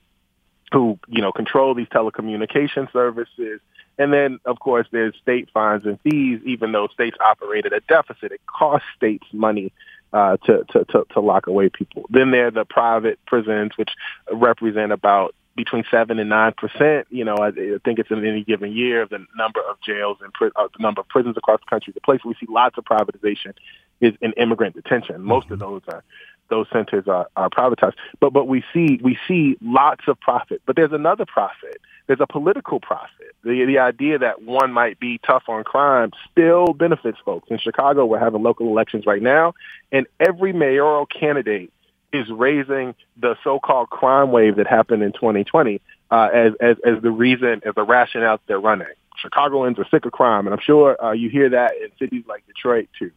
who 0.73 0.99
you 1.07 1.23
know 1.23 1.31
control 1.33 1.75
these 1.75 1.89
telecommunication 1.89 2.93
services 2.93 3.61
and 4.01 4.15
then, 4.15 4.41
of 4.47 4.59
course, 4.61 4.87
there's 4.91 5.15
state 5.21 5.51
fines 5.53 5.85
and 5.85 6.01
fees. 6.01 6.41
Even 6.47 6.73
though 6.73 6.89
states 6.89 7.19
operate 7.21 7.67
at 7.67 7.75
a 7.75 7.81
deficit, 7.81 8.33
it 8.33 8.41
costs 8.47 8.89
states 8.97 9.27
money 9.31 9.73
uh, 10.13 10.37
to, 10.39 10.65
to, 10.71 10.85
to, 10.87 11.07
to 11.13 11.21
lock 11.21 11.47
away 11.47 11.69
people. 11.69 12.07
Then 12.11 12.31
there 12.31 12.49
are 12.49 12.51
the 12.51 12.65
private 12.65 13.19
prisons, 13.27 13.73
which 13.77 13.91
represent 14.33 14.93
about 14.93 15.35
between 15.57 15.85
seven 15.91 16.19
and 16.19 16.31
nine 16.31 16.55
percent. 16.57 17.07
You 17.11 17.25
know, 17.25 17.35
I, 17.35 17.49
I 17.49 17.79
think 17.85 17.99
it's 17.99 18.11
in 18.11 18.25
any 18.25 18.45
given 18.45 18.73
year 18.73 19.03
of 19.03 19.11
the 19.11 19.25
number 19.37 19.61
of 19.69 19.81
jails 19.83 20.19
and 20.23 20.33
pri- 20.33 20.51
uh, 20.57 20.69
the 20.77 20.83
number 20.83 21.01
of 21.01 21.09
prisons 21.09 21.37
across 21.37 21.61
the 21.61 21.69
country. 21.69 21.93
The 21.93 22.01
place 22.01 22.21
where 22.25 22.31
we 22.31 22.47
see 22.47 22.51
lots 22.51 22.79
of 22.79 22.85
privatization 22.85 23.55
is 24.01 24.15
in 24.21 24.33
immigrant 24.33 24.75
detention. 24.75 25.23
Most 25.23 25.51
of 25.51 25.59
those 25.59 25.83
are 25.89 26.03
those 26.51 26.67
centers 26.73 27.09
are, 27.09 27.29
are 27.37 27.49
privatized. 27.49 27.95
But 28.21 28.33
but 28.33 28.47
we 28.47 28.63
see 28.73 29.01
we 29.03 29.19
see 29.27 29.57
lots 29.63 30.05
of 30.09 30.21
profit. 30.21 30.61
But 30.67 30.77
there's 30.77 30.93
another 30.93 31.25
profit. 31.25 31.81
There's 32.07 32.21
a 32.21 32.27
political 32.27 32.81
profit. 32.81 33.35
The 33.45 33.65
the 33.65 33.79
idea 33.79 34.19
that 34.19 34.43
one 34.43 34.73
might 34.73 35.01
be 35.01 35.19
tough 35.19 35.45
on 35.49 35.65
crime 35.65 36.11
still 36.31 36.67
benefits 36.67 37.19
folks. 37.25 37.49
In 37.51 37.59
Chicago, 37.59 38.05
we're 38.05 38.19
having 38.19 38.43
local 38.43 38.69
elections 38.69 39.07
right 39.07 39.23
now, 39.23 39.55
and 39.91 40.07
every 40.19 40.53
mayoral 40.53 41.07
candidate 41.07 41.73
is 42.13 42.29
raising 42.29 42.95
the 43.17 43.37
so-called 43.45 43.89
crime 43.89 44.33
wave 44.33 44.57
that 44.57 44.67
happened 44.67 45.03
in 45.03 45.13
2020 45.13 45.81
uh, 46.11 46.29
as, 46.35 46.53
as 46.61 46.77
as 46.85 47.03
the 47.03 47.11
reason, 47.11 47.63
as 47.65 47.75
the 47.75 47.85
rationale 47.85 48.41
they're 48.47 48.61
running. 48.61 48.89
Chicagoans 49.17 49.79
are 49.79 49.87
sick 49.91 50.05
of 50.07 50.13
crime, 50.13 50.47
and 50.47 50.55
I'm 50.55 50.61
sure 50.61 51.03
uh, 51.03 51.13
you 51.13 51.29
hear 51.31 51.51
that 51.51 51.73
in 51.77 51.91
cities 51.99 52.25
like 52.27 52.47
Detroit 52.47 52.89
too. 52.99 53.11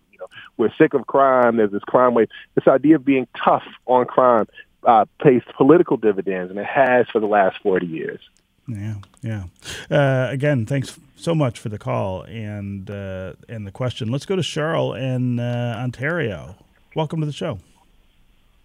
You 0.58 0.66
know, 0.66 0.70
we're 0.70 0.76
sick 0.78 0.94
of 0.94 1.08
crime. 1.08 1.58
There's 1.58 1.72
this 1.72 1.84
crime 1.84 2.14
wave. 2.14 2.30
This 2.56 2.68
idea 2.68 2.96
of 2.96 3.06
being 3.06 3.28
tough 3.44 3.64
on 3.86 4.06
crime 4.06 4.48
uh, 4.86 5.06
pays 5.22 5.42
political 5.56 5.98
dividends, 5.98 6.50
and 6.50 6.60
it 6.60 6.66
has 6.66 7.08
for 7.12 7.20
the 7.20 7.28
last 7.28 7.58
40 7.64 7.86
years. 7.86 8.20
Yeah, 8.68 8.96
yeah. 9.22 9.44
Uh, 9.92 10.28
again, 10.32 10.66
thanks 10.66 10.98
so 11.18 11.36
much 11.36 11.60
for 11.60 11.70
the 11.70 11.78
call 11.78 12.24
and 12.24 12.90
uh, 12.90 13.34
and 13.50 13.68
the 13.68 13.72
question. 13.72 14.10
Let's 14.10 14.26
go 14.26 14.38
to 14.38 14.42
Cheryl 14.42 14.98
in 14.98 15.40
uh, 15.40 15.76
Ontario. 15.78 16.56
Welcome 16.96 17.20
to 17.20 17.26
the 17.26 17.34
show. 17.34 17.60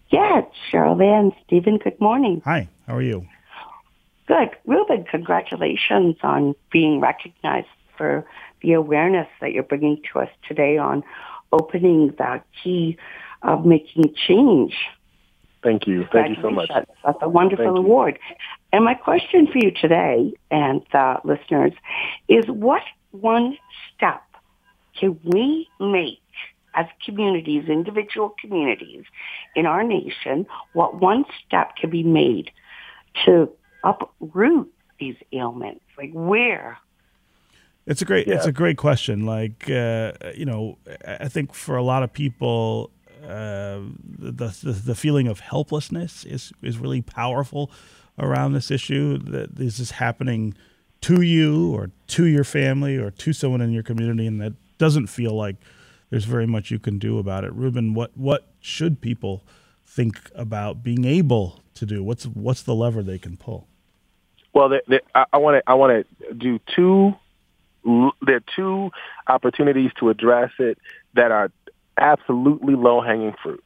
Yeah, 0.09 0.41
Cheryl 0.71 0.97
Van 0.97 1.33
Stephen. 1.45 1.77
Good 1.77 1.99
morning. 1.99 2.41
Hi. 2.45 2.69
How 2.87 2.95
are 2.95 3.01
you? 3.01 3.27
Good, 4.27 4.51
Reuben. 4.65 5.03
Congratulations 5.03 6.15
on 6.23 6.55
being 6.71 7.01
recognized 7.01 7.67
for 7.97 8.25
the 8.61 8.73
awareness 8.73 9.27
that 9.41 9.51
you're 9.51 9.63
bringing 9.63 10.01
to 10.13 10.19
us 10.19 10.29
today 10.47 10.77
on 10.77 11.03
opening 11.51 12.13
that 12.17 12.45
key 12.63 12.97
of 13.41 13.65
making 13.65 14.13
change. 14.27 14.75
Thank 15.63 15.87
you. 15.87 16.05
Thank 16.11 16.37
you 16.37 16.41
so 16.41 16.49
much. 16.51 16.69
That's 17.03 17.17
a 17.21 17.29
wonderful 17.29 17.77
award. 17.77 18.17
And 18.71 18.85
my 18.85 18.93
question 18.93 19.47
for 19.47 19.57
you 19.57 19.71
today 19.71 20.33
and 20.51 20.81
the 20.91 21.17
listeners 21.23 21.73
is 22.27 22.45
what 22.47 22.81
one 23.11 23.57
step 23.95 24.21
can 24.97 25.19
we 25.23 25.67
make 25.79 26.19
as 26.75 26.85
communities, 27.03 27.63
individual 27.67 28.35
communities 28.39 29.03
in 29.55 29.65
our 29.65 29.83
nation, 29.83 30.45
what 30.73 30.99
one 31.01 31.25
step 31.45 31.75
can 31.75 31.89
be 31.89 32.03
made 32.03 32.51
to 33.25 33.49
uproot 33.83 34.71
these 34.99 35.15
ailments? 35.33 35.81
Like 35.97 36.11
where? 36.13 36.77
It's 37.89 38.03
a 38.03 38.05
great 38.05 38.27
yeah. 38.27 38.35
it's 38.35 38.45
a 38.45 38.51
great 38.51 38.77
question. 38.77 39.25
Like 39.25 39.69
uh, 39.69 40.13
you 40.35 40.45
know, 40.45 40.77
I 41.05 41.27
think 41.27 41.53
for 41.53 41.75
a 41.75 41.83
lot 41.83 42.03
of 42.03 42.13
people 42.13 42.91
uh, 43.23 43.81
the, 44.17 44.55
the, 44.63 44.71
the 44.71 44.95
feeling 44.95 45.27
of 45.27 45.39
helplessness 45.39 46.23
is 46.23 46.53
is 46.61 46.77
really 46.77 47.01
powerful 47.01 47.71
around 48.19 48.53
this 48.53 48.69
issue. 48.69 49.17
That 49.17 49.55
this 49.55 49.79
is 49.79 49.91
happening 49.91 50.53
to 51.01 51.21
you 51.21 51.73
or 51.73 51.89
to 52.07 52.25
your 52.25 52.43
family 52.43 52.95
or 52.95 53.09
to 53.09 53.33
someone 53.33 53.61
in 53.61 53.71
your 53.71 53.83
community, 53.83 54.27
and 54.27 54.39
that 54.39 54.53
doesn't 54.77 55.07
feel 55.07 55.33
like 55.33 55.55
there's 56.11 56.25
very 56.25 56.45
much 56.45 56.69
you 56.69 56.77
can 56.77 56.99
do 56.99 57.17
about 57.17 57.43
it. 57.43 57.51
Reuben, 57.53 57.95
what 57.95 58.15
what 58.15 58.51
should 58.59 59.01
people 59.01 59.43
think 59.83 60.29
about 60.35 60.83
being 60.83 61.05
able 61.05 61.61
to 61.73 61.87
do? 61.87 62.03
What's 62.03 62.25
what's 62.25 62.61
the 62.61 62.75
lever 62.75 63.01
they 63.01 63.17
can 63.17 63.35
pull? 63.35 63.67
Well, 64.53 64.71
I 65.15 65.37
want 65.37 65.57
to 65.57 65.63
I 65.65 65.73
want 65.73 66.05
to 66.19 66.33
do 66.35 66.59
two. 66.75 67.15
There 67.83 68.35
are 68.35 68.43
two 68.55 68.91
opportunities 69.27 69.91
to 69.99 70.09
address 70.09 70.51
it 70.59 70.77
that 71.13 71.31
are 71.31 71.51
absolutely 71.97 72.75
low 72.75 73.01
hanging 73.01 73.35
fruit. 73.41 73.63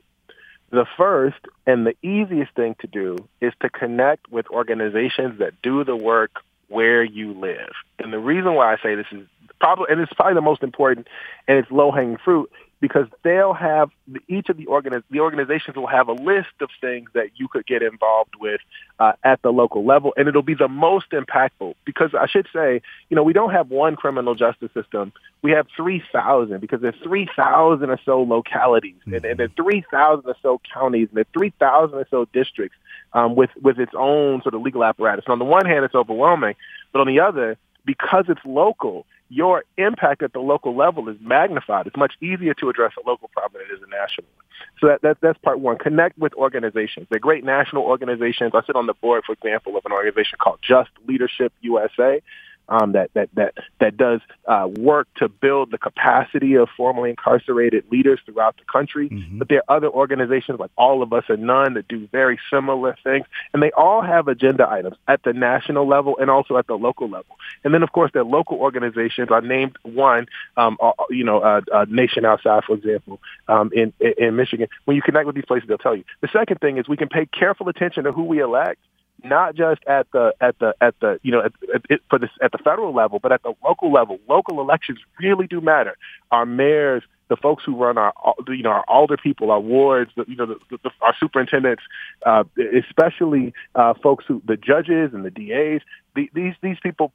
The 0.72 0.86
first 0.98 1.38
and 1.68 1.86
the 1.86 1.96
easiest 2.02 2.54
thing 2.56 2.76
to 2.80 2.88
do 2.88 3.18
is 3.42 3.54
to 3.62 3.70
connect 3.70 4.32
with 4.32 4.48
organizations 4.50 5.40
that 5.40 5.62
do 5.62 5.84
the 5.84 5.96
work 5.96 6.32
where 6.68 7.04
you 7.04 7.34
live. 7.34 7.74
And 8.00 8.12
the 8.12 8.20
reason 8.20 8.56
why 8.56 8.74
I 8.74 8.78
say 8.82 8.96
this 8.96 9.06
is 9.12 9.28
probably, 9.60 9.86
and 9.90 10.02
it's 10.02 10.12
probably 10.14 10.34
the 10.34 10.42
most 10.42 10.64
important, 10.64 11.08
and 11.48 11.60
it's 11.60 11.70
low 11.70 11.92
hanging 11.92 12.18
fruit, 12.18 12.52
because 12.84 13.08
they'll 13.24 13.54
have 13.54 13.92
each 14.28 14.50
of 14.50 14.58
the 14.58 14.66
organiz- 14.66 15.04
the 15.10 15.22
organizations 15.22 15.78
will 15.78 15.88
have 15.88 16.10
a 16.10 16.12
list 16.12 16.50
of 16.60 16.68
things 16.82 17.10
that 17.14 17.30
you 17.38 17.48
could 17.48 17.66
get 17.66 17.82
involved 17.82 18.34
with 18.42 18.60
uh, 19.00 19.14
at 19.24 19.42
the 19.42 19.52
local 19.52 19.86
level, 19.86 20.14
and 20.18 20.28
it'll 20.28 20.42
be 20.42 20.54
the 20.54 20.68
most 20.68 21.10
impactful. 21.12 21.76
Because 21.86 22.14
I 22.14 22.28
should 22.28 22.46
say, 22.54 22.82
you 23.08 23.16
know, 23.16 23.24
we 23.24 23.32
don't 23.32 23.52
have 23.52 23.70
one 23.70 23.96
criminal 23.96 24.36
justice 24.36 24.70
system; 24.74 25.14
we 25.42 25.52
have 25.52 25.66
three 25.78 26.04
thousand 26.12 26.60
because 26.60 26.82
there's 26.82 27.00
three 27.02 27.30
thousand 27.38 27.90
or 27.90 28.00
so 28.04 28.22
localities, 28.22 28.96
mm-hmm. 29.08 29.14
and, 29.14 29.24
and 29.24 29.40
there's 29.40 29.52
three 29.56 29.86
thousand 29.90 30.30
or 30.30 30.36
so 30.42 30.60
counties, 30.74 31.08
and 31.08 31.16
there's 31.16 31.28
three 31.32 31.54
thousand 31.62 32.00
or 32.00 32.08
so 32.12 32.26
districts 32.34 32.78
um, 33.14 33.36
with 33.36 33.52
with 33.62 33.80
its 33.80 33.94
own 33.96 34.42
sort 34.42 34.56
of 34.56 34.62
legal 34.62 34.84
apparatus. 34.84 35.24
And 35.26 35.32
on 35.32 35.40
the 35.40 35.46
one 35.46 35.66
hand, 35.66 35.86
it's 35.86 35.96
overwhelming, 35.96 36.56
but 36.92 37.00
on 37.00 37.08
the 37.08 37.22
other, 37.22 37.58
because 37.86 38.26
it's 38.28 38.42
local, 38.46 39.06
your 39.30 39.64
impact 39.78 40.22
at 40.24 40.34
the 40.34 40.40
local 40.40 40.76
level 40.76 41.10
is 41.10 41.18
magnified. 41.22 41.88
It's 41.88 41.98
much 41.98 42.14
easier 42.22 42.54
to 42.56 42.70
address 42.70 42.94
a 43.04 43.08
local 43.08 43.30
problem 43.30 43.62
than 43.62 43.72
it 43.72 43.80
is 43.80 43.84
a 43.86 43.90
national 43.90 44.28
one. 44.36 44.46
So 44.80 44.88
that, 44.88 45.02
that, 45.02 45.18
that's 45.22 45.38
part 45.40 45.60
one. 45.60 45.78
Connect 45.78 46.18
with 46.18 46.34
organizations. 46.36 47.08
They're 47.10 47.20
great 47.20 47.44
national 47.44 47.84
organizations. 47.84 48.52
I 48.54 48.62
sit 48.66 48.76
on 48.76 48.86
the 48.86 48.94
board, 48.94 49.24
for 49.26 49.34
example, 49.34 49.76
of 49.78 49.86
an 49.86 49.92
organization 49.92 50.38
called 50.42 50.60
Just 50.62 50.92
Leadership 51.08 51.52
USA 51.62 52.22
um, 52.70 52.94
that 52.94 53.12
that 53.14 53.30
that 53.36 53.54
that 53.80 53.98
does 53.98 54.22
uh, 54.48 54.68
work 54.68 55.08
to 55.16 55.28
build 55.28 55.72
the 55.72 55.78
capacity 55.78 56.56
of 56.56 56.70
formerly 56.76 57.10
incarcerated 57.10 57.86
leaders 57.92 58.20
throughout 58.26 58.56
the 58.58 58.64
country. 58.72 59.10
Mm-hmm. 59.10 59.40
But 59.40 59.50
there 59.50 59.62
are 59.68 59.78
other 59.78 59.90
organizations 59.90 60.60
like 60.60 60.72
All 60.78 61.04
of 61.04 61.12
Us 61.14 61.26
and 61.30 61.44
None 61.44 61.74
that 61.76 61.88
do 61.88 62.08
very 62.12 62.40
similar 62.50 62.98
things, 63.04 63.26
and 63.54 63.62
they 63.62 63.72
all 63.72 64.02
have 64.02 64.28
agenda 64.28 64.70
items 64.70 64.96
at 65.08 65.24
the 65.24 65.34
national 65.34 65.88
level 65.88 66.18
and 66.20 66.30
also 66.30 66.58
at 66.58 66.68
the 66.68 66.76
local 66.76 67.10
level. 67.10 67.38
And 67.64 67.74
then, 67.74 67.84
of 67.84 67.92
course, 67.92 68.12
their 68.14 68.24
local 68.24 68.58
organizations 68.58 69.30
are 69.32 69.42
named 69.42 69.78
one. 69.84 70.28
Um, 70.58 70.78
uh, 70.82 70.92
you 71.10 71.24
know, 71.24 71.40
uh, 71.40 71.62
uh, 71.74 71.86
Nation 71.90 72.26
Outside, 72.26 72.64
for 72.66 72.76
example, 72.76 73.20
um, 73.48 73.72
in 73.74 73.94
in 74.00 74.36
Michigan. 74.36 74.68
When 74.86 74.96
you 74.96 75.02
connect 75.02 75.26
with 75.26 75.36
these 75.36 75.46
places, 75.46 75.68
they'll 75.68 75.78
tell 75.78 75.96
you. 75.96 76.04
The 76.22 76.30
second 76.32 76.60
thing 76.60 76.78
is 76.78 76.88
we 76.88 76.98
can 76.98 77.10
pay 77.10 77.26
careful 77.26 77.70
attention 77.70 78.06
to 78.06 78.12
who 78.12 78.24
we 78.24 78.40
elect 78.40 78.80
not 79.24 79.56
just 79.56 79.82
at 79.88 80.08
the 80.12 80.34
at 80.42 80.58
the 80.60 80.74
at 80.82 81.00
the 81.00 81.20
you 81.24 81.32
know 81.32 81.42
at, 81.42 81.54
at, 81.90 82.00
for 82.10 82.20
this 82.20 82.30
at 82.42 82.52
the 82.52 82.58
federal 82.58 82.94
level, 82.94 83.20
but 83.20 83.32
at 83.32 83.42
the 83.44 83.54
local 83.64 83.92
level. 83.92 84.20
Local 84.28 84.60
elections 84.60 85.00
really 85.20 85.48
do 85.48 85.62
matter. 85.62 85.98
Our 86.32 86.46
mayors, 86.46 87.04
the 87.30 87.38
folks 87.38 87.64
who 87.66 87.76
run 87.76 87.98
our 87.98 88.14
you 88.48 88.64
know 88.64 88.72
our 88.72 88.84
alder 88.88 89.18
people, 89.18 89.52
our 89.52 89.60
wards, 89.60 90.12
the, 90.16 90.26
you 90.28 90.36
know 90.36 90.46
the, 90.46 90.78
the, 90.84 90.92
our 91.02 91.16
superintendents, 91.20 91.84
uh, 92.26 92.44
especially 92.78 93.54
uh, 93.76 93.94
folks 94.02 94.26
who 94.28 94.42
the 94.46 94.58
judges 94.58 95.14
and 95.14 95.26
the 95.26 95.32
DAs. 95.32 95.82
The, 96.16 96.30
these 96.34 96.54
these 96.62 96.78
people, 96.82 97.12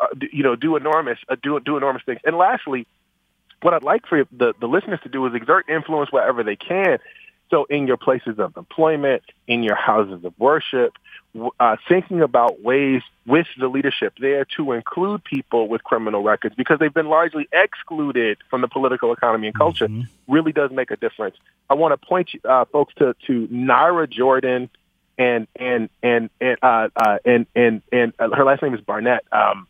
uh, 0.00 0.06
you 0.32 0.42
know, 0.42 0.56
do 0.56 0.76
enormous 0.76 1.18
uh, 1.28 1.36
do 1.42 1.60
do 1.60 1.76
enormous 1.76 2.02
things. 2.04 2.20
And 2.24 2.36
lastly, 2.36 2.86
what 3.62 3.74
I'd 3.74 3.82
like 3.82 4.06
for 4.06 4.24
the 4.32 4.54
the 4.58 4.66
listeners 4.66 5.00
to 5.02 5.08
do 5.08 5.26
is 5.26 5.34
exert 5.34 5.68
influence 5.68 6.10
wherever 6.10 6.42
they 6.42 6.56
can 6.56 6.98
So 7.50 7.64
in 7.64 7.86
your 7.86 7.96
places 7.96 8.38
of 8.38 8.56
employment, 8.56 9.22
in 9.46 9.62
your 9.62 9.76
houses 9.76 10.24
of 10.24 10.34
worship, 10.38 10.94
uh, 11.60 11.76
thinking 11.88 12.22
about 12.22 12.62
ways 12.62 13.02
with 13.26 13.46
the 13.58 13.68
leadership 13.68 14.14
there 14.18 14.44
to 14.56 14.72
include 14.72 15.22
people 15.22 15.68
with 15.68 15.84
criminal 15.84 16.22
records 16.22 16.54
because 16.56 16.78
they've 16.78 16.94
been 16.94 17.08
largely 17.08 17.48
excluded 17.52 18.38
from 18.48 18.62
the 18.62 18.68
political 18.68 19.12
economy 19.12 19.48
and 19.48 19.56
culture 19.56 19.86
mm-hmm. 19.86 20.32
really 20.32 20.52
does 20.52 20.70
make 20.70 20.90
a 20.90 20.96
difference. 20.96 21.36
I 21.68 21.74
want 21.74 21.98
to 22.00 22.06
point 22.06 22.30
uh, 22.44 22.64
folks 22.66 22.94
to, 22.96 23.14
to 23.26 23.46
Naira 23.48 24.08
Jordan 24.08 24.70
and 25.18 25.46
and 25.56 25.88
and 26.02 26.30
and 26.40 26.58
uh, 26.62 26.88
uh, 26.96 27.18
and 27.24 27.46
and 27.54 27.82
and 27.92 28.12
uh, 28.18 28.30
her 28.34 28.44
last 28.44 28.62
name 28.62 28.74
is 28.74 28.80
Barnett. 28.80 29.24
Um, 29.32 29.66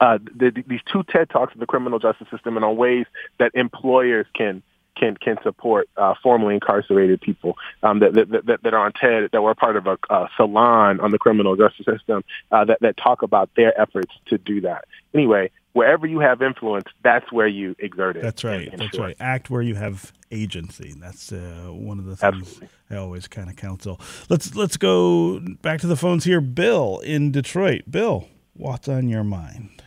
uh, 0.00 0.18
the, 0.36 0.62
these 0.66 0.80
two 0.92 1.02
TED 1.04 1.30
talks 1.30 1.54
of 1.54 1.60
the 1.60 1.66
criminal 1.66 1.98
justice 1.98 2.28
system 2.30 2.56
and 2.56 2.64
on 2.64 2.76
ways 2.76 3.06
that 3.38 3.52
employers 3.54 4.26
can 4.34 4.62
can 4.98 5.16
can 5.16 5.36
support 5.42 5.88
uh, 5.96 6.14
formerly 6.22 6.54
incarcerated 6.54 7.20
people 7.20 7.56
um, 7.82 8.00
that, 8.00 8.14
that, 8.14 8.46
that 8.46 8.62
that 8.62 8.74
are 8.74 8.84
on 8.84 8.92
TED 8.92 9.30
that 9.32 9.42
were 9.42 9.54
part 9.54 9.76
of 9.76 9.86
a, 9.86 9.98
a 10.10 10.28
salon 10.36 11.00
on 11.00 11.10
the 11.10 11.18
criminal 11.18 11.56
justice 11.56 11.86
system 11.86 12.24
uh, 12.50 12.64
that 12.64 12.78
that 12.80 12.96
talk 12.96 13.22
about 13.22 13.50
their 13.56 13.78
efforts 13.80 14.12
to 14.26 14.38
do 14.38 14.60
that. 14.62 14.84
Anyway, 15.14 15.50
wherever 15.72 16.06
you 16.06 16.18
have 16.18 16.42
influence, 16.42 16.86
that's 17.02 17.30
where 17.32 17.46
you 17.46 17.76
exert 17.78 18.16
it. 18.16 18.22
That's 18.22 18.44
right. 18.44 18.70
That's 18.70 18.96
short. 18.96 19.06
right. 19.08 19.16
Act 19.20 19.48
where 19.50 19.62
you 19.62 19.76
have 19.76 20.12
agency. 20.30 20.94
That's 20.98 21.32
uh, 21.32 21.68
one 21.70 21.98
of 21.98 22.04
the 22.04 22.16
things 22.16 22.34
Absolutely. 22.34 22.68
I 22.90 22.96
always 22.96 23.28
kind 23.28 23.48
of 23.48 23.56
counsel. 23.56 24.00
Let's 24.28 24.54
let's 24.54 24.76
go 24.76 25.40
back 25.62 25.80
to 25.80 25.86
the 25.86 25.96
phones 25.96 26.24
here. 26.24 26.40
Bill 26.40 27.00
in 27.00 27.32
Detroit. 27.32 27.82
Bill, 27.90 28.28
what's 28.54 28.88
on 28.88 29.08
your 29.08 29.24
mind? 29.24 29.82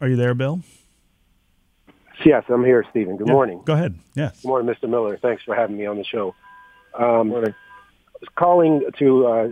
Are 0.00 0.08
you 0.08 0.16
there, 0.16 0.34
Bill? 0.34 0.62
Yes, 2.24 2.44
I'm 2.48 2.64
here, 2.64 2.84
Stephen. 2.90 3.16
Good 3.16 3.28
yeah, 3.28 3.32
morning. 3.32 3.62
Go 3.64 3.74
ahead. 3.74 3.98
Yes. 4.14 4.42
Good 4.42 4.48
morning, 4.48 4.74
Mr. 4.74 4.88
Miller. 4.88 5.16
Thanks 5.16 5.42
for 5.42 5.54
having 5.54 5.76
me 5.76 5.86
on 5.86 5.96
the 5.96 6.04
show. 6.04 6.34
Um, 6.98 7.28
morning. 7.28 7.54
I 7.54 8.18
was 8.20 8.28
calling 8.36 8.82
to 8.98 9.26
uh, 9.26 9.48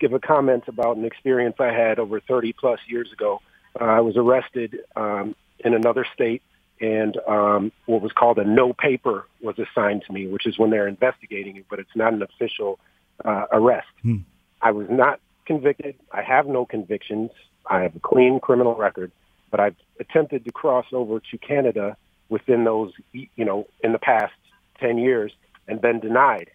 give 0.00 0.12
a 0.12 0.18
comment 0.18 0.64
about 0.68 0.96
an 0.96 1.04
experience 1.04 1.56
I 1.58 1.72
had 1.72 1.98
over 1.98 2.20
30 2.20 2.52
plus 2.54 2.80
years 2.86 3.12
ago. 3.12 3.40
Uh, 3.78 3.84
I 3.84 4.00
was 4.00 4.16
arrested 4.16 4.78
um, 4.94 5.34
in 5.60 5.74
another 5.74 6.06
state, 6.14 6.42
and 6.80 7.18
um, 7.28 7.72
what 7.86 8.00
was 8.00 8.12
called 8.12 8.38
a 8.38 8.44
no 8.44 8.72
paper 8.72 9.26
was 9.42 9.56
assigned 9.58 10.04
to 10.06 10.12
me, 10.12 10.26
which 10.26 10.46
is 10.46 10.58
when 10.58 10.70
they're 10.70 10.88
investigating 10.88 11.56
it, 11.56 11.66
but 11.68 11.78
it's 11.78 11.94
not 11.94 12.12
an 12.12 12.22
official 12.22 12.78
uh, 13.24 13.46
arrest. 13.52 13.88
Hmm. 14.02 14.18
I 14.62 14.70
was 14.70 14.86
not 14.88 15.20
convicted. 15.44 15.96
I 16.12 16.22
have 16.22 16.46
no 16.46 16.64
convictions. 16.64 17.30
I 17.66 17.82
have 17.82 17.94
a 17.96 18.00
clean 18.00 18.40
criminal 18.40 18.74
record, 18.74 19.12
but 19.50 19.60
I've 19.60 19.76
attempted 20.00 20.44
to 20.44 20.52
cross 20.52 20.86
over 20.92 21.20
to 21.20 21.38
Canada 21.38 21.96
within 22.28 22.64
those, 22.64 22.92
you 23.12 23.44
know, 23.44 23.66
in 23.82 23.92
the 23.92 23.98
past 23.98 24.32
10 24.80 24.98
years 24.98 25.32
and 25.68 25.80
been 25.80 26.00
denied. 26.00 26.50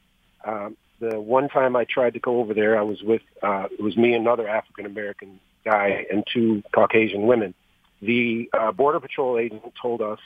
Um, 0.46 0.78
the 1.00 1.20
one 1.20 1.50
time 1.50 1.76
I 1.76 1.86
tried 1.86 2.14
to 2.14 2.20
go 2.20 2.40
over 2.40 2.54
there, 2.54 2.78
I 2.78 2.84
was 2.84 3.02
with, 3.02 3.22
uh, 3.42 3.68
it 3.72 3.82
was 3.82 3.98
me 3.98 4.14
and 4.14 4.22
another 4.22 4.48
African 4.48 4.86
American 4.86 5.40
guy 5.66 6.06
and 6.12 6.24
two 6.32 6.64
Caucasian 6.74 7.24
women. 7.24 7.54
The 8.02 8.50
uh, 8.54 8.72
Border 8.72 9.00
Patrol 9.00 9.38
agent 9.38 9.64
told 9.82 10.02
us 10.02 10.20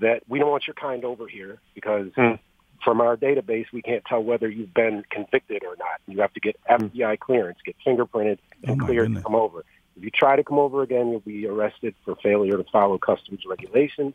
that 0.00 0.22
we 0.28 0.38
don't 0.38 0.50
want 0.50 0.66
your 0.66 0.74
kind 0.74 1.04
over 1.04 1.26
here 1.26 1.58
because 1.74 2.08
mm. 2.16 2.38
from 2.84 3.00
our 3.00 3.16
database, 3.16 3.66
we 3.72 3.82
can't 3.82 4.04
tell 4.04 4.22
whether 4.22 4.48
you've 4.48 4.72
been 4.72 5.04
convicted 5.10 5.64
or 5.64 5.76
not. 5.76 6.00
You 6.06 6.20
have 6.20 6.32
to 6.34 6.40
get 6.40 6.56
FBI 6.68 7.18
clearance, 7.18 7.58
get 7.64 7.76
fingerprinted, 7.86 8.38
and 8.64 8.80
oh 8.80 8.86
cleared 8.86 9.08
goodness. 9.08 9.22
to 9.22 9.24
come 9.24 9.34
over. 9.34 9.64
If 9.96 10.04
you 10.04 10.10
try 10.10 10.36
to 10.36 10.44
come 10.44 10.58
over 10.58 10.82
again, 10.82 11.10
you'll 11.10 11.20
be 11.20 11.46
arrested 11.46 11.94
for 12.04 12.14
failure 12.22 12.56
to 12.56 12.64
follow 12.72 12.96
customs 12.98 13.40
regulations 13.46 14.14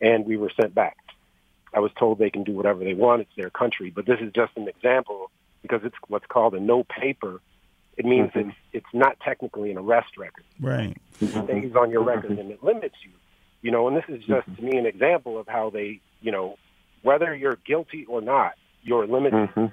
and 0.00 0.26
we 0.26 0.36
were 0.36 0.50
sent 0.60 0.74
back. 0.74 0.96
I 1.74 1.80
was 1.80 1.92
told 1.98 2.18
they 2.18 2.30
can 2.30 2.44
do 2.44 2.52
whatever 2.52 2.82
they 2.82 2.94
want. 2.94 3.22
It's 3.22 3.36
their 3.36 3.50
country. 3.50 3.90
But 3.90 4.06
this 4.06 4.18
is 4.20 4.32
just 4.32 4.52
an 4.56 4.68
example 4.68 5.30
because 5.62 5.80
it's 5.84 5.94
what's 6.08 6.26
called 6.26 6.54
a 6.54 6.60
no 6.60 6.84
paper. 6.84 7.40
It 7.96 8.04
means 8.04 8.30
mm-hmm. 8.30 8.50
it's, 8.50 8.58
it's 8.72 8.94
not 8.94 9.18
technically 9.20 9.70
an 9.70 9.78
arrest 9.78 10.16
record. 10.18 10.44
Right. 10.58 10.96
It 11.20 11.28
stays 11.28 11.74
on 11.76 11.90
your 11.90 12.02
record 12.02 12.38
and 12.38 12.50
it 12.50 12.62
limits 12.62 12.96
you. 13.04 13.12
You 13.62 13.70
know, 13.70 13.88
and 13.88 13.96
this 13.96 14.04
is 14.08 14.20
just 14.20 14.48
mm-hmm. 14.48 14.54
to 14.54 14.62
me 14.62 14.78
an 14.78 14.86
example 14.86 15.38
of 15.38 15.46
how 15.46 15.70
they, 15.70 16.00
you 16.22 16.32
know, 16.32 16.56
whether 17.02 17.34
you're 17.34 17.58
guilty 17.66 18.06
or 18.06 18.20
not, 18.20 18.54
you're 18.82 19.06
limited. 19.06 19.50
Mm-hmm. 19.50 19.66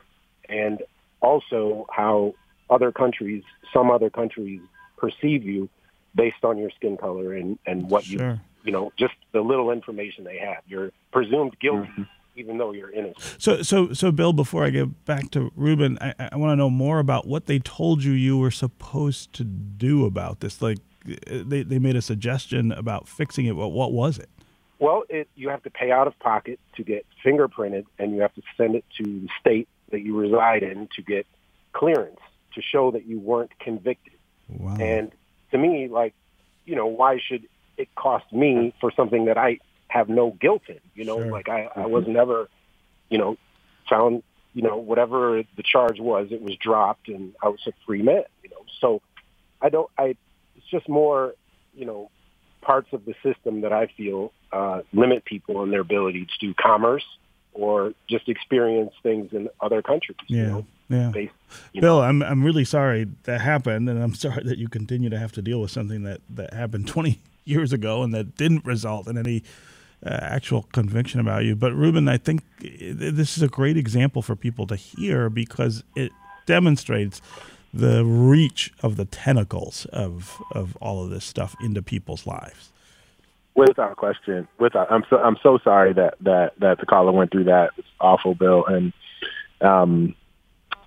And 0.49 0.83
also 1.21 1.87
how 1.91 2.35
other 2.69 2.91
countries, 2.91 3.43
some 3.73 3.89
other 3.89 4.09
countries 4.09 4.61
perceive 4.97 5.43
you 5.43 5.69
based 6.15 6.43
on 6.43 6.57
your 6.57 6.69
skin 6.71 6.97
color 6.97 7.33
and, 7.33 7.57
and 7.65 7.89
what 7.89 8.03
sure. 8.03 8.31
you 8.31 8.39
you 8.67 8.73
know, 8.73 8.91
just 8.99 9.15
the 9.31 9.41
little 9.41 9.71
information 9.71 10.25
they 10.25 10.37
have. 10.37 10.61
You're 10.67 10.91
presumed 11.11 11.57
guilty. 11.59 11.87
Mm-hmm. 11.87 12.03
Even 12.35 12.59
though 12.59 12.71
you're 12.71 12.91
innocent. 12.91 13.41
So, 13.41 13.63
so, 13.63 13.93
so, 13.93 14.11
Bill. 14.11 14.31
Before 14.31 14.63
I 14.63 14.69
get 14.69 15.05
back 15.05 15.31
to 15.31 15.51
Reuben, 15.55 15.97
I, 15.99 16.13
I 16.33 16.35
want 16.35 16.51
to 16.51 16.55
know 16.55 16.69
more 16.69 16.99
about 16.99 17.25
what 17.25 17.47
they 17.47 17.57
told 17.57 18.03
you 18.03 18.11
you 18.11 18.37
were 18.37 18.51
supposed 18.51 19.33
to 19.33 19.43
do 19.43 20.05
about 20.05 20.41
this. 20.41 20.61
Like, 20.61 20.77
they 21.25 21.63
they 21.63 21.79
made 21.79 21.95
a 21.95 22.01
suggestion 22.03 22.71
about 22.71 23.07
fixing 23.07 23.47
it. 23.47 23.55
What 23.55 23.71
what 23.71 23.91
was 23.91 24.19
it? 24.19 24.29
Well, 24.77 25.01
it, 25.09 25.27
you 25.33 25.49
have 25.49 25.63
to 25.63 25.71
pay 25.71 25.89
out 25.89 26.05
of 26.05 26.19
pocket 26.19 26.59
to 26.75 26.83
get 26.83 27.07
fingerprinted, 27.25 27.85
and 27.97 28.13
you 28.13 28.21
have 28.21 28.35
to 28.35 28.43
send 28.55 28.75
it 28.75 28.85
to 28.97 29.03
the 29.03 29.29
state 29.39 29.67
that 29.89 30.01
you 30.01 30.15
reside 30.15 30.61
in 30.61 30.89
to 30.95 31.01
get 31.01 31.25
clearance 31.73 32.19
to 32.53 32.61
show 32.61 32.91
that 32.91 33.07
you 33.07 33.19
weren't 33.19 33.57
convicted. 33.57 34.13
Wow. 34.47 34.77
And 34.79 35.11
to 35.49 35.57
me, 35.57 35.87
like, 35.87 36.13
you 36.65 36.75
know, 36.75 36.85
why 36.85 37.19
should 37.27 37.47
it 37.77 37.93
cost 37.95 38.31
me 38.31 38.73
for 38.79 38.91
something 38.91 39.25
that 39.25 39.37
I 39.37 39.59
have 39.87 40.09
no 40.09 40.31
guilt 40.31 40.63
in. 40.67 40.79
You 40.95 41.05
know, 41.05 41.17
sure. 41.17 41.31
like 41.31 41.49
I, 41.49 41.69
I 41.75 41.85
was 41.85 42.03
mm-hmm. 42.03 42.13
never, 42.13 42.49
you 43.09 43.17
know, 43.17 43.37
found, 43.89 44.23
you 44.53 44.61
know, 44.61 44.77
whatever 44.77 45.43
the 45.55 45.63
charge 45.63 45.99
was, 45.99 46.27
it 46.31 46.41
was 46.41 46.55
dropped, 46.57 47.07
and 47.07 47.33
I 47.41 47.49
was 47.49 47.59
a 47.67 47.71
free 47.85 48.01
man. 48.01 48.23
You 48.43 48.49
know, 48.49 48.65
so 48.79 49.01
I 49.61 49.69
don't. 49.69 49.89
I 49.97 50.15
it's 50.55 50.67
just 50.69 50.89
more, 50.89 51.33
you 51.75 51.85
know, 51.85 52.09
parts 52.61 52.89
of 52.91 53.05
the 53.05 53.13
system 53.23 53.61
that 53.61 53.71
I 53.71 53.87
feel 53.87 54.33
uh, 54.51 54.81
limit 54.93 55.25
people 55.25 55.63
in 55.63 55.71
their 55.71 55.81
ability 55.81 56.25
to 56.25 56.47
do 56.47 56.53
commerce 56.53 57.05
or 57.53 57.93
just 58.09 58.29
experience 58.29 58.93
things 59.01 59.33
in 59.33 59.49
other 59.61 59.81
countries. 59.81 60.17
Yeah. 60.27 60.37
You 60.37 60.47
know? 60.47 60.65
Yeah. 60.89 61.09
Based, 61.09 61.33
Bill, 61.73 61.97
know. 61.97 62.01
I'm 62.01 62.23
I'm 62.23 62.43
really 62.43 62.63
sorry 62.63 63.07
that 63.23 63.41
happened, 63.41 63.89
and 63.89 64.01
I'm 64.01 64.13
sorry 64.25 64.43
that 64.43 64.57
you 64.57 64.69
continue 64.69 65.09
to 65.09 65.19
have 65.19 65.33
to 65.33 65.41
deal 65.41 65.59
with 65.59 65.71
something 65.71 66.03
that 66.03 66.21
that 66.29 66.53
happened 66.53 66.87
20 66.87 67.19
years 67.47 67.73
ago 67.73 68.03
and 68.03 68.13
that 68.13 68.35
didn't 68.35 68.65
result 68.65 69.07
in 69.07 69.17
any 69.17 69.43
uh, 70.05 70.09
actual 70.09 70.63
conviction 70.73 71.19
about 71.19 71.43
you. 71.43 71.55
But 71.55 71.73
Reuben, 71.73 72.07
I 72.07 72.17
think 72.17 72.43
this 72.59 73.37
is 73.37 73.43
a 73.43 73.47
great 73.47 73.77
example 73.77 74.21
for 74.21 74.35
people 74.35 74.67
to 74.67 74.75
hear 74.75 75.29
because 75.29 75.83
it 75.95 76.11
demonstrates 76.45 77.21
the 77.73 78.05
reach 78.05 78.71
of 78.81 78.95
the 78.95 79.05
tentacles 79.05 79.85
of 79.87 80.41
of 80.51 80.75
all 80.77 81.03
of 81.03 81.09
this 81.09 81.25
stuff 81.25 81.55
into 81.61 81.81
people's 81.81 82.25
lives. 82.25 82.71
Without 83.55 83.97
question, 83.97 84.47
without 84.59 84.91
I'm 84.91 85.03
so 85.09 85.17
I'm 85.17 85.37
so 85.41 85.59
sorry 85.63 85.93
that 85.93 86.15
that 86.21 86.53
that 86.59 86.79
the 86.79 86.85
caller 86.85 87.11
went 87.11 87.31
through 87.31 87.45
that. 87.45 87.71
It's 87.77 87.87
awful, 87.99 88.35
Bill, 88.35 88.65
and 88.65 88.93
um, 89.61 90.15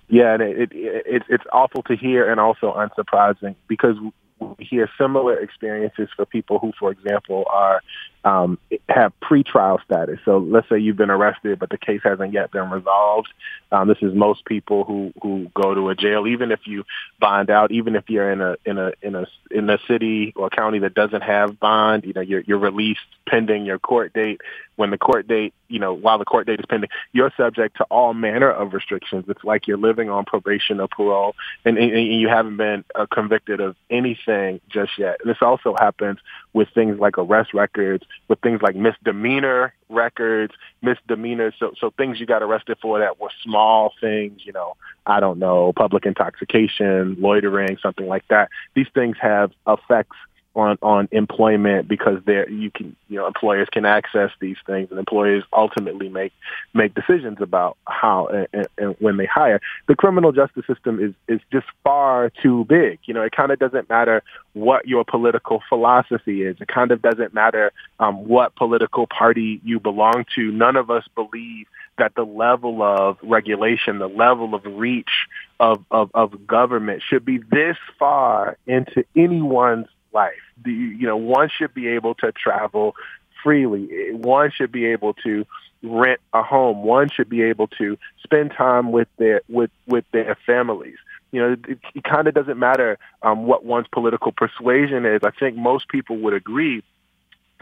yeah, 0.07 0.33
and 0.33 0.41
it, 0.41 0.71
it, 0.71 1.03
it 1.05 1.23
it's 1.29 1.43
awful 1.51 1.83
to 1.83 1.95
hear 1.95 2.29
and 2.29 2.39
also 2.39 2.73
unsurprising 2.73 3.55
because 3.67 3.95
we 4.41 4.65
hear 4.65 4.89
similar 4.99 5.39
experiences 5.39 6.09
for 6.15 6.25
people 6.25 6.59
who, 6.59 6.71
for 6.79 6.91
example, 6.91 7.45
are 7.51 7.81
um, 8.23 8.59
have 8.87 9.13
pretrial 9.21 9.83
status. 9.83 10.19
So 10.25 10.37
let's 10.37 10.69
say 10.69 10.79
you've 10.79 10.97
been 10.97 11.09
arrested, 11.09 11.59
but 11.59 11.69
the 11.69 11.77
case 11.77 12.01
hasn't 12.03 12.33
yet 12.33 12.51
been 12.51 12.69
resolved. 12.69 13.29
Um, 13.71 13.87
this 13.87 13.97
is 14.01 14.13
most 14.13 14.45
people 14.45 14.83
who 14.83 15.13
who 15.21 15.49
go 15.53 15.73
to 15.73 15.89
a 15.89 15.95
jail, 15.95 16.27
even 16.27 16.51
if 16.51 16.59
you 16.65 16.83
bond 17.19 17.49
out, 17.49 17.71
even 17.71 17.95
if 17.95 18.09
you're 18.09 18.31
in 18.31 18.41
a 18.41 18.57
in 18.65 18.77
a 18.77 18.91
in 19.01 19.15
a 19.15 19.25
in 19.49 19.69
a 19.69 19.79
city 19.87 20.33
or 20.35 20.49
county 20.49 20.79
that 20.79 20.93
doesn't 20.93 21.21
have 21.21 21.59
bond. 21.59 22.03
You 22.03 22.13
know, 22.13 22.21
you're 22.21 22.41
you're 22.41 22.59
released 22.59 22.99
pending 23.27 23.65
your 23.65 23.79
court 23.79 24.13
date. 24.13 24.41
When 24.75 24.89
the 24.89 24.97
court 24.97 25.27
date, 25.27 25.53
you 25.67 25.79
know, 25.79 25.93
while 25.93 26.17
the 26.17 26.25
court 26.25 26.47
date 26.47 26.59
is 26.59 26.65
pending, 26.67 26.89
you're 27.13 27.31
subject 27.37 27.77
to 27.77 27.83
all 27.85 28.13
manner 28.13 28.49
of 28.49 28.73
restrictions. 28.73 29.25
It's 29.27 29.43
like 29.43 29.67
you're 29.67 29.77
living 29.77 30.09
on 30.09 30.25
probation 30.25 30.79
or 30.79 30.87
parole, 30.87 31.35
and, 31.63 31.77
and, 31.77 31.91
and 31.91 32.21
you 32.21 32.27
haven't 32.29 32.57
been 32.57 32.83
uh, 32.95 33.05
convicted 33.11 33.59
of 33.59 33.75
anything 33.89 34.59
just 34.69 34.91
yet. 34.97 35.17
And 35.21 35.29
this 35.29 35.41
also 35.41 35.75
happens 35.77 36.19
with 36.53 36.67
things 36.73 36.99
like 36.99 37.17
arrest 37.17 37.53
records 37.53 38.03
with 38.27 38.39
things 38.41 38.61
like 38.61 38.75
misdemeanor 38.75 39.73
records, 39.89 40.53
misdemeanors, 40.81 41.53
so 41.59 41.73
so 41.79 41.91
things 41.91 42.19
you 42.19 42.25
got 42.25 42.41
arrested 42.41 42.77
for 42.81 42.99
that 42.99 43.19
were 43.19 43.31
small 43.43 43.93
things, 43.99 44.41
you 44.45 44.51
know, 44.51 44.75
I 45.05 45.19
don't 45.19 45.39
know, 45.39 45.73
public 45.73 46.05
intoxication, 46.05 47.17
loitering, 47.19 47.77
something 47.81 48.07
like 48.07 48.27
that. 48.29 48.49
These 48.73 48.87
things 48.93 49.17
have 49.21 49.51
effects 49.67 50.17
on 50.55 50.77
on 50.81 51.07
employment 51.11 51.87
because 51.87 52.19
there 52.25 52.49
you 52.49 52.69
can 52.71 52.95
you 53.07 53.17
know 53.17 53.27
employers 53.27 53.67
can 53.71 53.85
access 53.85 54.31
these 54.39 54.57
things 54.65 54.89
and 54.89 54.99
employers 54.99 55.43
ultimately 55.53 56.09
make 56.09 56.33
make 56.73 56.93
decisions 56.93 57.37
about 57.39 57.77
how 57.87 58.27
and, 58.53 58.67
and 58.77 58.95
when 58.99 59.17
they 59.17 59.25
hire. 59.25 59.61
The 59.87 59.95
criminal 59.95 60.31
justice 60.31 60.65
system 60.67 60.99
is 61.01 61.13
is 61.33 61.41
just 61.51 61.67
far 61.83 62.31
too 62.41 62.65
big. 62.65 62.99
You 63.05 63.13
know 63.13 63.21
it 63.21 63.31
kind 63.31 63.51
of 63.51 63.59
doesn't 63.59 63.89
matter 63.89 64.23
what 64.53 64.87
your 64.87 65.05
political 65.05 65.61
philosophy 65.69 66.43
is. 66.43 66.57
It 66.59 66.67
kind 66.67 66.91
of 66.91 67.01
doesn't 67.01 67.33
matter 67.33 67.71
um, 67.99 68.27
what 68.27 68.55
political 68.55 69.07
party 69.07 69.61
you 69.63 69.79
belong 69.79 70.25
to. 70.35 70.51
None 70.51 70.75
of 70.75 70.89
us 70.89 71.05
believe 71.15 71.67
that 71.97 72.15
the 72.15 72.23
level 72.23 72.81
of 72.81 73.17
regulation, 73.21 73.99
the 73.99 74.09
level 74.09 74.55
of 74.55 74.65
reach 74.65 75.27
of, 75.59 75.85
of, 75.91 76.09
of 76.13 76.47
government 76.47 77.03
should 77.07 77.23
be 77.23 77.37
this 77.37 77.77
far 77.99 78.57
into 78.65 79.05
anyone's 79.15 79.87
life. 80.13 80.33
The, 80.63 80.71
you 80.71 81.07
know, 81.07 81.17
one 81.17 81.49
should 81.49 81.73
be 81.73 81.87
able 81.89 82.15
to 82.15 82.31
travel 82.31 82.95
freely. 83.43 84.11
One 84.13 84.51
should 84.51 84.71
be 84.71 84.85
able 84.85 85.13
to 85.25 85.45
rent 85.83 86.19
a 86.33 86.43
home. 86.43 86.83
One 86.83 87.09
should 87.09 87.29
be 87.29 87.41
able 87.43 87.67
to 87.79 87.97
spend 88.23 88.51
time 88.51 88.91
with 88.91 89.07
their 89.17 89.41
with 89.49 89.71
with 89.87 90.05
their 90.11 90.37
families. 90.45 90.97
You 91.31 91.41
know, 91.41 91.57
it, 91.67 91.79
it 91.95 92.03
kind 92.03 92.27
of 92.27 92.33
doesn't 92.33 92.59
matter 92.59 92.99
um, 93.21 93.45
what 93.45 93.63
one's 93.63 93.87
political 93.87 94.31
persuasion 94.31 95.05
is. 95.05 95.21
I 95.23 95.31
think 95.31 95.55
most 95.55 95.87
people 95.87 96.17
would 96.17 96.33
agree 96.33 96.83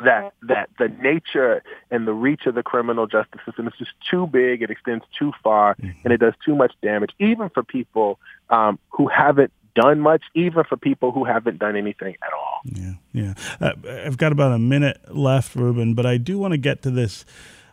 that 0.03 0.33
that 0.43 0.69
the 0.77 0.87
nature 0.87 1.63
and 1.91 2.07
the 2.07 2.13
reach 2.13 2.45
of 2.45 2.55
the 2.55 2.63
criminal 2.63 3.07
justice 3.07 3.41
system 3.45 3.67
is 3.67 3.73
just 3.77 3.91
too 4.09 4.27
big. 4.27 4.61
It 4.61 4.69
extends 4.69 5.05
too 5.17 5.33
far, 5.43 5.75
mm-hmm. 5.75 5.89
and 6.03 6.13
it 6.13 6.17
does 6.17 6.33
too 6.43 6.55
much 6.55 6.73
damage, 6.81 7.11
even 7.19 7.49
for 7.49 7.63
people 7.63 8.19
um, 8.49 8.79
who 8.89 9.07
haven't 9.07 9.51
done 9.76 9.99
much, 9.99 10.24
even 10.36 10.63
for 10.63 10.78
people 10.78 11.11
who 11.11 11.26
haven't 11.26 11.59
done 11.59 11.76
anything 11.76 12.15
at 12.24 12.34
all. 12.34 12.59
Yeah, 12.65 12.93
yeah. 13.13 13.34
Uh, 13.59 13.74
I've 14.05 14.17
got 14.17 14.32
about 14.32 14.51
a 14.51 14.59
minute 14.59 14.99
left, 15.15 15.55
Reuben, 15.55 15.93
but 15.93 16.05
I 16.05 16.17
do 16.17 16.38
want 16.38 16.53
to 16.53 16.57
get 16.57 16.82
to 16.84 16.91
this 16.91 17.26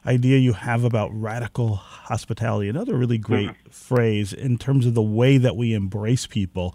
idea 0.07 0.39
you 0.39 0.53
have 0.53 0.85
about 0.85 1.11
radical 1.13 1.75
hospitality. 1.75 2.69
Another 2.69 2.97
really 2.97 3.19
great 3.19 3.51
mm-hmm. 3.51 3.71
phrase 3.71 4.33
in 4.33 4.57
terms 4.59 4.87
of 4.87 4.95
the 4.95 5.03
way 5.03 5.37
that 5.39 5.57
we 5.57 5.75
embrace 5.75 6.27
people 6.27 6.75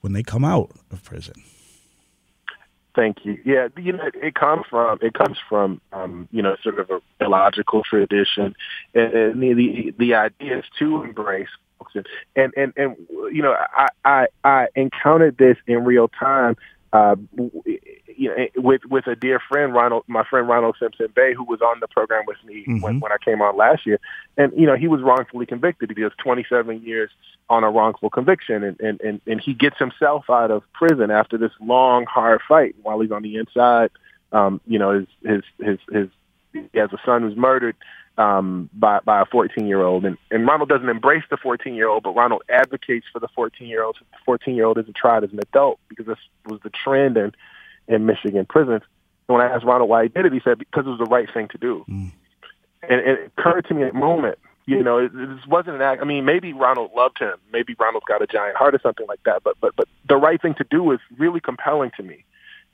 when 0.00 0.12
they 0.12 0.22
come 0.22 0.44
out 0.44 0.70
of 0.90 1.02
prison. 1.02 1.34
Thank 2.94 3.24
you. 3.24 3.38
Yeah, 3.44 3.68
you 3.76 3.92
know, 3.92 4.08
it 4.14 4.34
comes 4.34 4.64
from 4.70 4.98
it 5.02 5.12
comes 5.12 5.36
from 5.50 5.82
um, 5.92 6.28
you 6.32 6.40
know 6.40 6.56
sort 6.62 6.78
of 6.78 6.90
a 6.90 7.00
theological 7.18 7.82
tradition, 7.82 8.56
and, 8.94 9.12
and 9.12 9.42
the, 9.42 9.52
the 9.52 9.94
the 9.98 10.14
idea 10.14 10.58
is 10.60 10.64
to 10.78 11.02
embrace 11.02 11.50
folks, 11.96 12.10
and 12.34 12.52
and 12.56 12.72
and 12.76 12.96
you 13.34 13.42
know 13.42 13.54
I 13.54 13.88
I, 14.04 14.26
I 14.44 14.66
encountered 14.74 15.38
this 15.38 15.56
in 15.66 15.84
real 15.84 16.08
time. 16.08 16.56
Uh, 16.92 17.16
you 18.16 18.28
know, 18.30 18.46
with 18.56 18.82
with 18.86 19.06
a 19.06 19.16
dear 19.16 19.40
friend, 19.48 19.74
Ronald, 19.74 20.04
my 20.06 20.24
friend 20.24 20.48
Ronald 20.48 20.76
Simpson-Bey, 20.80 21.34
who 21.34 21.44
was 21.44 21.60
on 21.60 21.80
the 21.80 21.88
program 21.88 22.24
with 22.26 22.38
me 22.44 22.62
mm-hmm. 22.62 22.80
when, 22.80 23.00
when 23.00 23.12
I 23.12 23.16
came 23.22 23.42
on 23.42 23.56
last 23.56 23.84
year, 23.84 23.98
and 24.36 24.52
you 24.56 24.66
know, 24.66 24.76
he 24.76 24.88
was 24.88 25.02
wrongfully 25.02 25.46
convicted. 25.46 25.92
He 25.94 26.02
does 26.02 26.12
27 26.22 26.82
years 26.82 27.10
on 27.50 27.64
a 27.64 27.70
wrongful 27.70 28.10
conviction, 28.10 28.62
and 28.62 28.80
and 28.80 29.00
and, 29.00 29.20
and 29.26 29.40
he 29.40 29.52
gets 29.52 29.78
himself 29.78 30.30
out 30.30 30.50
of 30.50 30.62
prison 30.72 31.10
after 31.10 31.36
this 31.36 31.52
long, 31.60 32.06
hard 32.06 32.40
fight. 32.48 32.76
While 32.82 33.00
he's 33.00 33.12
on 33.12 33.22
the 33.22 33.36
inside, 33.36 33.90
um, 34.32 34.60
you 34.66 34.78
know, 34.78 34.92
his 35.00 35.06
his 35.22 35.42
his 35.60 35.78
his 35.92 36.08
he 36.72 36.78
has 36.78 36.90
a 36.92 36.98
son 37.04 37.22
who's 37.22 37.36
murdered 37.36 37.76
um, 38.18 38.70
by 38.72 39.00
by 39.00 39.20
a 39.20 39.26
14 39.26 39.66
year 39.66 39.82
old, 39.82 40.04
and 40.04 40.16
and 40.30 40.46
Ronald 40.46 40.68
doesn't 40.68 40.88
embrace 40.88 41.24
the 41.30 41.36
14 41.36 41.74
year 41.74 41.88
old, 41.88 42.02
but 42.02 42.14
Ronald 42.14 42.42
advocates 42.48 43.06
for 43.12 43.20
the 43.20 43.28
14 43.28 43.66
year 43.66 43.82
old. 43.82 43.96
So 43.98 44.06
the 44.10 44.18
14 44.24 44.54
year 44.54 44.64
old 44.64 44.78
isn't 44.78 44.96
tried 44.96 45.24
as 45.24 45.32
an 45.32 45.40
adult 45.40 45.78
because 45.88 46.06
this 46.06 46.18
was 46.46 46.60
the 46.62 46.70
trend 46.70 47.16
in, 47.16 47.32
in 47.88 48.06
Michigan 48.06 48.46
prisons. 48.46 48.82
And 49.28 49.36
when 49.36 49.46
I 49.46 49.52
asked 49.52 49.64
Ronald 49.64 49.90
why 49.90 50.04
he 50.04 50.08
did 50.08 50.26
it, 50.26 50.32
he 50.32 50.40
said 50.42 50.58
because 50.58 50.86
it 50.86 50.90
was 50.90 50.98
the 50.98 51.04
right 51.04 51.28
thing 51.32 51.48
to 51.48 51.58
do. 51.58 51.84
Mm. 51.88 52.12
And, 52.82 53.00
and 53.00 53.18
it 53.18 53.32
occurred 53.36 53.66
to 53.68 53.74
me 53.74 53.82
at 53.82 53.92
the 53.92 53.98
moment, 53.98 54.38
you 54.66 54.82
know, 54.82 54.98
it, 54.98 55.12
this 55.12 55.46
wasn't 55.46 55.76
an 55.76 55.82
act. 55.82 56.02
I 56.02 56.04
mean, 56.04 56.24
maybe 56.24 56.52
Ronald 56.52 56.90
loved 56.94 57.18
him, 57.18 57.34
maybe 57.52 57.76
Ronald's 57.78 58.06
got 58.06 58.22
a 58.22 58.26
giant 58.26 58.56
heart 58.56 58.74
or 58.74 58.80
something 58.82 59.06
like 59.06 59.22
that. 59.24 59.42
But 59.44 59.56
but 59.60 59.74
but 59.76 59.88
the 60.08 60.16
right 60.16 60.40
thing 60.40 60.54
to 60.54 60.64
do 60.70 60.82
was 60.82 60.98
really 61.18 61.40
compelling 61.40 61.92
to 61.96 62.02
me. 62.02 62.24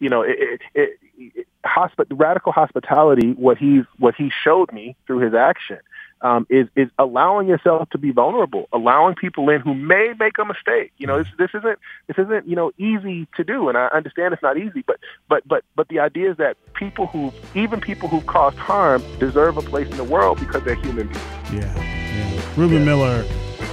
You 0.02 0.08
know, 0.08 0.22
it, 0.22 0.60
it, 0.74 0.98
it, 1.16 1.46
hospi- 1.64 2.06
radical 2.10 2.50
hospitality. 2.50 3.32
What 3.32 3.56
he 3.56 3.82
what 3.98 4.16
he 4.16 4.32
showed 4.42 4.72
me 4.72 4.96
through 5.06 5.20
his 5.20 5.32
action 5.32 5.78
um, 6.22 6.46
is 6.50 6.66
is 6.74 6.88
allowing 6.98 7.48
yourself 7.48 7.88
to 7.90 7.98
be 7.98 8.10
vulnerable, 8.10 8.68
allowing 8.72 9.14
people 9.14 9.48
in 9.48 9.60
who 9.60 9.74
may 9.74 10.12
make 10.18 10.38
a 10.38 10.44
mistake. 10.44 10.92
You 10.98 11.06
know, 11.06 11.18
this 11.18 11.28
this 11.38 11.50
isn't 11.54 11.78
this 12.06 12.18
isn't 12.18 12.48
you 12.48 12.56
know 12.56 12.72
easy 12.78 13.28
to 13.36 13.44
do, 13.44 13.68
and 13.68 13.76
I 13.76 13.86
understand 13.88 14.34
it's 14.34 14.42
not 14.42 14.56
easy, 14.56 14.82
but 14.86 14.98
but 15.28 15.46
but 15.46 15.64
but 15.76 15.88
the 15.88 16.00
idea 16.00 16.32
is 16.32 16.36
that 16.38 16.56
people 16.74 17.06
who 17.06 17.32
even 17.54 17.80
people 17.80 18.08
who've 18.08 18.26
caused 18.26 18.56
harm 18.56 19.02
deserve 19.18 19.56
a 19.56 19.62
place 19.62 19.88
in 19.88 19.96
the 19.96 20.04
world 20.04 20.40
because 20.40 20.64
they're 20.64 20.74
human 20.74 21.08
beings. 21.08 21.24
Yeah, 21.52 21.74
yeah. 21.76 22.42
Reuben 22.56 22.78
yeah. 22.78 22.84
Miller, 22.84 23.24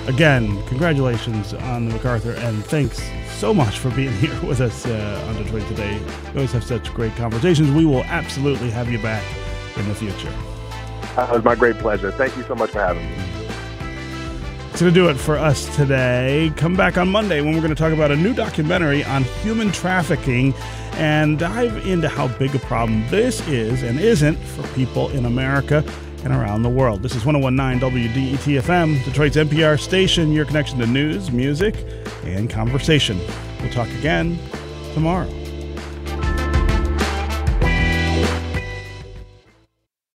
again, 0.07 0.63
congratulations 0.67 1.53
on 1.53 1.87
the 1.87 1.95
MacArthur, 1.95 2.33
and 2.33 2.63
thanks 2.65 2.99
so 3.39 3.53
much 3.53 3.79
for 3.79 3.89
being 3.91 4.11
here 4.15 4.37
with 4.43 4.59
us 4.59 4.85
uh, 4.85 5.25
on 5.29 5.41
Detroit 5.41 5.65
today. 5.69 5.97
We 6.25 6.35
always 6.35 6.51
have 6.51 6.63
such 6.63 6.93
great 6.93 7.15
conversations. 7.15 7.71
We 7.71 7.85
will 7.85 8.03
absolutely 8.03 8.69
have 8.71 8.91
you 8.91 8.99
back 8.99 9.23
in 9.77 9.87
the 9.87 9.95
future. 9.95 10.33
Uh, 11.17 11.25
it 11.31 11.35
was 11.35 11.43
my 11.45 11.55
great 11.55 11.77
pleasure. 11.77 12.11
Thank 12.11 12.35
you 12.35 12.43
so 12.43 12.55
much 12.55 12.71
for 12.71 12.79
having 12.79 13.09
me. 13.09 13.15
That's 14.67 14.81
going 14.81 14.93
to 14.93 14.99
do 14.99 15.09
it 15.09 15.15
for 15.15 15.37
us 15.37 15.73
today. 15.77 16.51
Come 16.57 16.75
back 16.75 16.97
on 16.97 17.09
Monday 17.09 17.39
when 17.39 17.53
we're 17.53 17.61
going 17.61 17.73
to 17.73 17.81
talk 17.81 17.93
about 17.93 18.11
a 18.11 18.15
new 18.15 18.33
documentary 18.33 19.05
on 19.05 19.23
human 19.23 19.71
trafficking 19.71 20.53
and 20.93 21.39
dive 21.39 21.87
into 21.87 22.09
how 22.09 22.27
big 22.27 22.53
a 22.55 22.59
problem 22.59 23.07
this 23.09 23.45
is 23.47 23.83
and 23.83 23.99
isn't 23.99 24.35
for 24.35 24.67
people 24.75 25.09
in 25.11 25.25
America 25.25 25.81
and 26.23 26.33
around 26.33 26.63
the 26.63 26.69
world. 26.69 27.01
This 27.01 27.15
is 27.15 27.25
1019 27.25 27.89
WDET 27.89 28.61
FM, 28.61 29.03
Detroit's 29.05 29.35
NPR 29.35 29.79
station, 29.79 30.31
your 30.31 30.45
connection 30.45 30.79
to 30.79 30.87
news, 30.87 31.31
music, 31.31 31.75
and 32.23 32.49
conversation. 32.49 33.19
We'll 33.61 33.71
talk 33.71 33.89
again 33.89 34.37
tomorrow. 34.93 35.29